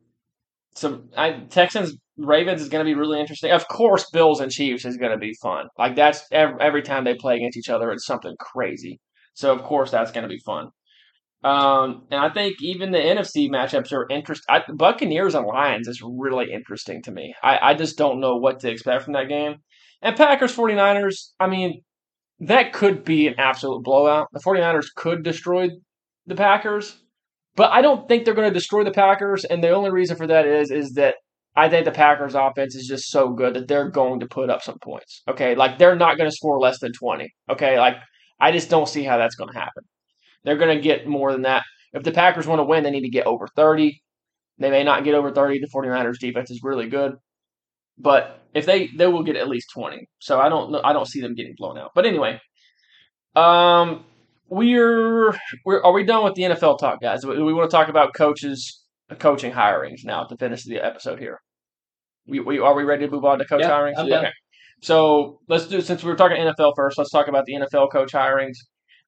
[0.74, 3.52] some I, Texans Ravens is going to be really interesting.
[3.52, 5.66] Of course, Bills and Chiefs is going to be fun.
[5.78, 9.00] Like that's every, every time they play against each other, it's something crazy.
[9.34, 10.68] So of course that's going to be fun.
[11.46, 14.56] Um, and I think even the NFC matchups are interesting.
[14.74, 17.36] Buccaneers and Lions is really interesting to me.
[17.40, 19.58] I, I just don't know what to expect from that game.
[20.02, 21.82] And Packers 49ers, I mean,
[22.40, 24.26] that could be an absolute blowout.
[24.32, 25.68] The 49ers could destroy
[26.26, 27.00] the Packers,
[27.54, 29.44] but I don't think they're going to destroy the Packers.
[29.44, 31.14] And the only reason for that is is that
[31.54, 34.62] I think the Packers offense is just so good that they're going to put up
[34.62, 35.22] some points.
[35.28, 37.32] Okay, like they're not going to score less than 20.
[37.52, 37.98] Okay, like
[38.40, 39.84] I just don't see how that's going to happen.
[40.46, 41.64] They're going to get more than that.
[41.92, 44.00] If the Packers want to win, they need to get over 30.
[44.58, 45.58] They may not get over 30.
[45.58, 47.16] The 49ers defense is really good.
[47.98, 50.06] But if they they will get at least 20.
[50.20, 51.92] So I don't I don't see them getting blown out.
[51.94, 52.40] But anyway,
[53.34, 54.04] um
[54.48, 57.22] we're we're are we done with the NFL talk, guys?
[57.22, 58.84] Do we want to talk about coaches
[59.18, 61.40] coaching hirings now to finish the episode here?
[62.26, 63.98] We, we are we ready to move on to coach Yeah, hirings?
[63.98, 64.30] Okay.
[64.82, 68.12] So let's do since we were talking NFL first, let's talk about the NFL coach
[68.12, 68.56] hirings.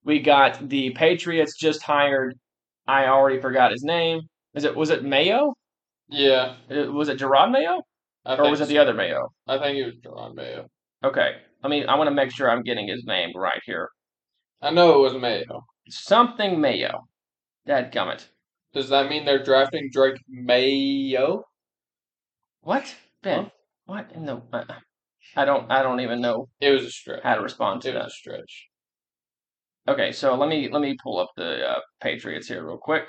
[0.09, 2.35] We got the Patriots just hired.
[2.86, 4.22] I already forgot his name.
[4.55, 5.52] Is it was it Mayo?
[6.09, 7.82] Yeah, Uh, Was it Jerod Mayo
[8.24, 9.28] I or was it the other Mayo?
[9.47, 10.66] I think it was Jerod Mayo.
[11.05, 11.32] Okay.
[11.62, 13.90] I mean, I want to make sure I'm getting his name right here.
[14.62, 15.66] I know it was Mayo.
[15.90, 17.06] Something Mayo.
[17.68, 18.28] Dadgummit.
[18.72, 21.44] Does that mean they're drafting Drake Mayo?
[22.62, 22.94] What?
[23.22, 23.44] Ben?
[23.44, 23.51] Huh?
[23.85, 24.40] What in the?
[24.55, 24.64] Uh,
[25.36, 25.70] I don't.
[25.70, 27.22] I don't even know It was a stretch.
[27.22, 28.06] how to respond to It was that.
[28.06, 28.68] a stretch.
[29.89, 33.09] Okay, so let me let me pull up the uh, Patriots here real quick.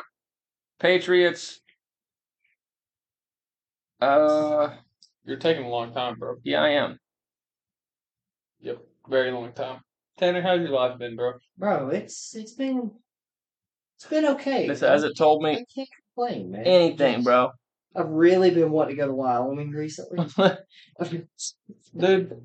[0.80, 1.60] Patriots.
[4.00, 4.70] Uh,
[5.26, 6.36] You're taking a long time, bro.
[6.44, 6.98] yeah, I am.
[8.62, 8.78] Yep,
[9.10, 9.82] very long time.
[10.18, 11.34] Tanner, how's your life been, bro?
[11.58, 12.92] Bro, it's it's been
[13.98, 14.66] it's been okay.
[14.66, 14.90] This bro.
[14.90, 15.52] has it told me.
[15.52, 16.64] I can't complain, man.
[16.66, 17.50] anything, Just- bro.
[17.96, 20.26] I've really been wanting to go to Wyoming recently.
[21.98, 22.42] Dude,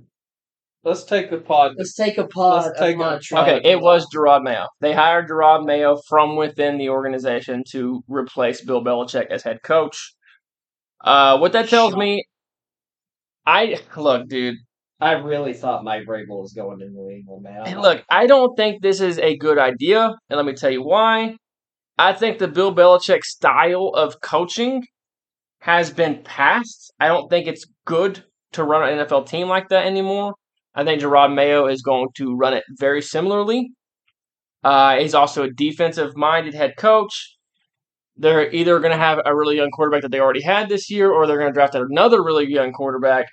[0.85, 1.75] Let's take the pod.
[1.79, 2.67] Let's take a pod.
[2.67, 4.67] Let's take upon a- trying Okay, it was Jerod Mayo.
[4.81, 10.15] They hired Jerod Mayo from within the organization to replace Bill Belichick as head coach.
[11.03, 11.99] Uh, what that tells Shock.
[11.99, 12.25] me,
[13.47, 14.57] I look, dude.
[15.01, 17.63] I really thought Mike Vrabel was going to New England, man.
[17.67, 20.83] And look, I don't think this is a good idea, and let me tell you
[20.83, 21.37] why.
[21.99, 24.85] I think the Bill Belichick style of coaching
[25.61, 26.93] has been passed.
[27.01, 30.35] I don't think it's good to run an NFL team like that anymore.
[30.75, 33.71] I think Jerod Mayo is going to run it very similarly.
[34.63, 37.37] Uh, he's also a defensive minded head coach.
[38.17, 41.11] They're either going to have a really young quarterback that they already had this year,
[41.11, 43.27] or they're going to draft another really young quarterback.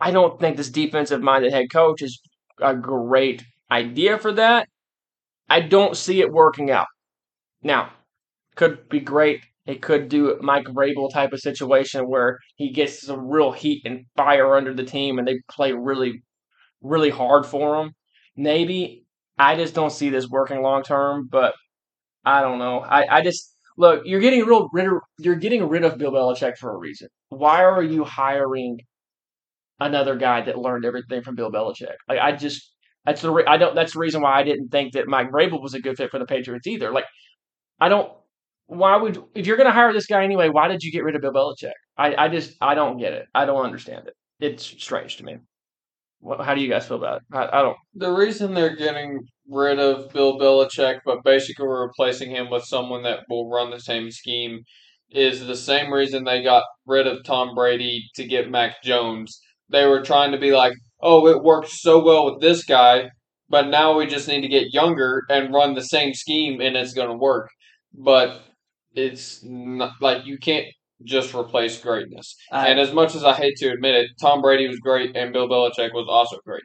[0.00, 2.20] I don't think this defensive minded head coach is
[2.60, 4.68] a great idea for that.
[5.48, 6.86] I don't see it working out.
[7.62, 7.90] Now,
[8.54, 9.44] could be great.
[9.66, 14.04] It could do Mike Vrabel type of situation where he gets some real heat and
[14.16, 16.22] fire under the team and they play really,
[16.82, 17.92] really hard for him.
[18.36, 19.04] Maybe.
[19.38, 21.54] I just don't see this working long term, but
[22.24, 22.80] I don't know.
[22.80, 26.56] I, I just look, you're getting real rid of, you're getting rid of Bill Belichick
[26.58, 27.08] for a reason.
[27.28, 28.80] Why are you hiring
[29.80, 31.94] another guy that learned everything from Bill Belichick?
[32.08, 32.74] Like I just
[33.04, 35.62] that's the re- I don't that's the reason why I didn't think that Mike Vrabel
[35.62, 36.90] was a good fit for the Patriots either.
[36.90, 37.06] Like
[37.80, 38.12] I don't
[38.66, 41.16] why would if you're going to hire this guy anyway, why did you get rid
[41.16, 41.72] of Bill Belichick?
[41.96, 43.26] I I just I don't get it.
[43.34, 44.14] I don't understand it.
[44.40, 45.38] It's strange to me.
[46.20, 47.22] What, how do you guys feel about it?
[47.32, 47.76] I, I don't.
[47.94, 53.20] The reason they're getting rid of Bill Belichick, but basically replacing him with someone that
[53.28, 54.62] will run the same scheme,
[55.10, 59.40] is the same reason they got rid of Tom Brady to get Mac Jones.
[59.70, 63.10] They were trying to be like, oh, it worked so well with this guy,
[63.48, 66.94] but now we just need to get younger and run the same scheme and it's
[66.94, 67.48] going to work.
[67.94, 68.42] But
[68.94, 70.66] it's not like you can't
[71.04, 72.34] just replace greatness.
[72.50, 75.32] I- and as much as I hate to admit it, Tom Brady was great and
[75.32, 76.62] Bill Belichick was also great.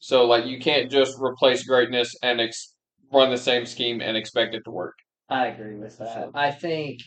[0.00, 2.74] So like you can't just replace greatness and ex-
[3.12, 4.94] run the same scheme and expect it to work.
[5.28, 6.30] I agree with that.
[6.34, 7.00] I think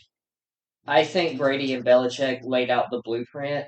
[0.86, 3.66] I think Brady and Belichick laid out the blueprint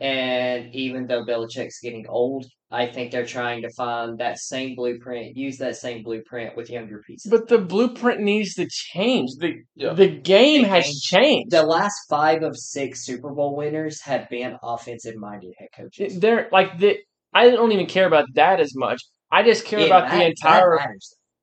[0.00, 5.36] and even though Belichick's getting old, I think they're trying to find that same blueprint,
[5.36, 7.30] use that same blueprint with younger pieces.
[7.30, 9.30] But the blueprint needs to change.
[9.38, 9.92] The Yeah.
[9.92, 11.50] the game The has game- changed.
[11.50, 16.18] the last five of six Super Bowl winners have been offensive minded head coaches.
[16.18, 16.98] They're like the.
[17.32, 19.00] I don't even care about that as much.
[19.30, 20.78] I just care It about ma- the entire.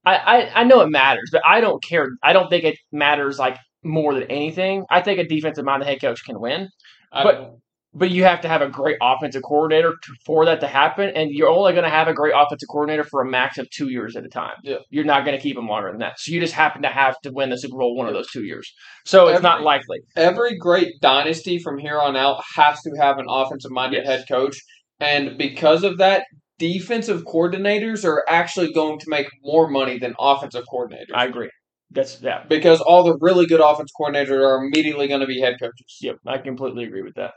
[0.05, 2.07] I, I I know it matters, but I don't care.
[2.23, 4.83] I don't think it matters like more than anything.
[4.89, 6.69] I think a defensive minded head coach can win,
[7.11, 7.59] I But- don't-
[7.97, 11.31] but you have to have a great offensive coordinator to, for that to happen, and
[11.31, 14.15] you're only going to have a great offensive coordinator for a max of two years
[14.15, 14.53] at a time.
[14.63, 14.77] Yeah.
[14.89, 16.19] You're not going to keep him longer than that.
[16.19, 18.43] So you just happen to have to win the Super Bowl one of those two
[18.43, 18.71] years.
[19.05, 19.99] So it's not likely.
[20.15, 24.07] every great dynasty from here on out has to have an offensive minded Yes.
[24.07, 24.61] head coach,
[24.99, 26.25] and because of that,
[26.59, 31.13] defensive coordinators are actually going to make more money than offensive coordinators.
[31.15, 31.49] I agree.
[31.89, 32.43] That's yeah.
[32.47, 35.97] because all the really good offense coordinators are immediately going to be head coaches.
[36.01, 37.31] Yep, I completely agree with that.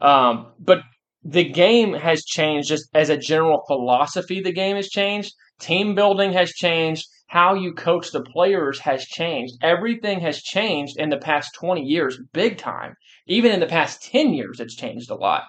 [0.00, 0.82] Um, but
[1.22, 4.40] the game has changed just as a general philosophy.
[4.40, 5.32] The game has changed.
[5.60, 7.06] Team building has changed.
[7.26, 9.54] How you coach the players has changed.
[9.60, 12.94] Everything has changed in the past 20 years, big time.
[13.26, 15.42] Even in the past 10 years, it's changed a lot.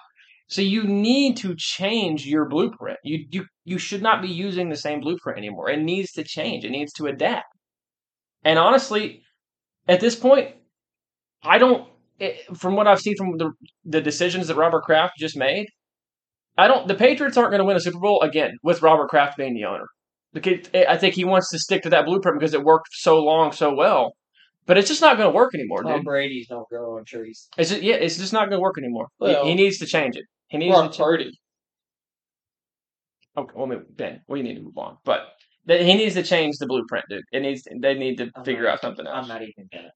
[0.50, 2.98] So you need to change your blueprint.
[3.04, 5.70] You you you should not be using the same blueprint anymore.
[5.70, 6.64] It needs to change.
[6.64, 7.46] It needs to adapt.
[8.42, 9.22] And honestly,
[9.86, 10.56] at this point,
[11.44, 11.88] I don't.
[12.20, 13.50] It, from what I've seen from the
[13.84, 15.66] the decisions that Robert Kraft just made,
[16.58, 16.86] I don't.
[16.86, 19.64] The Patriots aren't going to win a Super Bowl again with Robert Kraft being the
[19.64, 19.86] owner.
[20.32, 23.50] Because I think he wants to stick to that blueprint because it worked so long,
[23.50, 24.12] so well.
[24.66, 26.04] But it's just not going to work anymore, Tom dude.
[26.04, 27.48] Brady's don't grow on trees.
[27.58, 29.08] It's just, yeah, it's just not going to work anymore.
[29.18, 30.24] He- Well- he, needs to change it.
[30.48, 30.98] He needs Brock to.
[31.02, 31.32] Purdy.
[33.36, 34.98] Okay, well, Ben, we need to move on.
[35.04, 35.20] But
[35.66, 37.22] th- he needs to change the blueprint, dude.
[37.32, 37.62] It needs.
[37.80, 39.16] They need to I'm figure not- out something else.
[39.22, 39.90] I'm not even gonna.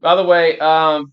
[0.00, 1.12] By the way, um,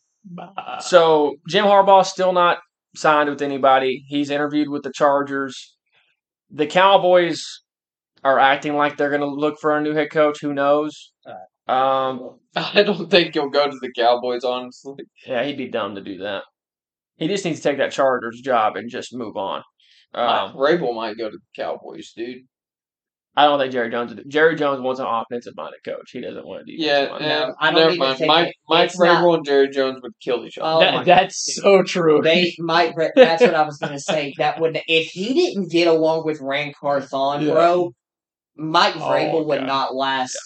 [0.80, 2.60] so Jim Harbaugh's still not
[2.96, 4.04] signed with anybody.
[4.08, 5.76] He's interviewed with the Chargers.
[6.50, 7.44] The Cowboys
[8.24, 10.40] are acting like they're going to look for a new head coach.
[10.42, 11.12] Who knows?
[11.68, 14.96] Um, I don't think he'll go to the Cowboys, honestly.
[15.26, 16.44] yeah, he'd be dumb to do that.
[17.18, 19.64] He just needs to take that Chargers job and just move on.
[20.14, 22.44] Um, Vrabel might go to the Cowboys, dude.
[23.36, 24.14] I don't think Jerry Jones.
[24.28, 26.12] Jerry Jones wants an offensive minded coach.
[26.12, 27.22] He doesn't want to do Yeah, that.
[27.22, 28.20] and I don't never mind.
[28.28, 30.68] Mike, it- Mike it's not- and Jerry Jones would kill each other.
[30.70, 31.64] Oh That- that's God.
[31.64, 32.22] so true.
[32.22, 32.94] They might.
[33.16, 34.34] That's what I was gonna say.
[34.38, 37.54] That would if he didn't get along with Ran Carthon, Yeah.
[37.54, 37.92] bro,
[38.58, 39.68] Mike Oh, Vrabel would God.
[39.68, 40.38] not last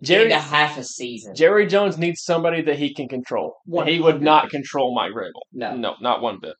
[0.00, 1.34] Jerry into half a season.
[1.34, 3.56] Jerry Jones needs somebody that he can control.
[3.64, 5.42] One He would not control Mike Vrabel.
[5.52, 5.74] No.
[5.74, 6.54] no, not one bit.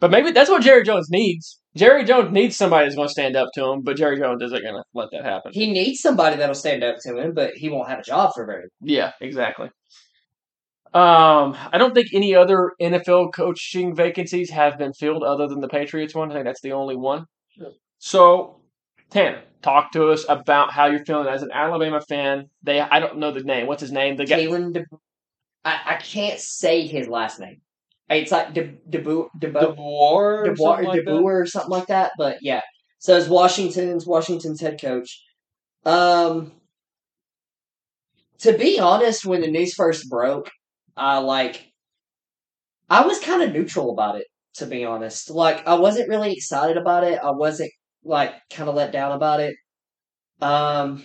[0.00, 1.60] But maybe that's what Jerry Jones needs.
[1.76, 4.62] Jerry Jones needs somebody that's going to stand up to him, but Jerry Jones isn't
[4.62, 5.52] going to let that happen.
[5.52, 8.46] He needs somebody that'll stand up to him, but he won't have a job for
[8.46, 8.68] very long.
[8.82, 9.70] Yeah, exactly.
[10.92, 15.68] Um, I don't think any other NFL coaching vacancies have been filled other than the
[15.68, 16.30] Patriots one.
[16.30, 17.24] I think that's the only one.
[17.56, 17.68] Yeah.
[17.98, 18.60] So,
[19.10, 22.48] Tanner, talk to us about how you're feeling as an Alabama fan.
[22.62, 23.66] They, I don't know the name.
[23.66, 24.16] What's his name?
[24.16, 24.46] The guy.
[24.46, 24.84] Kalen De,
[25.64, 27.60] I, I can't say his last name.
[28.10, 31.02] It's like De DeBoer The DeBoer war, or something like?
[31.02, 32.12] DeBoer or something like that.
[32.18, 32.60] But yeah,
[32.98, 35.22] so it's Washington's Washington's head coach.
[35.84, 36.52] Um,
[38.38, 40.50] to be honest, when the news first broke,
[40.96, 41.66] I like,
[42.90, 44.26] I was kind of neutral about it.
[44.58, 47.18] To be honest, like I wasn't really excited about it.
[47.20, 47.72] I wasn't
[48.04, 49.56] like kind of let down about it.
[50.40, 51.02] Um,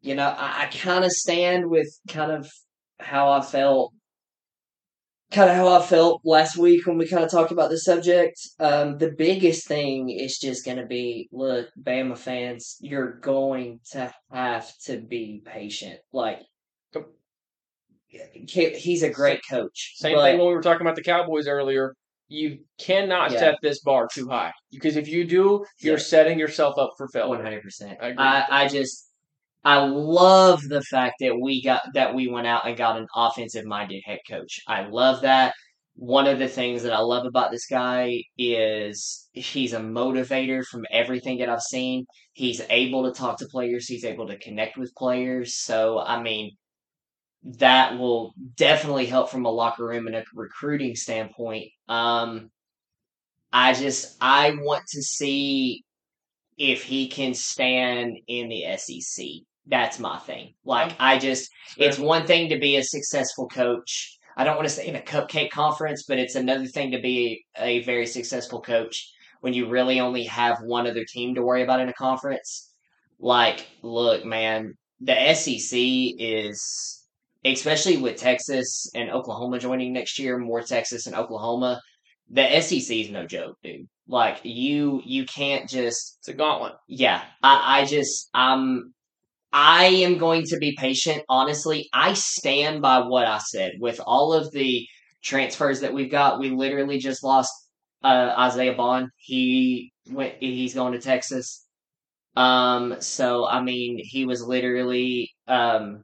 [0.00, 2.50] you know, I, I kind of stand with kind of
[2.98, 3.92] how I felt,
[5.34, 8.38] kind of how I felt last week when we kind of talked about the subject.
[8.60, 14.12] Um, the biggest thing is just going to be, look, Bama fans, you're going to
[14.32, 15.98] have to be patient.
[16.12, 16.40] Like,
[18.08, 19.94] he's a great coach.
[19.96, 21.94] Same but- thing when we were talking about the Cowboys earlier.
[22.28, 23.38] You cannot Yeah.
[23.38, 26.02] set this bar too high because if you do, you're Yeah.
[26.02, 27.42] setting yourself up for failure.
[27.42, 27.98] hundred percent.
[28.00, 28.24] I agree.
[28.24, 29.10] I I just
[29.64, 33.64] I love the fact that we got that we went out and got an offensive
[33.64, 34.60] minded head coach.
[34.68, 35.54] I love that.
[35.96, 40.84] One of the things that I love about this guy is he's a motivator from
[40.90, 42.04] everything that I've seen.
[42.32, 45.54] He's able to talk to players, he's able to connect with players.
[45.56, 46.56] So I mean
[47.58, 51.68] that will definitely help from a locker room and a recruiting standpoint.
[51.88, 52.50] Um
[53.52, 55.84] I just I want to see
[56.58, 59.26] if he can stand in the SEC.
[59.66, 60.54] That's my thing.
[60.64, 64.18] Like I just it's one thing to be a successful coach.
[64.36, 67.44] I don't want to say in a cupcake conference, but it's another thing to be
[67.56, 69.10] a very successful coach
[69.40, 72.72] when you really only have one other team to worry about in a conference.
[73.18, 75.78] Like, look, man, the SEC
[76.18, 77.06] is
[77.44, 81.80] especially with Texas and Oklahoma joining next year, more Texas and Oklahoma.
[82.30, 83.86] The SEC is no joke, dude.
[84.08, 86.74] Like you, you can't just It's a gauntlet.
[86.88, 88.92] yeah, I, I just um
[89.54, 91.22] I am going to be patient.
[91.30, 93.74] Honestly, I stand by what I said.
[93.80, 94.86] With all of the
[95.22, 97.52] transfers that we've got, we literally just lost
[98.02, 99.10] uh, Isaiah Bond.
[99.16, 100.36] He went.
[100.40, 101.66] He's going to Texas.
[102.36, 102.96] Um.
[103.00, 106.02] So I mean, he was literally um.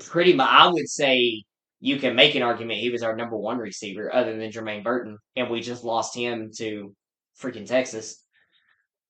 [0.00, 1.42] Pretty much, I would say
[1.80, 5.18] you can make an argument he was our number one receiver, other than Jermaine Burton,
[5.36, 6.94] and we just lost him to
[7.40, 8.21] freaking Texas.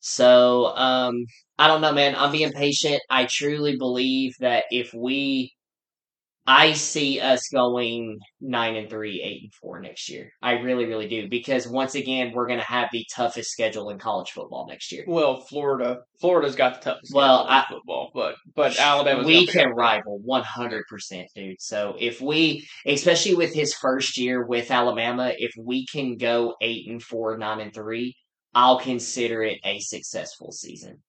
[0.03, 1.25] So, um,
[1.59, 2.17] I don't know, man.
[2.17, 3.01] I'm being patient.
[3.09, 5.53] I truly believe that if we,
[6.45, 10.33] I see us going nine and three, eight and four next year.
[10.43, 14.01] I really, really do because once again, we're going to have the toughest schedule in
[14.01, 15.05] college football next year.
[15.07, 17.15] Well, Florida, Florida's got the toughest.
[17.15, 21.61] Well, schedule in I- football, but but Alabama's we can rival 100%, dude.
[21.61, 26.89] So if we, especially with his first year with Alabama, if we can go eight
[26.91, 28.17] and four, nine and three,
[28.55, 31.03] I'll consider it a successful season.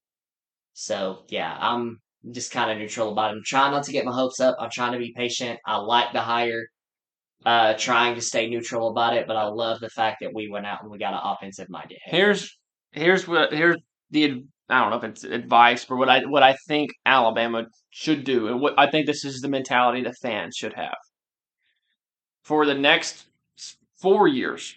[0.73, 1.99] So yeah, I'm
[2.31, 3.37] just kind of neutral about it.
[3.37, 4.55] I'm trying not to get my hopes up.
[4.59, 5.59] I'm trying to be patient.
[5.65, 6.67] I like the hire.
[7.45, 10.65] Uh, trying to stay neutral about it, but I love the fact that we went
[10.65, 11.97] out and we got an offensive minded.
[12.05, 12.57] Here's
[12.93, 13.75] here's what here's
[14.11, 18.23] the I don't know if it's advice, but what I what I think Alabama should
[18.23, 20.95] do, and what I think this is the mentality the fans should have
[22.43, 23.25] for the next
[24.01, 24.75] four years.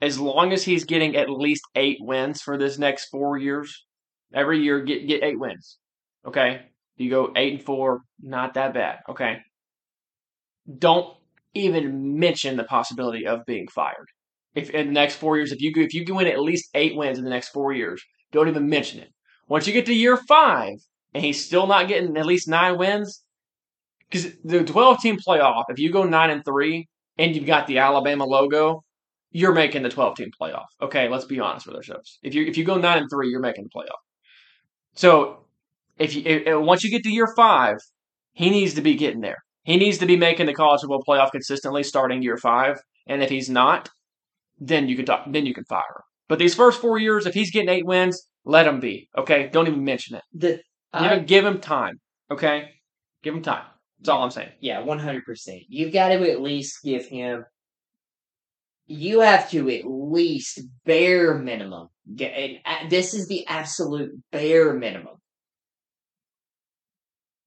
[0.00, 3.84] As long as he's getting at least eight wins for this next four years,
[4.32, 5.78] every year get get eight wins.
[6.26, 6.62] Okay,
[6.96, 8.98] you go eight and four, not that bad.
[9.08, 9.38] Okay,
[10.78, 11.16] don't
[11.54, 14.06] even mention the possibility of being fired
[14.58, 16.96] if in the next four years, if you if you can win at least eight
[16.96, 18.02] wins in the next four years,
[18.32, 19.10] don't even mention it.
[19.48, 20.74] Once you get to year five
[21.14, 23.22] and he's still not getting at least nine wins,
[24.10, 27.78] because the twelve team playoff, if you go nine and three and you've got the
[27.78, 28.82] Alabama logo,
[29.30, 30.66] you're making the twelve team playoff.
[30.80, 32.18] Okay, let's be honest with ourselves.
[32.22, 33.98] If you if you go nine and three, you're making the playoff.
[34.94, 35.46] So
[35.98, 37.76] if you if, once you get to year five,
[38.32, 39.38] he needs to be getting there.
[39.64, 42.76] He needs to be making the college football playoff consistently starting year five.
[43.06, 43.90] And if he's not,
[44.58, 45.24] then you can talk.
[45.30, 46.02] Then you can fire him.
[46.28, 49.08] But these first four years, if he's getting eight wins, let him be.
[49.16, 50.22] Okay, don't even mention it.
[50.32, 50.60] The,
[50.94, 51.96] Give, I, give him time.
[52.30, 52.70] Okay,
[53.22, 53.64] give him time.
[53.98, 54.52] That's all I'm saying.
[54.60, 55.60] Yeah, one hundred percent.
[55.68, 57.44] You've got to at least give him.
[58.90, 61.88] You have to at least bare minimum.
[62.14, 65.16] Get, and uh, this is the absolute bare minimum.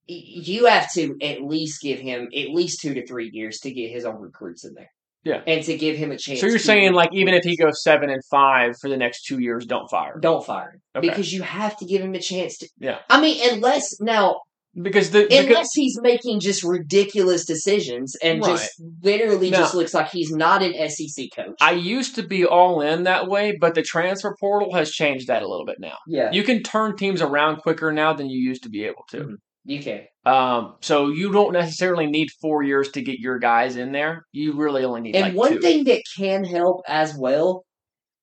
[0.06, 3.90] You have to at least give him at least two to three years to get
[3.90, 4.90] his own recruits in there.
[5.24, 5.40] Yeah.
[5.46, 6.40] and to give him a chance.
[6.40, 9.38] So you're saying like even if he goes seven and five for the next two
[9.38, 10.20] years, don't fire him.
[10.20, 11.08] don't fire him Okay.
[11.08, 12.68] because you have to give him a chance to.
[12.78, 12.98] Yeah.
[13.08, 14.40] I mean, unless now
[14.80, 18.70] because the because, unless he's making just ridiculous decisions and just
[19.02, 21.56] literally Now- just looks like he's not an SEC coach.
[21.60, 25.42] I used to be all in that way, but the transfer portal has changed that
[25.42, 25.98] a little bit now.
[26.06, 29.18] yeah, You can turn teams around quicker now than you used to be able to.
[29.18, 29.34] Mhm.
[29.64, 30.00] you can.
[30.26, 34.24] Um, so you don't necessarily need four years to get your guys in there.
[34.32, 35.60] You really only need And like one two.
[35.60, 37.64] thing that can help as well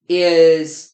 [0.09, 0.93] is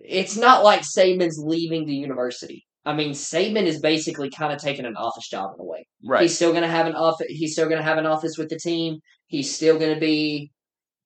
[0.00, 2.65] it's not like Saban's leaving the university.
[2.86, 5.86] I mean, Saban is basically kind of taking an office job in a way.
[6.04, 6.22] right?
[6.22, 7.26] He's still going to have an office.
[7.28, 9.00] He's still going to have an office with the team.
[9.26, 10.52] He's still going to be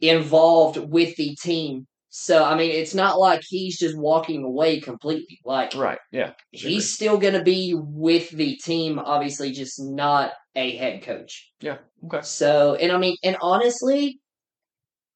[0.01, 1.86] involved with the team.
[2.11, 5.39] So I mean, it's not like he's just walking away completely.
[5.44, 5.98] Like right.
[6.12, 6.32] Yeah.
[6.51, 8.98] he's still going to be with the team.
[8.98, 11.51] Obviously, just not a head coach.
[11.61, 11.78] Yeah.
[12.05, 12.20] Okay.
[12.23, 14.19] So, and I mean, and honestly,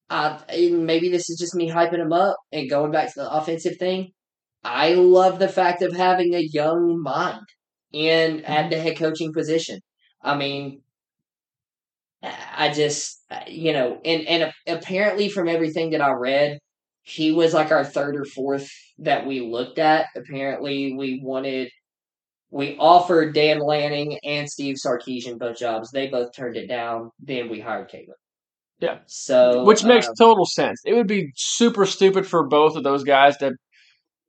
[0.09, 0.39] I
[0.71, 4.13] maybe this is just me hyping him up and going back to the offensive thing.
[4.65, 7.45] I love the fact of having a young mind
[7.93, 9.81] in at the head coaching position.
[10.23, 10.81] I mean,
[12.23, 16.59] I just you know, and and apparently from everything that I read,
[17.03, 20.07] he was like our third or fourth that we looked at.
[20.17, 21.71] Apparently, we wanted.
[22.51, 25.91] We offered Dan Lanning and Steve Sarkisian both jobs.
[25.91, 27.11] They both turned it down.
[27.19, 28.17] Then we hired Caleb.
[28.79, 28.99] Yeah.
[29.07, 30.81] So, Which makes um, total sense.
[30.85, 33.55] It would be super stupid for both of those guys that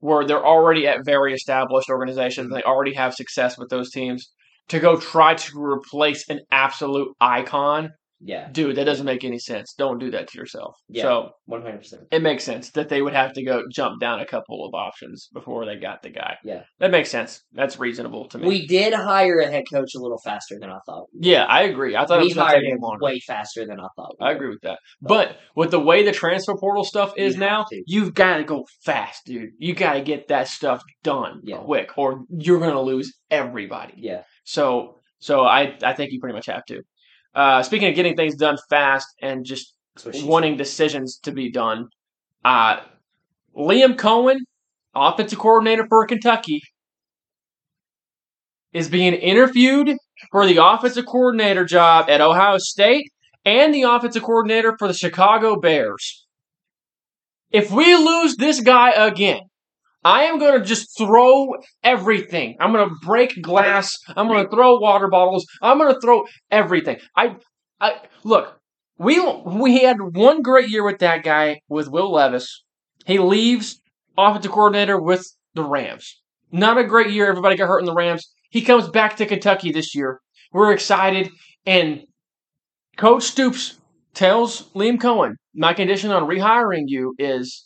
[0.05, 2.51] were they're already at very established organizations.
[2.51, 4.31] They already have success with those teams
[4.69, 7.89] to go try to replace an absolute icon.
[8.27, 9.73] Yeah, Dude, that doesn't make any sense.
[9.77, 10.75] Don't do that to yourself.
[10.89, 11.03] Yeah.
[11.03, 12.01] So one hundred percent.
[12.11, 15.29] it makes sense that they would have to go jump down a couple of options
[15.31, 16.37] before they got the guy.
[16.43, 16.63] Yeah.
[16.79, 17.43] That makes sense.
[17.53, 18.47] That's reasonable to me.
[18.47, 21.05] We did hire a head coach a little faster than I thought.
[21.13, 21.95] yeah, I agree.
[21.95, 24.15] I thought it we was hired him way faster than I thought.
[24.19, 24.79] we I agree with that.
[25.01, 27.83] But with the way the transfer portal stuff is You now, to.
[27.85, 29.51] you've got to go fast, dude.
[29.59, 31.57] You got to get that stuff done Yeah.
[31.57, 33.93] quick, or you're going to lose everybody.
[33.97, 36.81] Yeah, So, so I, I think you pretty much have to.
[37.35, 41.31] Uh, speaking of getting things done fast and just that's what she wanting decisions to
[41.31, 41.89] be done,
[42.45, 42.79] uh,
[43.55, 44.37] Liam Coen,
[44.95, 46.61] offensive coordinator for Kentucky,
[48.71, 49.97] is being interviewed
[50.31, 53.11] for the offensive coordinator job at Ohio State
[53.45, 56.25] and the offensive coordinator for the Chicago Bears.
[57.51, 59.41] If we lose this guy again,
[60.05, 62.55] I am going to just throw everything.
[62.59, 63.97] I'm going to break glass.
[64.15, 65.47] I'm going to throw water bottles.
[65.63, 66.97] I'm going to throw everything.
[67.15, 67.37] I,
[67.81, 68.59] I look.
[68.99, 72.63] We we had one great year with that guy with Will Levis.
[73.07, 73.81] He leaves
[74.15, 75.25] offensive coordinator with
[75.55, 76.21] the Rams.
[76.51, 77.27] Not a great year.
[77.27, 78.31] Everybody got hurt in the Rams.
[78.51, 80.21] He comes back to Kentucky this year.
[80.53, 81.31] We're excited,
[81.65, 82.03] and
[82.95, 83.79] Coach Stoops
[84.13, 87.64] tells Liam Coen, "My condition on rehiring you is."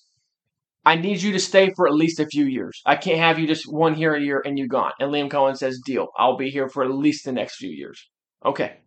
[0.85, 2.81] I need you to stay for at least a few years.
[2.85, 4.91] I can't have you just one here a year and you gone.
[4.99, 6.07] And Liam Coen says, deal.
[6.17, 8.09] I'll be here for at least the next few years.
[8.45, 8.77] Okay.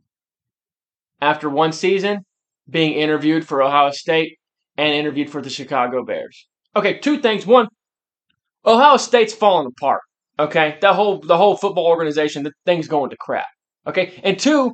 [1.21, 2.25] After one season,
[2.69, 4.39] being interviewed for Ohio State
[4.77, 6.49] and interviewed for the Chicago Bears.
[6.75, 7.47] Okay, two things.
[7.47, 7.69] One,
[8.65, 10.01] Ohio State's falling apart.
[10.39, 13.47] Okay, that whole the whole football organization, the thing's going to crap.
[13.87, 14.73] Okay, and two,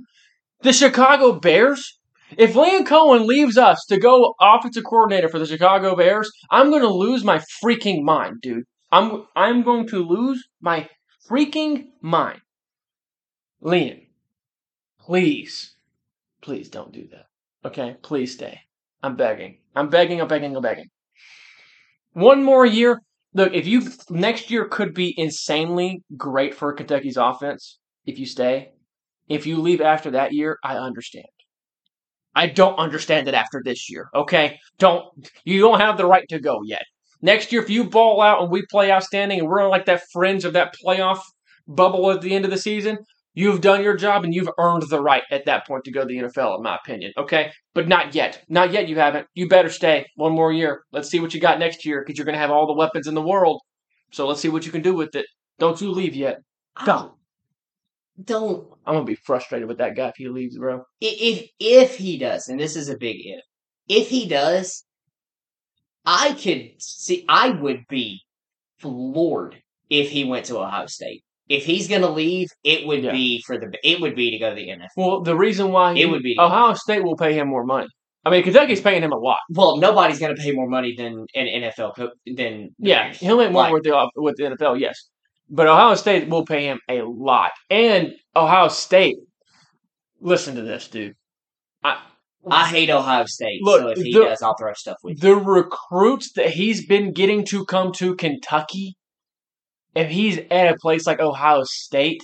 [0.63, 1.98] the Chicago Bears.
[2.37, 6.83] If Liam Coen leaves us to go offensive coordinator for the Chicago Bears, I'm going
[6.83, 8.65] to lose my freaking mind, dude.
[8.93, 10.89] I'm I'm going to lose my
[11.29, 12.41] freaking mind.
[13.63, 14.07] Liam,
[15.01, 15.75] please,
[16.43, 17.27] please don't do that.
[17.65, 18.61] Okay, please stay.
[19.03, 19.59] I'm begging.
[19.75, 20.21] I'm begging.
[20.21, 20.55] I'm begging.
[20.57, 20.89] I'm begging.
[22.13, 23.01] One more year.
[23.35, 28.73] Look, if you next year could be insanely great for Kentucky's offense if you stay.
[29.29, 31.27] If you leave after that year, I understand.
[32.39, 34.09] I don't understand it after this year.
[34.15, 35.05] Okay, don't
[35.45, 36.85] you don't have the right to go yet.
[37.21, 40.05] Next year, if you ball out and we play outstanding and we're on like that
[40.13, 41.19] fringe of that playoff
[41.67, 42.99] bubble at the end of the season,
[43.35, 46.07] you've done your job and you've earned the right at that point to go to
[46.07, 47.13] the NFL, in my opinion.
[47.19, 48.41] Okay, but not yet.
[48.49, 48.89] Not yet.
[48.89, 49.27] You haven't.
[49.35, 50.83] You better stay one more year.
[50.93, 53.15] Let's see what you got next year because you're gonna have all the weapons in
[53.15, 53.61] the world.
[54.13, 55.27] So let's see what you can do with it.
[55.59, 56.39] Don't you leave yet.
[56.85, 57.18] Don't.
[58.23, 60.83] Don't I'm gonna be frustrated with that guy if he leaves, bro.
[61.01, 63.41] if if he does, and this is a big if,
[63.89, 64.85] if he does,
[66.05, 68.23] I could see I would be
[68.79, 71.23] floored if he went to Ohio State.
[71.49, 73.13] If he's gonna leave, it would Yeah.
[73.13, 74.89] be for the it would be to go to the NFL.
[74.97, 77.89] Well, the reason why he, It would be- Ohio State will pay him more money.
[78.25, 79.39] I mean, Kentucky's paying him a lot.
[79.51, 83.19] Well, nobody's gonna pay more money than an NFL co- than Yeah, Bears.
[83.21, 85.09] he'll make more Like, with the with the NFL, yes.
[85.51, 87.53] But Ohio State will pay him a lot.
[87.71, 89.17] And Ohio State,
[90.21, 91.15] listen to this, dude.
[91.83, 92.01] I
[92.51, 95.21] I hate Ohio State, Look, so if he the- does, I'll throw stuff with.
[95.21, 98.97] the recruits that he's been getting to come to Kentucky,
[99.95, 102.21] if he's at a place like Ohio State,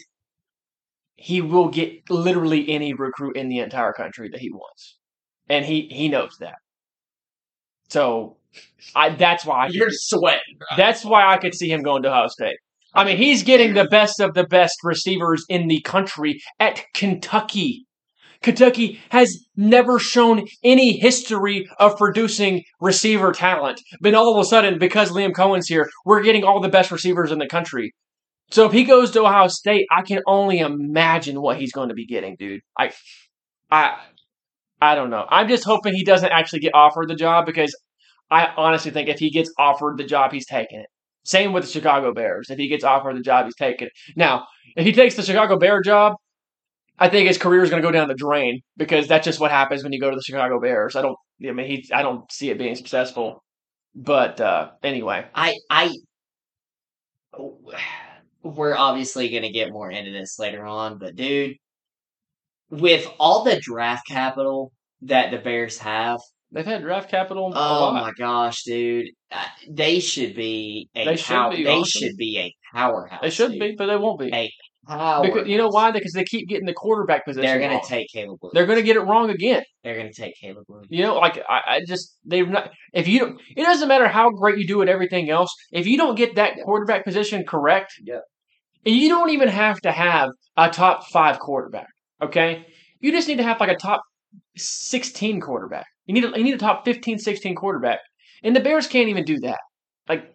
[1.16, 4.98] he will get literally any recruit in the entire country that he wants,
[5.48, 6.56] and he he knows that.
[7.88, 8.36] So,
[8.94, 10.58] I that's why I You're sweating.
[10.76, 12.56] that's why I could see him going to Ohio State.
[12.94, 17.86] I mean, he's getting the best of the best receivers in the country at Kentucky.
[18.40, 23.80] Kentucky has never shown any history of producing receiver talent.
[24.00, 27.32] But all of a sudden, because Liam Coen's here, we're getting all the best receivers
[27.32, 27.94] in the country.
[28.50, 31.94] So if he goes to Ohio State, I can only imagine what he's going to
[31.94, 32.60] be getting, dude.
[32.78, 32.92] I,
[33.70, 33.98] I,
[34.80, 35.24] I don't know.
[35.28, 37.74] I'm just hoping he doesn't actually get offered the job because
[38.30, 40.86] I honestly think if he gets offered the job, he's taking it.
[41.24, 42.50] Same with the Chicago Bears.
[42.50, 43.88] If he gets offered the job, he's taking.
[44.16, 44.46] Now,
[44.76, 46.14] if he takes the Chicago Bear job,
[46.98, 49.50] I think his career is going to go down the drain because that's just what
[49.50, 50.96] happens when you go to the Chicago Bears.
[50.96, 51.16] I don't.
[51.46, 51.88] I mean, he.
[51.92, 53.42] I don't see it being successful.
[53.94, 55.94] But uh, anyway, I I
[58.42, 61.56] we're obviously going to get more into this later on, but dude,
[62.70, 64.72] with all the draft capital
[65.02, 66.20] that the Bears have,
[66.54, 67.52] they've had draft capital.
[67.52, 71.70] a oh my gosh, dude, uh, they should be a They should pow- be they
[71.70, 71.84] awesome.
[72.08, 73.20] should be a powerhouse.
[73.22, 73.60] They should dude.
[73.60, 74.30] be, but they won't be.
[74.86, 75.26] Powerhouse.
[75.26, 75.90] Because, you know why?
[75.92, 77.46] Because they keep getting the quarterback position.
[77.46, 78.52] They're going to take Caleb Williams.
[78.54, 79.62] They're going to get it wrong again.
[79.82, 80.88] They're going to take Caleb Williams.
[80.90, 82.70] You know, like I, I just they've not.
[82.92, 85.50] If you don't, it doesn't matter how great you do at everything else.
[85.72, 88.18] If you don't get that quarterback position correct, Yeah.
[88.84, 91.88] and you don't even have to have a top five quarterback.
[92.22, 92.66] Okay,
[93.00, 94.02] you just need to have like a top
[94.56, 95.86] sixteen quarterback.
[96.06, 98.00] You need a, you need a top 15, 16 quarterback,
[98.42, 99.60] and the Bears can't even do that.
[100.08, 100.34] Like,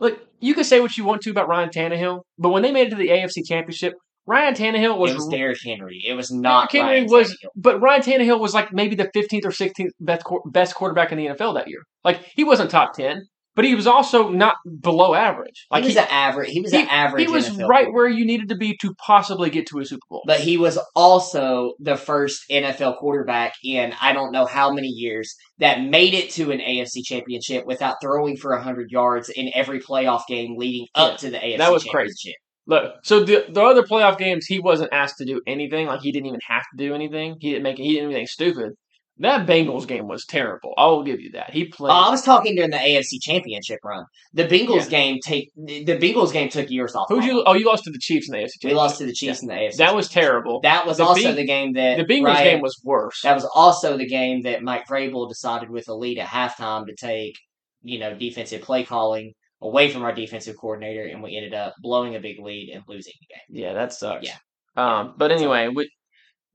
[0.00, 2.88] look, you can say what you want to about Ryan Tannehill, but when they made
[2.88, 3.94] it to the AFC Championship,
[4.26, 6.02] Ryan Tannehill was it was Derrick Henry.
[6.06, 7.48] It was not Derrick Henry Ryan was, Tannehill.
[7.56, 11.26] but Ryan Tannehill was like maybe the 15th or 16th best best quarterback in the
[11.26, 11.80] NFL that year.
[12.04, 13.22] Like he wasn't top 10,
[13.58, 15.66] but he was also not below average.
[15.68, 16.50] Like he was he, an average.
[16.50, 17.26] He was he- an average.
[17.26, 20.06] he was NFL right where you needed to be to possibly get to a Super
[20.08, 20.22] Bowl.
[20.28, 25.34] But he was also the first NFL quarterback in I don't know how many years
[25.58, 30.22] that made it to an AFC championship without throwing for 100 yards in every playoff
[30.28, 32.14] game leading up Yeah, to the AFC that was crazy.
[32.14, 32.34] championship.
[32.68, 35.88] Look, so the the other playoff games, he wasn't asked to do anything.
[35.88, 37.38] Like he didn't even have to do anything.
[37.40, 38.74] He didn't make he didn't do anything stupid.
[39.20, 40.74] That Bengals game was terrible.
[40.78, 41.50] I will give you that.
[41.50, 41.90] He played.
[41.90, 44.04] Oh, I was talking during the AFC championship run.
[44.32, 44.88] The Bengals Yeah.
[44.90, 47.06] game take the Bengals game took years off.
[47.08, 47.42] Who'd you?
[47.44, 48.64] Oh, you lost to the Chiefs in the AFC.
[48.68, 49.76] We lost to the Chiefs in the AFC.
[49.78, 50.60] That was terrible.
[50.60, 53.20] That was The also Beng- the game that The Bengals Ryan- game was worse.
[53.22, 56.94] That was also the game that Mike Vrabel decided with a lead at halftime to
[56.94, 57.34] take,
[57.82, 62.14] you know, defensive play calling away from our defensive coordinator, and we ended up blowing
[62.14, 63.62] a big lead and losing the game.
[63.64, 64.24] Yeah, that sucks.
[64.24, 64.36] Yeah.
[64.76, 65.90] Um, but anyway, we,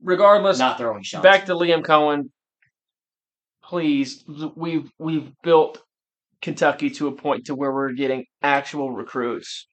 [0.02, 1.22] regardless, Not throwing shots.
[1.22, 2.30] back to Liam Coen.
[3.68, 4.24] Please,
[4.56, 5.82] we've we've built
[6.42, 9.66] Kentucky to a point to where we're getting actual recruits,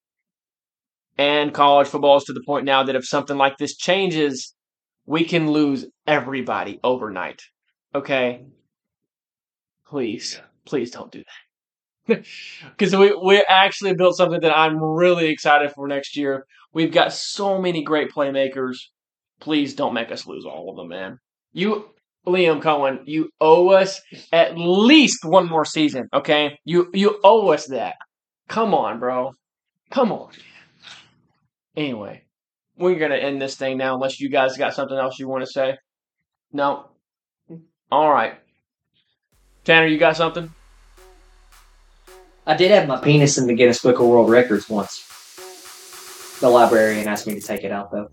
[1.18, 4.56] and college football is to the point now that if something like this changes,
[5.06, 7.42] we can lose everybody overnight.
[7.94, 8.46] Okay,
[9.86, 12.26] please, please don't do that.
[12.78, 16.46] Because we we actually built something that I'm really excited for next year.
[16.74, 18.78] We've got so many great playmakers.
[19.40, 21.20] Please don't make us lose all of them, man.
[21.54, 21.90] You,
[22.28, 24.00] Liam Coen, you owe us
[24.32, 26.60] at least one more season, okay?
[26.66, 27.96] You you owe us that.
[28.48, 29.34] Come on, bro.
[29.90, 30.32] Come on.
[31.76, 32.24] Anyway,
[32.78, 35.52] we're gonna end this thing now, unless you guys got something else you want to
[35.52, 35.78] say.
[36.54, 36.90] No.
[37.92, 38.36] All right.
[39.64, 40.54] Tanner, you got something?
[42.46, 45.08] I did have my penis in the Guinness Book of World Records once.
[46.40, 48.10] The librarian asked me to take it out though.